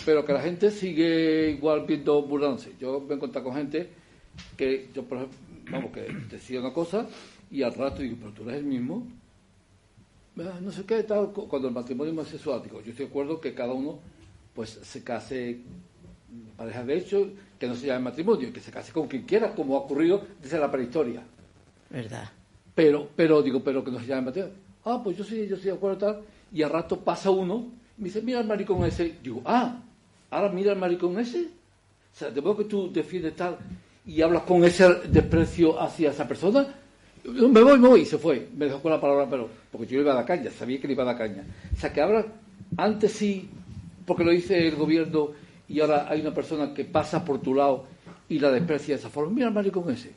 Pero 0.05 0.25
que 0.25 0.33
la 0.33 0.43
gente 0.43 0.71
sigue 0.71 1.51
igual 1.51 1.85
viendo 1.87 2.23
burlándose. 2.23 2.75
Yo 2.79 3.01
me 3.01 3.15
he 3.15 3.17
encontrado 3.17 3.47
con 3.47 3.57
gente 3.57 3.89
que 4.57 4.89
yo, 4.95 5.05
por 5.05 5.19
ejemplo, 5.19 5.39
vamos, 5.71 5.93
que 5.93 6.03
decía 6.31 6.61
una 6.61 6.73
cosa 6.73 7.07
y 7.51 7.63
al 7.63 7.75
rato 7.75 8.03
digo, 8.03 8.17
pero 8.21 8.33
tú 8.33 8.43
eres 8.43 8.57
el 8.57 8.65
mismo. 8.67 9.07
Ah, 10.39 10.59
No 10.61 10.71
sé 10.73 10.85
qué, 10.85 11.03
tal, 11.03 11.33
cu- 11.33 11.47
cuando 11.49 11.69
el 11.69 11.75
matrimonio 11.75 12.13
es 12.13 12.19
homosexual, 12.19 12.63
digo, 12.63 12.81
yo 12.81 12.91
estoy 12.91 13.07
de 13.07 13.11
acuerdo 13.11 13.41
que 13.41 13.55
cada 13.55 13.73
uno 13.73 13.99
pues 14.55 14.71
se 14.83 15.03
case 15.05 15.61
pareja 16.57 16.85
de 16.85 16.97
hecho, 16.97 17.29
que 17.59 17.67
no 17.67 17.75
se 17.75 17.87
llame 17.87 18.05
matrimonio, 18.05 18.53
que 18.53 18.61
se 18.61 18.71
case 18.71 18.93
con 18.93 19.07
quien 19.09 19.23
quiera, 19.25 19.55
como 19.55 19.77
ha 19.77 19.81
ocurrido 19.81 20.23
desde 20.41 20.59
la 20.59 20.71
prehistoria. 20.71 21.23
¿Verdad? 21.91 22.31
Pero, 22.75 23.09
pero, 23.17 23.43
digo, 23.43 23.63
pero 23.63 23.85
que 23.85 23.91
no 23.91 23.99
se 24.01 24.07
llame 24.07 24.23
matrimonio. 24.27 24.57
Ah, 24.85 25.01
pues 25.03 25.17
yo 25.17 25.25
sí, 25.25 25.47
yo 25.47 25.57
estoy 25.57 25.71
de 25.73 25.77
acuerdo 25.77 25.99
tal. 25.99 26.21
Y 26.53 26.63
al 26.63 26.71
rato 26.71 26.99
pasa 27.01 27.31
uno 27.31 27.67
y 27.99 28.03
me 28.03 28.05
dice, 28.09 28.23
mira 28.23 28.41
el 28.41 28.47
maricón 28.47 28.85
ese. 28.85 29.17
Digo, 29.23 29.43
ah, 29.45 29.83
ahora 30.31 30.51
mira 30.51 30.73
el 30.73 30.79
maricón 30.79 31.19
ese. 31.19 31.43
O 32.13 32.17
sea, 32.17 32.31
de 32.31 32.41
modo 32.41 32.57
que 32.59 32.65
tú 32.65 32.91
defiendes 32.93 33.37
tal 33.37 33.59
y 34.07 34.23
hablas 34.23 34.43
con 34.45 34.65
ese 34.65 34.89
desprecio 35.09 35.81
hacia 35.81 36.11
esa 36.11 36.27
persona. 36.27 36.67
Me 37.33 37.63
voy, 37.63 37.79
me 37.79 37.89
voy, 37.89 38.01
y 38.03 38.05
se 38.07 38.19
fue. 38.19 38.49
Me 38.57 38.67
dejó 38.67 38.81
con 38.81 38.91
la 38.93 39.01
palabra, 39.01 39.27
pero, 39.31 39.49
porque 39.71 39.87
yo 39.87 39.97
le 39.99 40.03
iba 40.03 40.13
a 40.13 40.17
dar 40.17 40.25
caña, 40.27 40.51
sabía 40.51 40.81
que 40.81 40.87
le 40.87 40.93
iba 40.95 41.03
a 41.03 41.07
dar 41.07 41.19
caña. 41.19 41.45
O 41.75 41.81
sea, 41.81 41.93
que 41.93 42.01
ahora, 42.01 42.27
antes 42.77 43.13
sí, 43.13 43.49
porque 44.07 44.25
lo 44.25 44.31
dice 44.33 44.67
el 44.69 44.77
gobierno 44.77 45.31
y 45.69 45.81
ahora 45.81 46.07
hay 46.09 46.21
una 46.21 46.35
persona 46.35 46.75
que 46.75 46.85
pasa 46.85 47.25
por 47.25 47.41
tu 47.41 47.55
lado 47.55 47.85
y 48.29 48.39
la 48.39 48.51
desprecia 48.51 48.95
de 48.95 49.01
esa 49.01 49.09
forma. 49.11 49.33
Mira 49.33 49.49
el 49.49 49.55
maricón 49.55 49.91
ese. 49.91 50.11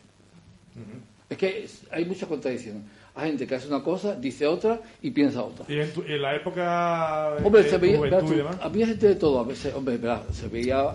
Es 1.30 1.38
que 1.38 1.64
es- 1.64 1.82
hay 1.92 2.06
mucha 2.06 2.28
contradicción. 2.28 2.84
Hay 3.16 3.30
gente 3.30 3.46
que 3.46 3.56
hace 3.56 3.68
una 3.68 3.84
cosa, 3.84 4.16
dice 4.16 4.48
otra 4.48 4.82
y 5.02 5.12
piensa 5.12 5.44
otra. 5.44 5.66
Y 5.68 5.80
en, 5.80 5.94
tu- 5.94 6.02
en 6.04 6.22
la 6.22 6.36
época 6.36 7.36
Hombre, 7.44 7.62
de 7.64 7.70
se 7.70 7.78
veía, 7.78 7.98
juventud 7.98 8.16
verás 8.18 8.28
tú, 8.30 8.34
y 8.34 8.38
demás. 8.38 8.58
había 8.62 8.88
gente 8.88 9.08
de 9.08 9.16
todo, 9.16 9.40
a 9.40 9.44
veces, 9.44 9.74
hombre, 9.76 10.00
se 10.32 10.48
veía, 10.48 10.90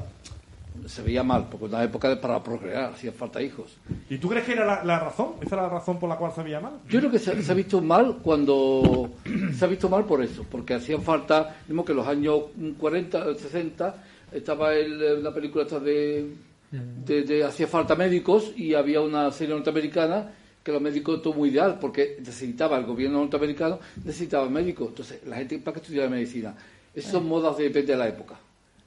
se 0.88 1.02
veía 1.02 1.22
mal, 1.22 1.48
porque 1.50 1.66
en 1.66 1.74
una 1.74 1.84
época 1.84 2.20
para 2.20 2.42
procrear, 2.42 2.92
hacía 2.92 3.12
falta 3.12 3.42
hijos. 3.42 3.76
¿Y 4.08 4.18
tú 4.18 4.28
crees 4.28 4.44
que 4.44 4.52
era 4.52 4.64
la, 4.64 4.84
la 4.84 4.98
razón? 4.98 5.34
¿Esa 5.40 5.56
era 5.56 5.64
la 5.64 5.68
razón 5.68 5.98
por 5.98 6.08
la 6.08 6.16
cual 6.16 6.32
se 6.32 6.42
veía 6.42 6.60
mal? 6.60 6.80
Yo 6.88 6.98
creo 6.98 7.10
que 7.10 7.18
se, 7.18 7.42
se 7.42 7.52
ha 7.52 7.54
visto 7.54 7.80
mal 7.80 8.18
cuando 8.22 9.10
se 9.56 9.64
ha 9.64 9.68
visto 9.68 9.88
mal 9.88 10.04
por 10.04 10.22
eso, 10.22 10.44
porque 10.50 10.74
hacían 10.74 11.02
falta, 11.02 11.56
mismo 11.68 11.84
que 11.84 11.92
en 11.92 11.98
los 11.98 12.06
años 12.06 12.40
40, 12.78 13.34
60, 13.34 13.94
estaba 14.32 14.74
el, 14.74 15.18
una 15.20 15.32
película 15.32 15.64
esta 15.64 15.78
de, 15.78 16.32
de, 16.70 17.22
de 17.22 17.44
hacía 17.44 17.66
falta 17.66 17.94
médicos 17.94 18.52
y 18.56 18.74
había 18.74 19.00
una 19.00 19.30
serie 19.30 19.54
norteamericana 19.54 20.32
que 20.62 20.72
los 20.72 20.82
médicos 20.82 21.22
todo 21.22 21.34
muy 21.34 21.48
ideal, 21.48 21.78
porque 21.80 22.16
necesitaba 22.18 22.76
el 22.76 22.84
gobierno 22.84 23.20
norteamericano, 23.20 23.78
necesitaba 24.04 24.48
médicos. 24.50 24.88
Entonces, 24.88 25.20
la 25.26 25.36
gente 25.36 25.58
para 25.58 25.74
que 25.74 25.80
estudiara 25.80 26.10
medicina. 26.10 26.54
Esas 26.94 27.12
son 27.12 27.26
modas 27.26 27.56
de, 27.56 27.64
depende 27.64 27.92
de 27.92 27.98
la 27.98 28.08
época. 28.08 28.38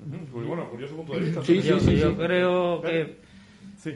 Ujú, 0.02 0.26
Pues 0.34 0.48
bueno, 0.48 0.70
curioso 0.70 0.96
punto 0.96 1.14
de 1.14 1.20
vista. 1.26 1.42
Sí, 1.44 1.62
sí, 1.62 1.68
yo, 1.68 1.80
sí, 1.80 1.98
yo 1.98 2.10
sí. 2.12 2.16
creo 2.18 2.82
que, 2.82 3.18
Sí. 3.78 3.96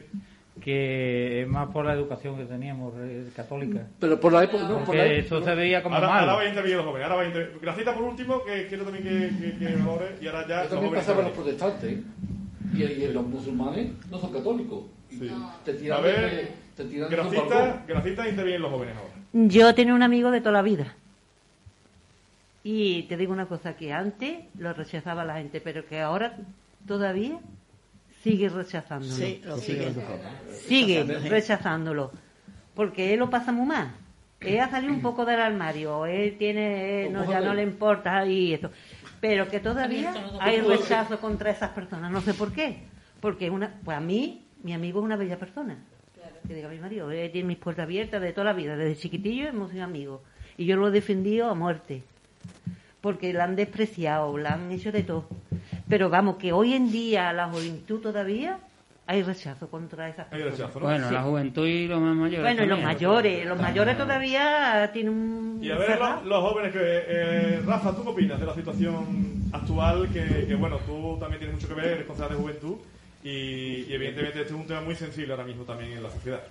que 0.61 1.41
es 1.41 1.47
más 1.47 1.69
por 1.69 1.85
la 1.85 1.93
educación 1.93 2.37
que 2.37 2.45
teníamos 2.45 2.93
eh, 2.97 3.29
católica. 3.35 3.87
Pero 3.99 4.19
por 4.19 4.31
la 4.33 4.43
época, 4.43 4.63
no, 4.63 4.75
por 4.77 4.85
Porque 4.85 4.97
la 4.99 5.05
esto 5.13 5.43
se 5.43 5.55
veía 5.55 5.81
como 5.83 5.95
Ahora, 5.95 6.07
malo. 6.07 6.19
ahora 6.21 6.33
va 6.35 6.41
a 6.41 6.47
intervenir 6.49 6.77
los 6.77 6.85
jóvenes. 6.85 7.03
Ahora 7.05 7.15
va 7.15 7.21
a 7.23 7.27
intervenir. 7.27 7.59
Gracita 7.61 7.93
por 7.93 8.03
último, 8.03 8.43
que 8.43 8.67
quiero 8.67 8.83
también 8.83 9.03
que, 9.03 9.51
que, 9.51 9.57
que 9.65 9.75
valore. 9.77 10.15
Y 10.21 10.27
ahora 10.27 10.47
ya 10.47 10.61
Eso 10.63 10.73
también 10.75 10.93
pasaba 10.93 11.19
en 11.19 11.25
los 11.25 11.33
protestantes. 11.35 11.91
¿eh? 11.93 12.03
Y, 12.73 12.83
y 12.83 13.07
los 13.13 13.25
musulmanes 13.27 13.91
no 14.11 14.17
son 14.19 14.31
católicos. 14.33 14.83
Y 15.11 15.19
Te 15.63 15.73
tiran 15.75 15.99
A 15.99 16.01
de- 16.07 16.11
ver, 16.11 16.47
te 16.75 16.83
tiran 16.85 17.09
Gracita. 17.09 17.83
Gracita 17.87 18.27
intervienen 18.27 18.61
los 18.63 18.71
jóvenes 18.71 18.95
ahora. 18.97 19.13
Yo 19.33 19.73
tenía 19.75 19.93
un 19.93 20.03
amigo 20.03 20.31
de 20.31 20.39
toda 20.39 20.51
la 20.53 20.61
vida. 20.61 20.95
Y 22.67 23.03
te 23.03 23.15
digo 23.15 23.31
una 23.31 23.45
cosa, 23.45 23.77
que 23.77 23.93
antes 23.93 24.39
lo 24.57 24.73
rechazaba 24.73 25.23
la 25.23 25.35
gente, 25.35 25.61
pero 25.61 25.85
que 25.85 26.01
ahora 26.01 26.35
todavía 26.87 27.39
sigue 28.23 28.49
rechazándolo. 28.49 29.13
Sí, 29.13 29.39
lo 29.45 29.57
sigue. 29.59 29.93
Sigue 30.51 31.03
rechazándolo. 31.03 32.11
Porque 32.73 33.13
él 33.13 33.19
lo 33.19 33.29
pasa 33.29 33.51
muy 33.51 33.67
mal. 33.67 33.91
Él 34.39 34.59
ha 34.59 34.71
salido 34.71 34.91
un 34.91 35.03
poco 35.03 35.25
del 35.25 35.41
armario, 35.41 36.07
él 36.07 36.37
tiene, 36.39 37.07
no, 37.11 37.29
ya 37.29 37.39
no 37.39 37.53
le 37.53 37.61
importa 37.61 38.25
y 38.25 38.55
eso. 38.55 38.71
Pero 39.21 39.47
que 39.47 39.59
todavía 39.59 40.11
hay 40.39 40.59
rechazo 40.61 41.19
contra 41.19 41.51
esas 41.51 41.69
personas, 41.69 42.11
no 42.11 42.21
sé 42.21 42.33
por 42.33 42.51
qué. 42.51 42.79
Porque 43.19 43.51
una, 43.51 43.75
pues 43.83 43.95
a 43.95 44.01
mí, 44.01 44.43
mi 44.63 44.73
amigo 44.73 45.01
es 45.01 45.05
una 45.05 45.17
bella 45.17 45.37
persona. 45.37 45.77
Que 46.47 46.55
diga 46.55 46.69
mi 46.69 46.79
marido, 46.79 47.11
él 47.11 47.31
tiene 47.31 47.47
mis 47.47 47.57
puertas 47.57 47.83
abiertas 47.83 48.23
de 48.23 48.33
toda 48.33 48.45
la 48.45 48.53
vida, 48.53 48.75
desde 48.75 48.99
chiquitillo 48.99 49.49
hemos 49.49 49.69
sido 49.69 49.83
amigos. 49.83 50.21
Y 50.57 50.65
yo 50.65 50.77
lo 50.77 50.87
he 50.87 50.91
defendido 50.91 51.47
a 51.51 51.53
muerte. 51.53 52.01
Porque 53.05 53.31
la 53.33 53.43
han 53.43 53.55
despreciado, 53.55 54.35
la 54.35 54.53
han 54.53 54.71
hecho 54.71 54.91
de 54.91 55.03
todo. 55.03 55.27
Pero 55.87 56.09
vamos, 56.09 56.37
que 56.37 56.51
hoy 56.53 56.73
en 56.73 56.91
día 56.91 57.31
la 57.33 57.47
juventud 57.49 58.01
todavía 58.01 58.57
hay 59.05 59.21
rechazo 59.21 59.69
contra 59.69 60.09
esas 60.09 60.25
Hay 60.33 60.41
personas. 60.41 60.57
rechazo, 60.57 60.79
¿no? 60.79 60.85
Bueno, 60.87 61.11
la 61.11 61.21
juventud 61.21 61.67
y 61.67 61.87
los 61.87 62.01
más 62.01 62.15
mayores. 62.15 62.41
Bueno, 62.41 62.63
y 62.63 62.67
los 62.67 62.81
mayores, 62.81 63.45
los 63.45 63.61
mayores 63.61 63.95
todavía 63.95 64.89
tienen 64.91 65.13
un... 65.13 65.59
Y 65.61 65.69
a 65.69 65.77
ver, 65.77 65.99
los, 65.99 66.25
los 66.25 66.49
jóvenes 66.49 66.73
que. 66.73 66.79
Eh, 66.81 67.61
Rafa, 67.63 67.95
¿tú 67.95 68.01
qué 68.05 68.09
opinas 68.09 68.39
de 68.39 68.45
la 68.47 68.55
situación 68.55 69.43
actual? 69.53 70.09
Que, 70.11 70.47
que, 70.47 70.55
bueno, 70.55 70.79
tú 70.87 71.17
también 71.19 71.37
tienes 71.37 71.57
mucho 71.57 71.67
que 71.67 71.75
ver, 71.75 71.85
eres 71.85 72.05
concejal 72.07 72.31
de 72.31 72.37
juventud. 72.37 72.75
Y, 73.23 73.85
y 73.87 73.87
evidentemente 73.93 74.41
este 74.41 74.51
es 74.51 74.59
un 74.59 74.65
tema 74.65 74.81
muy 74.81 74.95
sensible 74.95 75.31
ahora 75.31 75.45
mismo 75.45 75.63
también 75.63 75.91
en 75.91 76.01
la 76.01 76.09
sociedad. 76.09 76.41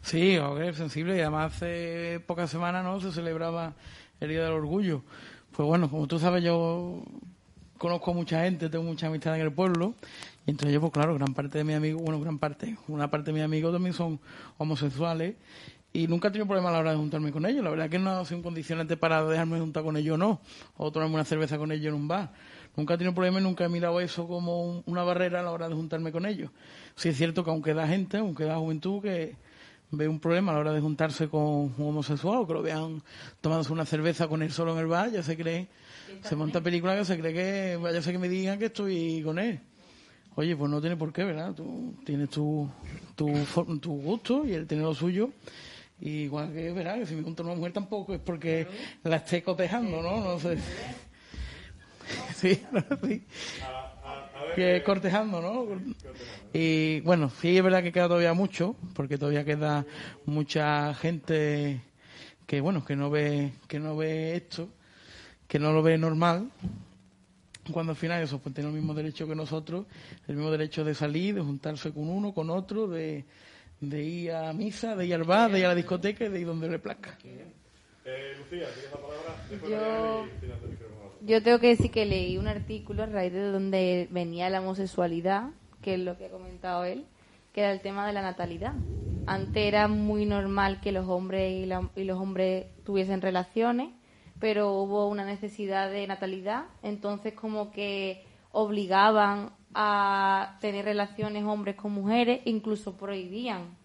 Sí, 0.00 0.36
es 0.62 0.76
sensible 0.76 1.16
y 1.16 1.20
además 1.20 1.54
hace 1.54 2.20
pocas 2.26 2.50
semanas 2.50 2.82
no 2.82 2.98
se 3.00 3.12
celebraba 3.12 3.74
el 4.18 4.30
Día 4.30 4.42
del 4.42 4.54
Orgullo. 4.54 5.02
Pues 5.54 5.66
bueno, 5.66 5.90
como 5.90 6.06
tú 6.06 6.18
sabes, 6.18 6.42
yo 6.42 7.02
conozco 7.78 8.12
a 8.12 8.14
mucha 8.14 8.42
gente, 8.44 8.68
tengo 8.68 8.84
mucha 8.84 9.08
amistad 9.08 9.34
en 9.36 9.42
el 9.42 9.52
pueblo 9.52 9.94
y 10.46 10.50
entonces 10.52 10.72
yo, 10.72 10.80
pues 10.80 10.92
claro, 10.92 11.14
gran 11.14 11.34
parte 11.34 11.58
de 11.58 11.64
mis 11.64 11.76
amigos, 11.76 12.02
bueno, 12.02 12.20
gran 12.20 12.38
parte, 12.38 12.76
una 12.88 13.10
parte 13.10 13.26
de 13.30 13.34
mis 13.34 13.42
amigos 13.42 13.72
también 13.72 13.92
son 13.92 14.18
homosexuales 14.58 15.34
y 15.92 16.06
nunca 16.06 16.28
he 16.28 16.30
tenido 16.30 16.46
problema 16.46 16.70
a 16.70 16.72
la 16.72 16.78
hora 16.78 16.90
de 16.92 16.96
juntarme 16.96 17.32
con 17.32 17.44
ellos. 17.44 17.62
La 17.62 17.68
verdad 17.70 17.90
que 17.90 17.98
no 17.98 18.10
ha 18.10 18.24
sido 18.24 18.38
un 18.38 18.42
condicionante 18.42 18.96
para 18.96 19.22
dejarme 19.24 19.58
juntar 19.58 19.82
con 19.82 19.96
ellos 19.98 20.14
o 20.14 20.18
no, 20.18 20.40
o 20.78 20.90
tomarme 20.90 21.16
una 21.16 21.24
cerveza 21.24 21.58
con 21.58 21.70
ellos 21.70 21.88
en 21.88 21.94
un 21.94 22.08
bar. 22.08 22.32
Nunca 22.76 22.94
he 22.94 22.98
tenido 22.98 23.14
problema 23.14 23.38
y 23.40 23.42
nunca 23.42 23.64
he 23.66 23.68
mirado 23.68 24.00
eso 24.00 24.26
como 24.26 24.64
un- 24.64 24.82
una 24.86 25.02
barrera 25.02 25.40
a 25.40 25.42
la 25.42 25.50
hora 25.50 25.68
de 25.68 25.74
juntarme 25.74 26.10
con 26.12 26.24
ellos. 26.24 26.50
Sí 26.96 27.10
es 27.10 27.16
cierto 27.18 27.44
que 27.44 27.50
aunque 27.50 27.74
da 27.74 27.86
gente, 27.86 28.16
aunque 28.16 28.44
da 28.44 28.56
juventud, 28.56 29.02
que 29.02 29.36
ve 29.92 30.08
un 30.08 30.18
problema 30.18 30.50
a 30.50 30.54
la 30.54 30.60
hora 30.60 30.72
de 30.72 30.80
juntarse 30.80 31.28
con 31.28 31.42
un 31.42 31.74
homosexual 31.78 32.46
que 32.46 32.54
lo 32.54 32.62
vean 32.62 33.02
tomándose 33.40 33.72
una 33.72 33.84
cerveza 33.84 34.26
con 34.26 34.42
él 34.42 34.50
solo 34.50 34.72
en 34.72 34.78
el 34.78 34.86
bar, 34.86 35.10
ya 35.12 35.22
se 35.22 35.36
cree, 35.36 35.68
se 36.22 36.34
monta 36.34 36.60
película 36.60 36.96
que 36.96 37.04
se 37.04 37.18
cree 37.18 37.32
que, 37.32 37.76
vaya 37.76 38.02
ser 38.02 38.14
que 38.14 38.18
me 38.18 38.28
digan 38.28 38.58
que 38.58 38.66
estoy 38.66 39.22
con 39.22 39.38
él. 39.38 39.60
Oye, 40.34 40.56
pues 40.56 40.70
no 40.70 40.80
tiene 40.80 40.96
por 40.96 41.12
qué, 41.12 41.24
¿verdad? 41.24 41.52
Tú 41.54 41.94
tienes 42.06 42.30
tu, 42.30 42.68
tu, 43.14 43.30
tu 43.80 43.92
gusto 44.00 44.46
y 44.46 44.54
él 44.54 44.66
tiene 44.66 44.82
lo 44.82 44.94
suyo. 44.94 45.30
Y 46.00 46.22
igual 46.22 46.52
que, 46.52 46.72
¿verdad? 46.72 46.98
Que 46.98 47.06
si 47.06 47.14
me 47.14 47.22
junto 47.22 47.42
a 47.42 47.46
una 47.46 47.54
mujer 47.54 47.72
tampoco 47.72 48.14
es 48.14 48.20
porque 48.20 48.66
la 49.04 49.16
esté 49.16 49.42
cotejando, 49.42 50.02
¿no? 50.02 50.20
No 50.20 50.38
sé. 50.38 50.58
Sí, 52.34 52.60
sí. 53.04 53.24
Que 54.54 54.82
cortejando, 54.82 55.40
¿no? 55.40 55.66
Y 56.52 57.00
bueno, 57.00 57.30
sí 57.30 57.56
es 57.56 57.62
verdad 57.62 57.82
que 57.82 57.92
queda 57.92 58.08
todavía 58.08 58.34
mucho, 58.34 58.76
porque 58.94 59.18
todavía 59.18 59.44
queda 59.44 59.84
mucha 60.26 60.92
gente 60.94 61.80
que 62.46 62.60
bueno, 62.60 62.84
que 62.84 62.96
no 62.96 63.08
ve, 63.10 63.52
que 63.68 63.78
no 63.78 63.96
ve 63.96 64.36
esto, 64.36 64.68
que 65.48 65.58
no 65.58 65.72
lo 65.72 65.82
ve 65.82 65.96
normal, 65.96 66.50
cuando 67.72 67.92
al 67.92 67.96
final 67.96 68.22
eso 68.22 68.38
pues 68.38 68.54
tiene 68.54 68.68
el 68.70 68.76
mismo 68.76 68.92
derecho 68.92 69.26
que 69.26 69.34
nosotros, 69.34 69.86
el 70.28 70.36
mismo 70.36 70.50
derecho 70.50 70.84
de 70.84 70.94
salir, 70.94 71.34
de 71.36 71.40
juntarse 71.40 71.92
con 71.92 72.08
uno, 72.08 72.34
con 72.34 72.50
otro, 72.50 72.88
de, 72.88 73.24
de 73.80 74.02
ir 74.02 74.32
a 74.32 74.52
misa, 74.52 74.94
de 74.96 75.06
ir 75.06 75.14
al 75.14 75.24
bar, 75.24 75.50
de 75.50 75.60
ir 75.60 75.64
a 75.64 75.68
la 75.68 75.74
discoteca 75.74 76.24
y 76.26 76.28
de 76.28 76.40
ir 76.40 76.46
donde 76.46 76.68
le 76.68 76.78
plazca. 76.78 77.16
Eh, 78.04 78.34
Lucía, 78.36 78.66
tienes 78.74 78.90
la 78.90 78.98
palabra. 78.98 79.46
Después 79.48 79.70
Yo- 79.70 80.26
Yo 81.24 81.42
tengo 81.42 81.58
que 81.60 81.68
decir 81.68 81.90
que 81.90 82.04
leí 82.04 82.36
un 82.36 82.48
artículo 82.48 83.04
a 83.04 83.06
raíz 83.06 83.32
de 83.32 83.50
donde 83.50 84.08
venía 84.10 84.50
la 84.50 84.60
homosexualidad, 84.60 85.50
que 85.80 85.94
es 85.94 86.00
lo 86.00 86.16
que 86.18 86.26
ha 86.26 86.30
comentado 86.30 86.84
él, 86.84 87.04
que 87.52 87.60
era 87.60 87.72
el 87.72 87.80
tema 87.80 88.06
de 88.06 88.12
la 88.12 88.22
natalidad. 88.22 88.72
Antes 89.26 89.62
era 89.64 89.86
muy 89.86 90.26
normal 90.26 90.80
que 90.80 90.90
los 90.90 91.06
hombres 91.08 91.52
y, 91.62 91.66
la- 91.66 91.88
y 91.94 92.04
los 92.04 92.18
hombres 92.18 92.66
tuviesen 92.84 93.20
relaciones, 93.20 93.90
pero 94.40 94.72
hubo 94.72 95.06
una 95.08 95.24
necesidad 95.24 95.90
de 95.90 96.06
natalidad, 96.08 96.64
entonces 96.82 97.34
como 97.34 97.70
que 97.70 98.24
obligaban 98.50 99.50
a 99.74 100.58
tener 100.60 100.84
relaciones 100.84 101.44
hombres 101.44 101.76
con 101.76 101.92
mujeres, 101.92 102.40
incluso 102.46 102.96
prohibían. 102.96 103.76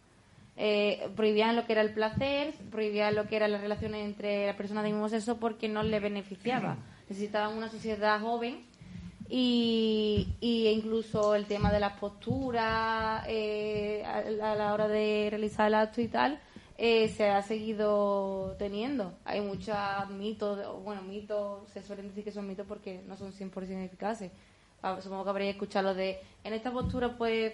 Eh, 0.60 1.08
prohibían 1.16 1.56
lo 1.56 1.66
que 1.68 1.74
era 1.74 1.82
el 1.82 1.94
placer, 1.94 2.56
prohibían 2.72 3.14
lo 3.14 3.28
que 3.28 3.36
eran 3.36 3.52
las 3.52 3.62
relaciones 3.62 4.04
entre 4.04 4.48
las 4.48 4.56
personas 4.56 4.84
del 4.84 4.94
mismo 4.94 5.08
sexo 5.08 5.38
porque 5.38 5.70
no 5.70 5.84
les 5.84 6.02
beneficiaba. 6.02 6.78
Necesitaban 7.10 7.58
una 7.58 7.70
sociedad 7.70 8.20
joven 8.22 8.66
y, 9.30 10.36
y 10.40 10.68
incluso 10.68 11.36
el 11.36 11.46
tema 11.46 11.72
de 11.72 11.80
las 11.80 11.94
posturas 11.94 13.24
eh, 13.28 14.04
a, 14.06 14.56
la 14.56 14.74
hora 14.74 14.88
de 14.88 15.28
realizar 15.30 15.68
el 15.68 15.76
acto 15.76 16.02
y 16.02 16.08
tal 16.08 16.40
eh, 16.78 17.10
se 17.10 17.30
ha 17.30 17.42
seguido 17.42 18.56
teniendo. 18.60 19.14
Hay 19.26 19.42
muchos 19.42 19.76
mitos, 20.12 20.84
bueno, 20.84 21.02
mitos, 21.02 21.68
se 21.70 21.82
suelen 21.82 22.08
decir 22.08 22.24
que 22.24 22.32
son 22.32 22.48
mitos 22.48 22.68
porque 22.68 23.02
no 23.08 23.18
son 23.18 23.34
100% 23.34 23.84
eficaces. 23.84 24.32
Ah, 24.84 25.00
supongo 25.02 25.24
que 25.24 25.30
habréis 25.32 25.56
escuchado 25.56 25.90
lo 25.90 25.96
de, 25.96 26.20
en 26.44 26.54
esta 26.54 26.72
postura 26.72 27.18
pues 27.18 27.54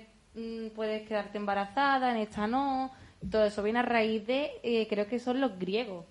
puedes 0.76 1.08
quedarte 1.08 1.38
embarazada, 1.38 2.12
en 2.12 2.18
esta 2.18 2.47
no. 2.47 2.91
Todo 3.32 3.45
eso 3.45 3.64
viene 3.64 3.80
a 3.80 3.84
raíz 3.84 4.28
de, 4.28 4.51
eh, 4.64 4.88
creo 4.89 5.08
que 5.08 5.20
son 5.20 5.39
los 5.39 5.58
griegos, 5.58 6.06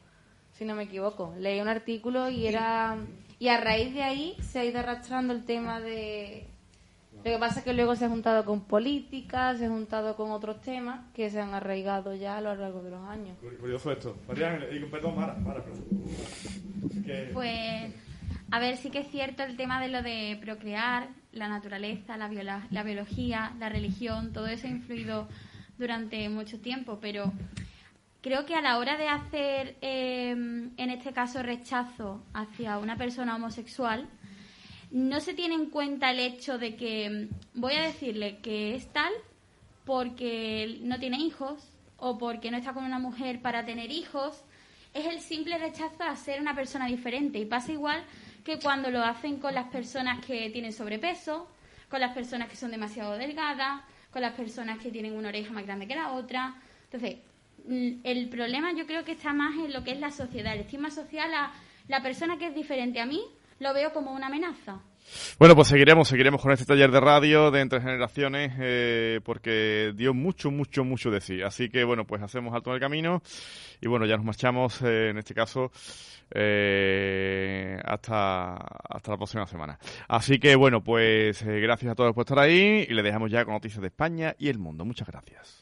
si 0.53 0.65
no 0.65 0.75
me 0.75 0.85
equivoco. 0.85 1.35
Leí 1.39 1.61
un 1.61 1.69
artículo 1.69 2.31
y 2.31 2.47
era... 2.47 2.97
Y 3.43 3.49
a 3.49 3.61
raíz 3.61 3.93
de 3.93 4.05
ahí 4.05 4.37
se 4.41 4.61
ha 4.61 4.65
ido 4.65 4.79
arrastrando 4.79 5.33
el 5.33 5.45
tema 5.45 5.81
de... 5.81 6.47
Lo 7.13 7.25
que 7.25 7.39
pasa 7.39 7.59
es 7.59 7.65
que 7.65 7.73
luego 7.73 7.97
se 7.97 8.05
ha 8.05 8.09
juntado 8.09 8.45
con 8.45 8.61
políticas, 8.61 9.59
se 9.59 9.67
ha 9.67 9.69
juntado 9.69 10.15
con 10.15 10.31
otros 10.31 10.61
temas 10.61 11.01
que 11.13 11.29
se 11.29 11.41
han 11.41 11.53
arraigado 11.53 12.15
ya 12.15 12.39
a 12.39 12.41
lo 12.41 12.55
largo 12.55 12.85
de 12.85 12.91
los 12.91 13.05
años. 13.09 13.37
Curioso 13.59 13.91
esto. 13.91 14.17
perdón, 14.29 15.17
Mara, 15.17 15.35
Mara, 15.35 15.65
Pues 17.33 17.93
a 18.53 18.61
ver, 18.61 18.77
sí 18.77 18.91
que 18.91 19.01
es 19.01 19.09
cierto 19.09 19.43
el 19.43 19.57
tema 19.57 19.83
de 19.83 19.89
lo 19.89 20.03
de 20.03 20.39
procrear, 20.41 21.09
la 21.33 21.49
naturaleza, 21.49 22.17
la, 22.17 22.29
la 22.71 22.83
biología, 22.85 23.57
la 23.59 23.69
religión, 23.69 24.33
todo 24.33 24.47
eso 24.47 24.69
ha 24.69 24.71
influido 24.71 25.27
durante 25.79 26.29
mucho 26.29 26.61
tiempo, 26.61 27.01
pero 27.01 27.33
creo 28.23 28.47
que 28.47 28.55
a 28.55 28.63
la 28.63 28.79
hora 28.79 28.97
de 28.97 29.09
hacer, 29.09 29.77
em, 29.81 30.71
en 30.77 30.91
este 30.91 31.13
caso, 31.13 31.43
rechazo 31.43 32.25
hacia 32.33 32.79
una 32.79 32.97
persona 32.97 33.35
homosexual, 33.35 34.09
no 34.93 35.21
se 35.21 35.35
tiene 35.35 35.55
en 35.55 35.67
cuenta 35.71 36.11
el 36.11 36.21
hecho 36.21 36.59
de 36.59 36.77
que 36.77 37.29
voy 37.55 37.75
a 37.75 37.83
decirle 37.83 38.39
que 38.39 38.75
es 38.75 38.93
tal 38.93 39.13
porque 39.85 40.79
no 40.83 40.99
tiene 40.99 41.19
hijos 41.19 41.69
o 41.97 42.19
porque 42.19 42.51
no 42.51 42.59
está 42.59 42.73
con 42.73 42.85
una 42.85 42.99
mujer 42.99 43.41
para 43.41 43.65
tener 43.65 43.91
hijos. 43.91 44.45
Es 44.95 45.07
el 45.07 45.21
simple 45.21 45.59
rechazo 45.59 46.03
a 46.05 46.15
ser 46.17 46.41
una 46.41 46.55
persona 46.55 46.87
diferente. 46.87 47.39
Y 47.39 47.47
pasa 47.47 47.73
igual 47.73 48.05
que 48.45 48.59
cuando 48.59 48.91
lo 48.91 49.03
hacen 49.03 49.39
con 49.39 49.55
las 49.55 49.69
personas 49.69 50.25
que 50.25 50.51
tienen 50.51 50.73
sobrepeso, 50.73 51.49
con 51.89 52.01
las 52.01 52.13
personas 52.13 52.49
que 52.49 52.57
son 52.57 52.71
demasiado 52.71 53.17
delgadas, 53.17 53.83
con 54.11 54.23
las 54.23 54.35
personas 54.35 54.79
que 54.79 54.91
tienen 54.91 55.17
una 55.17 55.29
oreja 55.29 55.53
más 55.53 55.65
grande 55.65 55.89
que 55.89 55.95
la 55.95 56.13
otra. 56.13 56.55
Entonces, 56.85 57.17
el 57.69 58.29
problema 58.29 58.73
yo 58.77 58.87
creo 58.87 59.05
que 59.05 59.13
está 59.13 59.33
más 59.33 59.55
en 59.57 59.73
lo 59.73 59.85
que 59.85 59.93
es 59.93 60.01
la 60.01 60.11
sociedad, 60.11 60.55
el 60.55 60.61
estigma 60.61 60.91
social 60.91 61.33
a 61.35 61.53
la 61.89 62.03
persona 62.03 62.39
que 62.39 62.47
es 62.47 62.55
diferente 62.55 63.01
a 63.01 63.07
mí, 63.07 63.23
lo 63.59 63.75
veo 63.75 63.93
como 63.93 64.13
una 64.13 64.27
amenaza. 64.27 64.81
Bueno, 65.39 65.55
pues 65.55 65.69
seguiremos, 65.69 66.09
seguiremos 66.09 66.41
con 66.41 66.53
este 66.53 66.65
taller 66.65 66.91
de 66.91 67.01
radio 67.01 67.51
de 67.51 67.61
entre 67.61 67.81
generaciones 67.81 68.53
eh, 68.59 69.21
porque 69.25 69.93
dio 69.95 70.15
mucho, 70.15 70.51
mucho, 70.51 70.85
mucho 70.85 71.11
de 71.11 71.21
sí. 71.21 71.43
Así 71.43 71.69
que 71.69 71.85
bueno, 71.85 72.07
pues 72.07 72.23
hacemos 72.23 72.55
alto 72.55 72.71
en 72.71 72.75
el 72.75 72.81
camino 72.81 73.23
y 73.81 73.89
bueno, 73.89 74.07
ya 74.07 74.17
nos 74.17 74.25
marchamos 74.25 74.81
eh, 74.83 75.11
en 75.11 75.19
este 75.19 75.35
caso 75.35 75.71
eh, 76.31 77.79
hasta, 77.85 78.55
hasta 78.55 79.11
la 79.11 79.17
próxima 79.17 79.47
semana. 79.47 79.79
Así 80.09 80.39
que 80.39 80.55
bueno, 80.55 80.83
pues 80.83 81.43
gracias 81.43 81.93
a 81.93 81.95
todos 81.95 82.15
por 82.15 82.23
estar 82.23 82.39
ahí 82.39 82.87
y 82.89 82.95
le 82.95 83.03
dejamos 83.03 83.31
ya 83.31 83.45
con 83.45 83.55
noticias 83.55 83.81
de 83.81 83.89
España 83.89 84.35
y 84.39 84.49
el 84.49 84.59
mundo. 84.59 84.85
Muchas 84.85 85.09
gracias. 85.09 85.62